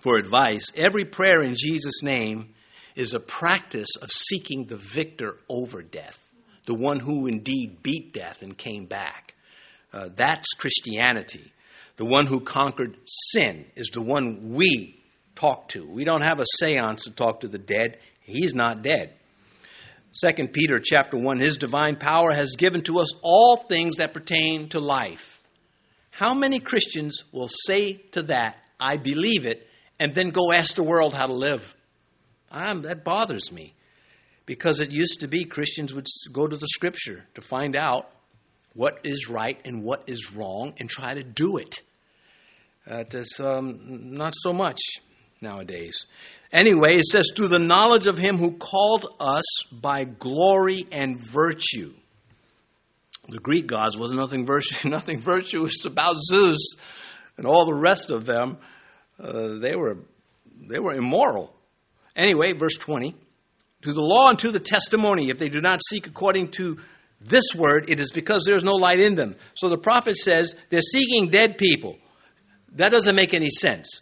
for 0.00 0.18
advice, 0.18 0.66
every 0.74 1.04
prayer 1.04 1.42
in 1.42 1.54
Jesus' 1.56 2.02
name 2.02 2.54
is 2.96 3.14
a 3.14 3.20
practice 3.20 3.88
of 4.00 4.10
seeking 4.10 4.64
the 4.64 4.76
victor 4.76 5.36
over 5.48 5.82
death 5.82 6.18
the 6.66 6.74
one 6.74 7.00
who 7.00 7.26
indeed 7.26 7.82
beat 7.82 8.12
death 8.12 8.42
and 8.42 8.56
came 8.56 8.86
back. 8.86 9.34
Uh, 9.92 10.08
that's 10.14 10.48
Christianity. 10.56 11.52
The 11.96 12.04
one 12.04 12.26
who 12.26 12.40
conquered 12.40 12.96
sin 13.04 13.66
is 13.76 13.88
the 13.88 14.00
one 14.00 14.54
we 14.54 15.02
talk 15.34 15.68
to. 15.68 15.86
We 15.86 16.04
don't 16.04 16.22
have 16.22 16.40
a 16.40 16.46
seance 16.58 17.04
to 17.04 17.10
talk 17.10 17.40
to 17.40 17.48
the 17.48 17.58
dead, 17.58 17.98
he's 18.20 18.54
not 18.54 18.82
dead. 18.82 19.14
2 20.20 20.48
Peter 20.48 20.78
chapter 20.78 21.16
1 21.16 21.40
His 21.40 21.56
divine 21.56 21.96
power 21.96 22.32
has 22.32 22.54
given 22.56 22.82
to 22.82 22.98
us 22.98 23.08
all 23.22 23.56
things 23.56 23.96
that 23.96 24.12
pertain 24.12 24.68
to 24.70 24.80
life. 24.80 25.40
How 26.12 26.34
many 26.34 26.60
Christians 26.60 27.22
will 27.32 27.48
say 27.48 27.94
to 28.12 28.22
that, 28.24 28.56
I 28.78 28.98
believe 28.98 29.46
it, 29.46 29.66
and 29.98 30.14
then 30.14 30.28
go 30.28 30.52
ask 30.52 30.74
the 30.76 30.82
world 30.82 31.14
how 31.14 31.26
to 31.26 31.34
live? 31.34 31.74
I'm, 32.50 32.82
that 32.82 33.02
bothers 33.02 33.50
me 33.50 33.74
because 34.44 34.80
it 34.80 34.90
used 34.90 35.20
to 35.20 35.26
be 35.26 35.44
Christians 35.44 35.94
would 35.94 36.06
go 36.30 36.46
to 36.46 36.56
the 36.56 36.66
scripture 36.68 37.24
to 37.34 37.40
find 37.40 37.74
out 37.74 38.10
what 38.74 39.00
is 39.04 39.28
right 39.30 39.58
and 39.64 39.82
what 39.82 40.04
is 40.06 40.34
wrong 40.34 40.74
and 40.78 40.88
try 40.88 41.14
to 41.14 41.22
do 41.22 41.56
it. 41.56 41.80
It's 42.86 43.40
um, 43.40 44.14
not 44.14 44.34
so 44.36 44.52
much 44.52 44.80
nowadays. 45.40 46.06
Anyway, 46.52 46.96
it 46.96 47.06
says, 47.06 47.30
through 47.34 47.48
the 47.48 47.58
knowledge 47.58 48.06
of 48.06 48.18
him 48.18 48.36
who 48.36 48.52
called 48.52 49.06
us 49.18 49.44
by 49.72 50.04
glory 50.04 50.84
and 50.92 51.16
virtue. 51.18 51.94
The 53.28 53.38
Greek 53.38 53.66
gods 53.66 53.96
was 53.96 54.12
nothing, 54.12 54.46
virtue, 54.46 54.76
nothing 54.88 55.20
virtuous 55.20 55.84
about 55.84 56.16
Zeus 56.22 56.74
and 57.36 57.46
all 57.46 57.66
the 57.66 57.74
rest 57.74 58.10
of 58.10 58.26
them. 58.26 58.58
Uh, 59.22 59.58
they, 59.58 59.76
were, 59.76 59.98
they 60.68 60.78
were 60.78 60.94
immoral. 60.94 61.54
Anyway, 62.16 62.52
verse 62.52 62.76
20 62.76 63.14
to 63.82 63.92
the 63.92 64.00
law 64.00 64.30
and 64.30 64.38
to 64.38 64.50
the 64.50 64.60
testimony. 64.60 65.28
If 65.28 65.38
they 65.38 65.48
do 65.48 65.60
not 65.60 65.80
seek 65.88 66.06
according 66.06 66.52
to 66.52 66.78
this 67.20 67.54
word, 67.54 67.90
it 67.90 68.00
is 68.00 68.10
because 68.12 68.44
there 68.44 68.56
is 68.56 68.64
no 68.64 68.72
light 68.72 69.00
in 69.00 69.14
them. 69.14 69.36
So 69.54 69.68
the 69.68 69.78
prophet 69.78 70.16
says 70.16 70.54
they're 70.70 70.80
seeking 70.80 71.28
dead 71.28 71.58
people. 71.58 71.98
That 72.76 72.92
doesn't 72.92 73.14
make 73.14 73.34
any 73.34 73.50
sense. 73.50 74.00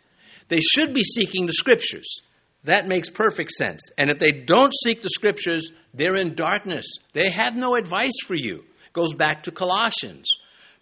They 0.48 0.60
should 0.60 0.94
be 0.94 1.02
seeking 1.02 1.46
the 1.46 1.52
scriptures. 1.52 2.20
That 2.64 2.86
makes 2.86 3.08
perfect 3.08 3.52
sense. 3.52 3.80
And 3.96 4.10
if 4.10 4.18
they 4.18 4.40
don't 4.44 4.72
seek 4.84 5.02
the 5.02 5.08
scriptures, 5.08 5.70
they're 5.94 6.16
in 6.16 6.34
darkness. 6.34 6.86
They 7.12 7.30
have 7.30 7.56
no 7.56 7.74
advice 7.74 8.18
for 8.26 8.34
you. 8.34 8.64
Goes 8.92 9.14
back 9.14 9.44
to 9.44 9.52
Colossians 9.52 10.28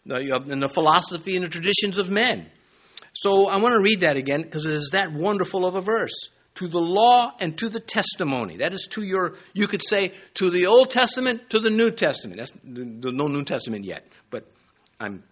and 0.05 0.63
the 0.63 0.69
philosophy 0.69 1.37
and 1.37 1.45
the 1.45 1.49
traditions 1.49 1.99
of 1.99 2.11
men. 2.11 2.51
So 3.13 3.49
I 3.49 3.59
want 3.59 3.75
to 3.75 3.81
read 3.81 4.01
that 4.03 4.17
again 4.17 4.43
because 4.43 4.65
it 4.65 4.75
is 4.75 4.91
that 4.93 5.13
wonderful 5.13 5.67
of 5.67 5.75
a 5.75 5.81
verse 5.81 6.31
to 6.59 6.67
the 6.67 6.81
law 6.81 7.33
and 7.39 7.57
to 7.59 7.69
the 7.69 7.79
testimony. 7.79 8.57
That 8.57 8.73
is 8.73 8.89
to 8.91 9.03
your, 9.03 9.37
you 9.53 9.69
could 9.69 9.83
say, 9.87 10.13
to 10.35 10.51
the 10.51 10.67
Old 10.67 10.91
Testament, 10.91 11.51
to 11.51 11.61
the 11.61 11.71
New 11.71 11.93
Testament. 11.93 12.39
That's, 12.39 12.53
there's 12.65 13.15
no 13.15 13.29
New 13.29 13.45
Testament 13.45 13.85
yet, 13.85 14.05
but 14.31 14.45
I'm 14.99 15.23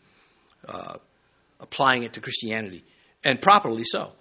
uh, 0.69 0.99
applying 1.59 2.05
it 2.05 2.13
to 2.13 2.21
Christianity, 2.21 2.85
and 3.25 3.41
properly 3.41 3.83
so. 3.83 4.13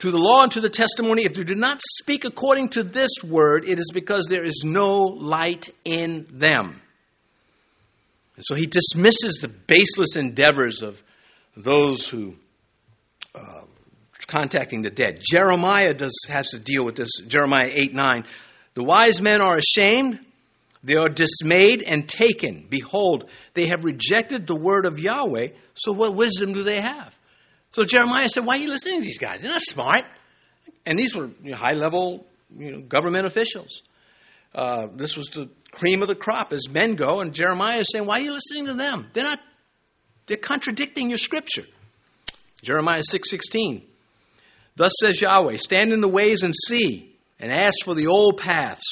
To 0.00 0.10
the 0.10 0.18
law 0.18 0.42
and 0.42 0.52
to 0.52 0.60
the 0.60 0.68
testimony, 0.68 1.24
if 1.24 1.38
you 1.38 1.44
do 1.44 1.54
not 1.54 1.80
speak 2.00 2.26
according 2.26 2.68
to 2.70 2.82
this 2.82 3.10
word, 3.24 3.66
it 3.66 3.78
is 3.78 3.90
because 3.94 4.26
there 4.28 4.44
is 4.44 4.62
no 4.62 5.04
light 5.04 5.70
in 5.86 6.26
them. 6.30 6.82
And 8.36 8.44
so 8.44 8.54
he 8.54 8.66
dismisses 8.66 9.38
the 9.40 9.48
baseless 9.48 10.16
endeavors 10.16 10.82
of 10.82 11.02
those 11.56 12.06
who 12.06 12.36
uh, 13.34 13.62
contacting 14.26 14.82
the 14.82 14.90
dead. 14.90 15.20
Jeremiah 15.20 15.94
does, 15.94 16.18
has 16.28 16.50
to 16.50 16.58
deal 16.58 16.84
with 16.84 16.96
this. 16.96 17.10
Jeremiah 17.26 17.70
8 17.72 17.94
9. 17.94 18.24
The 18.74 18.84
wise 18.84 19.22
men 19.22 19.40
are 19.40 19.56
ashamed, 19.56 20.20
they 20.84 20.96
are 20.96 21.08
dismayed 21.08 21.82
and 21.82 22.08
taken. 22.08 22.66
Behold, 22.68 23.28
they 23.54 23.66
have 23.66 23.84
rejected 23.84 24.46
the 24.46 24.54
word 24.54 24.84
of 24.84 24.98
Yahweh, 24.98 25.48
so 25.74 25.92
what 25.92 26.14
wisdom 26.14 26.52
do 26.52 26.62
they 26.62 26.80
have? 26.80 27.16
So 27.72 27.84
Jeremiah 27.84 28.28
said, 28.28 28.44
Why 28.44 28.56
are 28.56 28.60
you 28.60 28.68
listening 28.68 29.00
to 29.00 29.04
these 29.04 29.18
guys? 29.18 29.42
They're 29.42 29.50
not 29.50 29.62
smart. 29.62 30.04
And 30.84 30.98
these 30.98 31.14
were 31.14 31.30
you 31.42 31.50
know, 31.50 31.56
high 31.56 31.72
level 31.72 32.26
you 32.54 32.72
know, 32.72 32.80
government 32.82 33.26
officials. 33.26 33.82
Uh, 34.54 34.86
this 34.94 35.16
was 35.16 35.26
the 35.28 35.48
cream 35.76 36.02
of 36.02 36.08
the 36.08 36.14
crop 36.14 36.52
as 36.52 36.68
men 36.68 36.96
go, 36.96 37.20
and 37.20 37.32
Jeremiah 37.32 37.80
is 37.80 37.88
saying, 37.92 38.06
Why 38.06 38.18
are 38.18 38.22
you 38.22 38.32
listening 38.32 38.66
to 38.66 38.74
them? 38.74 39.08
They're 39.12 39.24
not, 39.24 39.40
they're 40.26 40.36
contradicting 40.36 41.08
your 41.08 41.18
scripture. 41.18 41.66
Jeremiah 42.62 43.02
6 43.02 43.30
Thus 44.74 44.92
says 45.00 45.20
Yahweh 45.20 45.56
Stand 45.58 45.92
in 45.92 46.00
the 46.00 46.08
ways 46.08 46.42
and 46.42 46.54
see, 46.66 47.16
and 47.38 47.52
ask 47.52 47.84
for 47.84 47.94
the 47.94 48.08
old 48.08 48.38
paths, 48.38 48.84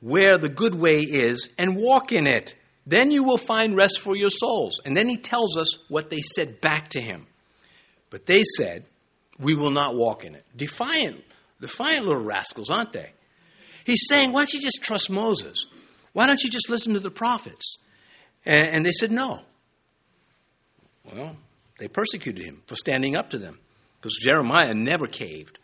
where 0.00 0.36
the 0.36 0.48
good 0.48 0.74
way 0.74 1.00
is, 1.00 1.48
and 1.56 1.76
walk 1.76 2.12
in 2.12 2.26
it. 2.26 2.54
Then 2.86 3.10
you 3.10 3.24
will 3.24 3.38
find 3.38 3.76
rest 3.76 4.00
for 4.00 4.14
your 4.14 4.30
souls. 4.30 4.80
And 4.84 4.96
then 4.96 5.08
he 5.08 5.16
tells 5.16 5.56
us 5.56 5.78
what 5.88 6.10
they 6.10 6.20
said 6.20 6.60
back 6.60 6.90
to 6.90 7.00
him. 7.00 7.26
But 8.10 8.26
they 8.26 8.42
said, 8.56 8.84
We 9.38 9.54
will 9.54 9.70
not 9.70 9.96
walk 9.96 10.24
in 10.24 10.34
it. 10.34 10.44
Defiant, 10.56 11.24
defiant 11.60 12.06
little 12.06 12.22
rascals, 12.22 12.70
aren't 12.70 12.92
they? 12.92 13.12
He's 13.84 14.06
saying, 14.08 14.32
Why 14.32 14.40
don't 14.40 14.52
you 14.52 14.60
just 14.60 14.82
trust 14.82 15.10
Moses? 15.10 15.66
Why 16.16 16.26
don't 16.26 16.42
you 16.42 16.48
just 16.48 16.70
listen 16.70 16.94
to 16.94 16.98
the 16.98 17.10
prophets? 17.10 17.76
And, 18.46 18.68
and 18.68 18.86
they 18.86 18.90
said, 18.90 19.12
No. 19.12 19.42
Well, 21.04 21.36
they 21.78 21.88
persecuted 21.88 22.42
him 22.42 22.62
for 22.66 22.74
standing 22.74 23.14
up 23.14 23.28
to 23.30 23.38
them 23.38 23.58
because 24.00 24.18
Jeremiah 24.24 24.72
never 24.72 25.08
caved. 25.08 25.58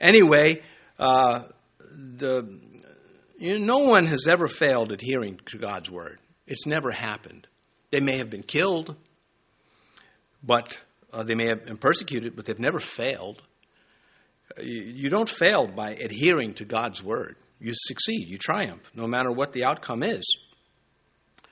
Anyway, 0.00 0.64
uh, 0.98 1.44
the, 1.78 2.58
you 3.38 3.60
know, 3.60 3.78
no 3.78 3.88
one 3.88 4.06
has 4.06 4.26
ever 4.26 4.48
failed 4.48 4.90
adhering 4.90 5.38
to 5.46 5.58
God's 5.58 5.88
word. 5.88 6.18
It's 6.48 6.66
never 6.66 6.90
happened. 6.90 7.46
They 7.90 8.00
may 8.00 8.16
have 8.16 8.28
been 8.28 8.42
killed, 8.42 8.96
but 10.42 10.80
uh, 11.12 11.22
they 11.22 11.36
may 11.36 11.46
have 11.46 11.64
been 11.64 11.78
persecuted, 11.78 12.34
but 12.34 12.44
they've 12.44 12.58
never 12.58 12.80
failed. 12.80 13.40
You, 14.60 14.82
you 14.82 15.10
don't 15.10 15.28
fail 15.28 15.68
by 15.68 15.92
adhering 15.92 16.54
to 16.54 16.64
God's 16.64 17.04
word. 17.04 17.36
You 17.58 17.72
succeed, 17.74 18.28
you 18.28 18.38
triumph, 18.38 18.90
no 18.94 19.06
matter 19.06 19.32
what 19.32 19.52
the 19.52 19.64
outcome 19.64 20.02
is. 20.02 20.24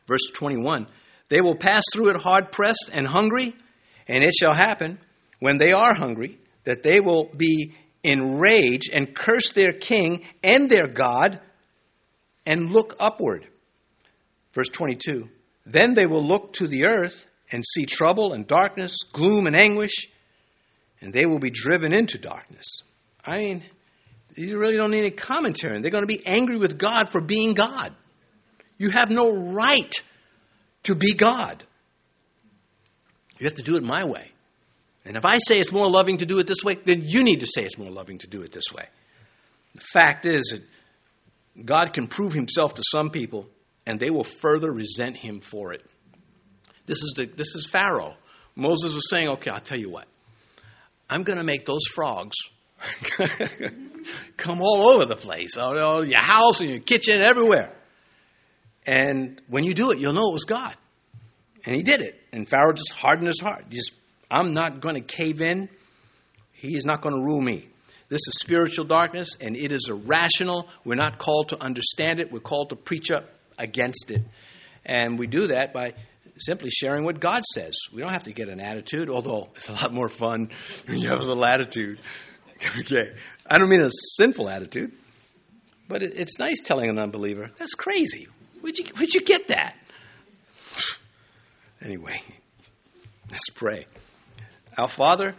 Verse 0.07 0.31
21 0.35 0.87
They 1.29 1.41
will 1.41 1.57
pass 1.57 1.85
through 1.93 2.11
it 2.11 2.23
hard 2.23 2.53
pressed 2.53 2.91
and 2.93 3.07
hungry, 3.07 3.55
and 4.07 4.23
it 4.23 4.35
shall 4.35 4.53
happen 4.53 4.99
when 5.41 5.59
they 5.59 5.73
are 5.73 5.95
hungry, 5.95 6.39
that 6.65 6.83
they 6.83 7.01
will 7.01 7.31
be 7.37 7.75
enraged 8.03 8.91
and 8.93 9.15
curse 9.15 9.53
their 9.53 9.73
king 9.73 10.25
and 10.43 10.69
their 10.69 10.87
God 10.87 11.41
and 12.47 12.71
look 12.71 12.95
upward. 13.01 13.47
Verse 14.53 14.69
22 14.69 15.29
Then 15.67 15.95
they 15.95 16.07
will 16.07 16.23
look 16.23 16.53
to 16.55 16.69
the 16.69 16.85
earth 16.87 17.27
and 17.51 17.65
see 17.65 17.87
trouble 17.87 18.33
and 18.33 18.47
darkness, 18.47 18.97
gloom 19.13 19.47
and 19.47 19.57
anguish, 19.57 20.09
and 21.01 21.13
they 21.13 21.27
will 21.27 21.39
be 21.39 21.51
driven 21.51 21.93
into 21.95 22.19
darkness. 22.19 22.83
I 23.25 23.39
mean, 23.39 23.65
you 24.37 24.59
really 24.59 24.77
don't 24.77 24.91
need 24.91 25.01
any 25.01 25.11
commentary. 25.11 25.81
They're 25.81 25.91
going 25.91 26.03
to 26.03 26.09
be 26.09 26.27
angry 26.27 26.59
with 26.59 26.79
God 26.79 27.09
for 27.09 27.21
being 27.21 27.55
God. 27.55 27.95
You 28.79 28.91
have 28.91 29.11
no 29.11 29.53
right 29.53 29.95
to 30.85 30.95
be 30.95 31.15
God. 31.15 31.65
You 33.39 33.47
have 33.47 33.55
to 33.55 33.63
do 33.63 33.77
it 33.77 33.83
my 33.83 34.05
way. 34.05 34.31
And 35.05 35.17
if 35.17 35.25
I 35.25 35.39
say 35.39 35.61
it's 35.61 35.73
more 35.73 35.91
loving 35.91 36.19
to 36.19 36.27
do 36.27 36.39
it 36.39 36.47
this 36.47 36.65
way, 36.65 36.77
then 36.83 37.03
you 37.05 37.23
need 37.23 37.41
to 37.41 37.47
say 37.47 37.63
it's 37.63 37.79
more 37.79 37.91
loving 37.91 38.19
to 38.19 38.27
do 38.27 38.43
it 38.43 38.53
this 38.53 38.73
way. 38.75 38.87
The 39.75 39.81
fact 39.93 40.25
is 40.25 40.43
that 40.53 40.63
God 41.65 41.93
can 41.93 42.09
prove 42.09 42.33
himself 42.33 42.75
to 42.75 42.83
some 42.91 43.11
people, 43.11 43.47
and 43.87 44.01
they 44.01 44.11
will 44.11 44.25
further 44.25 44.73
resent 44.73 45.17
him 45.17 45.41
for 45.41 45.73
it. 45.73 45.85
This 46.87 46.99
is, 47.03 47.13
the, 47.17 47.27
this 47.27 47.55
is 47.55 47.69
Pharaoh. 47.71 48.15
Moses 48.57 48.95
was 48.95 49.09
saying, 49.11 49.29
okay, 49.29 49.51
I'll 49.51 49.61
tell 49.61 49.79
you 49.79 49.91
what. 49.91 50.07
I'm 51.09 51.23
going 51.23 51.39
to 51.39 51.45
make 51.45 51.67
those 51.67 51.85
frogs 51.95 52.37
come 54.37 54.61
all 54.61 54.89
over 54.89 55.05
the 55.05 55.17
place, 55.17 55.57
all, 55.57 56.05
your 56.07 56.21
house 56.21 56.61
and 56.61 56.71
your 56.71 56.81
kitchen, 56.81 57.21
everywhere. 57.21 57.73
And 58.87 59.41
when 59.49 59.65
you 59.65 59.75
do 59.75 59.91
it, 59.93 59.99
you'll 59.99 60.13
know 60.13 60.29
it 60.29 60.33
was 60.33 60.45
God. 60.45 60.77
And 61.65 61.75
he 61.75 61.83
did 61.83 62.01
it. 62.01 62.21
And 62.33 62.47
Pharaoh 62.49 62.73
just 62.73 62.93
hardened 62.93 63.29
his 63.29 63.41
heart. 63.41 63.65
He 63.69 63.77
just 63.77 63.93
I'm 64.31 64.53
not 64.53 64.81
going 64.81 64.97
to 64.97 65.01
cave 65.01 65.41
in. 65.41 65.69
He 66.53 66.77
is 66.77 66.85
not 66.85 67.03
going 67.03 67.15
to 67.15 67.23
rule 67.23 67.41
me. 67.41 67.69
This 68.09 68.21
is 68.29 68.39
spiritual 68.41 68.85
darkness, 68.85 69.31
and 69.41 69.57
it 69.57 69.73
is 69.73 69.89
irrational. 69.89 70.69
We're 70.85 70.95
not 70.95 71.19
called 71.19 71.51
to 71.51 71.63
understand 71.63 72.21
it, 72.21 72.31
we're 72.31 72.41
called 72.41 72.71
to 72.71 72.77
preach 72.77 73.11
up 73.11 73.29
against 73.59 74.11
it. 74.11 74.23
And 74.85 75.19
we 75.19 75.27
do 75.27 75.49
that 75.49 75.73
by 75.73 75.95
simply 76.39 76.71
sharing 76.71 77.05
what 77.05 77.21
God 77.21 77.43
says. 77.45 77.75
We 77.93 78.03
don't 78.03 78.13
have 78.13 78.25
to 78.25 78.33
get 78.33 78.49
an 78.49 78.61
attitude, 78.61 79.09
although 79.09 79.49
it's 79.55 79.69
a 79.69 79.73
lot 79.73 79.93
more 79.93 80.09
fun 80.09 80.51
when 80.87 80.99
you 80.99 81.09
have 81.09 81.21
a 81.21 81.25
little 81.25 81.45
attitude. 81.45 82.01
okay. 82.81 83.15
I 83.47 83.59
don't 83.59 83.69
mean 83.69 83.83
a 83.83 83.91
sinful 83.91 84.49
attitude, 84.49 84.93
but 85.89 86.03
it, 86.03 86.15
it's 86.17 86.39
nice 86.39 86.61
telling 86.61 86.89
an 86.89 86.99
unbeliever, 86.99 87.51
that's 87.59 87.75
crazy. 87.75 88.29
Where'd 88.61 88.79
you, 88.79 88.87
where'd 88.97 89.13
you 89.13 89.21
get 89.21 89.49
that? 89.49 89.77
Anyway, 91.83 92.23
let's 93.31 93.51
pray. 93.51 93.87
Our 94.79 94.89
Father, 94.89 95.35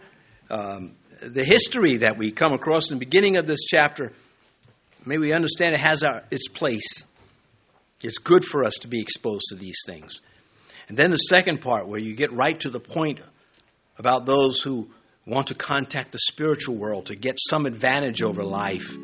um, 0.48 0.94
the 1.20 1.44
history 1.44 1.98
that 1.98 2.16
we 2.16 2.30
come 2.30 2.52
across 2.52 2.90
in 2.90 2.96
the 2.96 3.04
beginning 3.04 3.36
of 3.36 3.46
this 3.46 3.64
chapter, 3.64 4.12
may 5.04 5.18
we 5.18 5.32
understand 5.32 5.74
it 5.74 5.80
has 5.80 6.04
our, 6.04 6.22
its 6.30 6.48
place. 6.48 7.04
It's 8.02 8.18
good 8.18 8.44
for 8.44 8.64
us 8.64 8.74
to 8.82 8.88
be 8.88 9.00
exposed 9.00 9.46
to 9.48 9.56
these 9.56 9.80
things. 9.84 10.20
And 10.88 10.96
then 10.96 11.10
the 11.10 11.16
second 11.16 11.60
part, 11.60 11.88
where 11.88 11.98
you 11.98 12.14
get 12.14 12.32
right 12.32 12.58
to 12.60 12.70
the 12.70 12.78
point 12.78 13.20
about 13.98 14.26
those 14.26 14.60
who 14.60 14.90
want 15.26 15.48
to 15.48 15.54
contact 15.54 16.12
the 16.12 16.20
spiritual 16.20 16.76
world 16.76 17.06
to 17.06 17.16
get 17.16 17.36
some 17.50 17.66
advantage 17.66 18.22
over 18.22 18.44
life. 18.44 18.96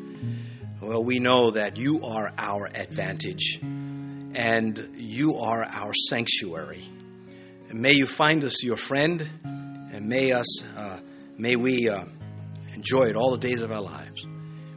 Well, 0.81 1.03
we 1.03 1.19
know 1.19 1.51
that 1.51 1.77
you 1.77 2.03
are 2.03 2.31
our 2.37 2.65
advantage 2.73 3.59
and 3.61 4.95
you 4.95 5.35
are 5.37 5.63
our 5.63 5.93
sanctuary. 5.93 6.89
And 7.69 7.81
may 7.81 7.93
you 7.93 8.07
find 8.07 8.43
us 8.43 8.63
your 8.63 8.77
friend 8.77 9.29
and 9.43 10.07
may 10.07 10.31
us 10.31 10.63
uh, 10.63 10.99
may 11.37 11.55
we 11.55 11.89
uh, 11.89 12.05
enjoy 12.73 13.05
it 13.05 13.15
all 13.15 13.31
the 13.31 13.37
days 13.37 13.61
of 13.61 13.71
our 13.71 13.81
lives. 13.81 14.25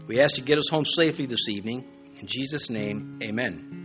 We 0.07 0.21
ask 0.21 0.37
you 0.37 0.43
to 0.43 0.47
get 0.47 0.59
us 0.59 0.69
home 0.69 0.85
safely 0.85 1.27
this 1.27 1.49
evening. 1.49 1.87
In 2.21 2.27
Jesus' 2.27 2.71
name, 2.71 3.19
amen. 3.23 3.76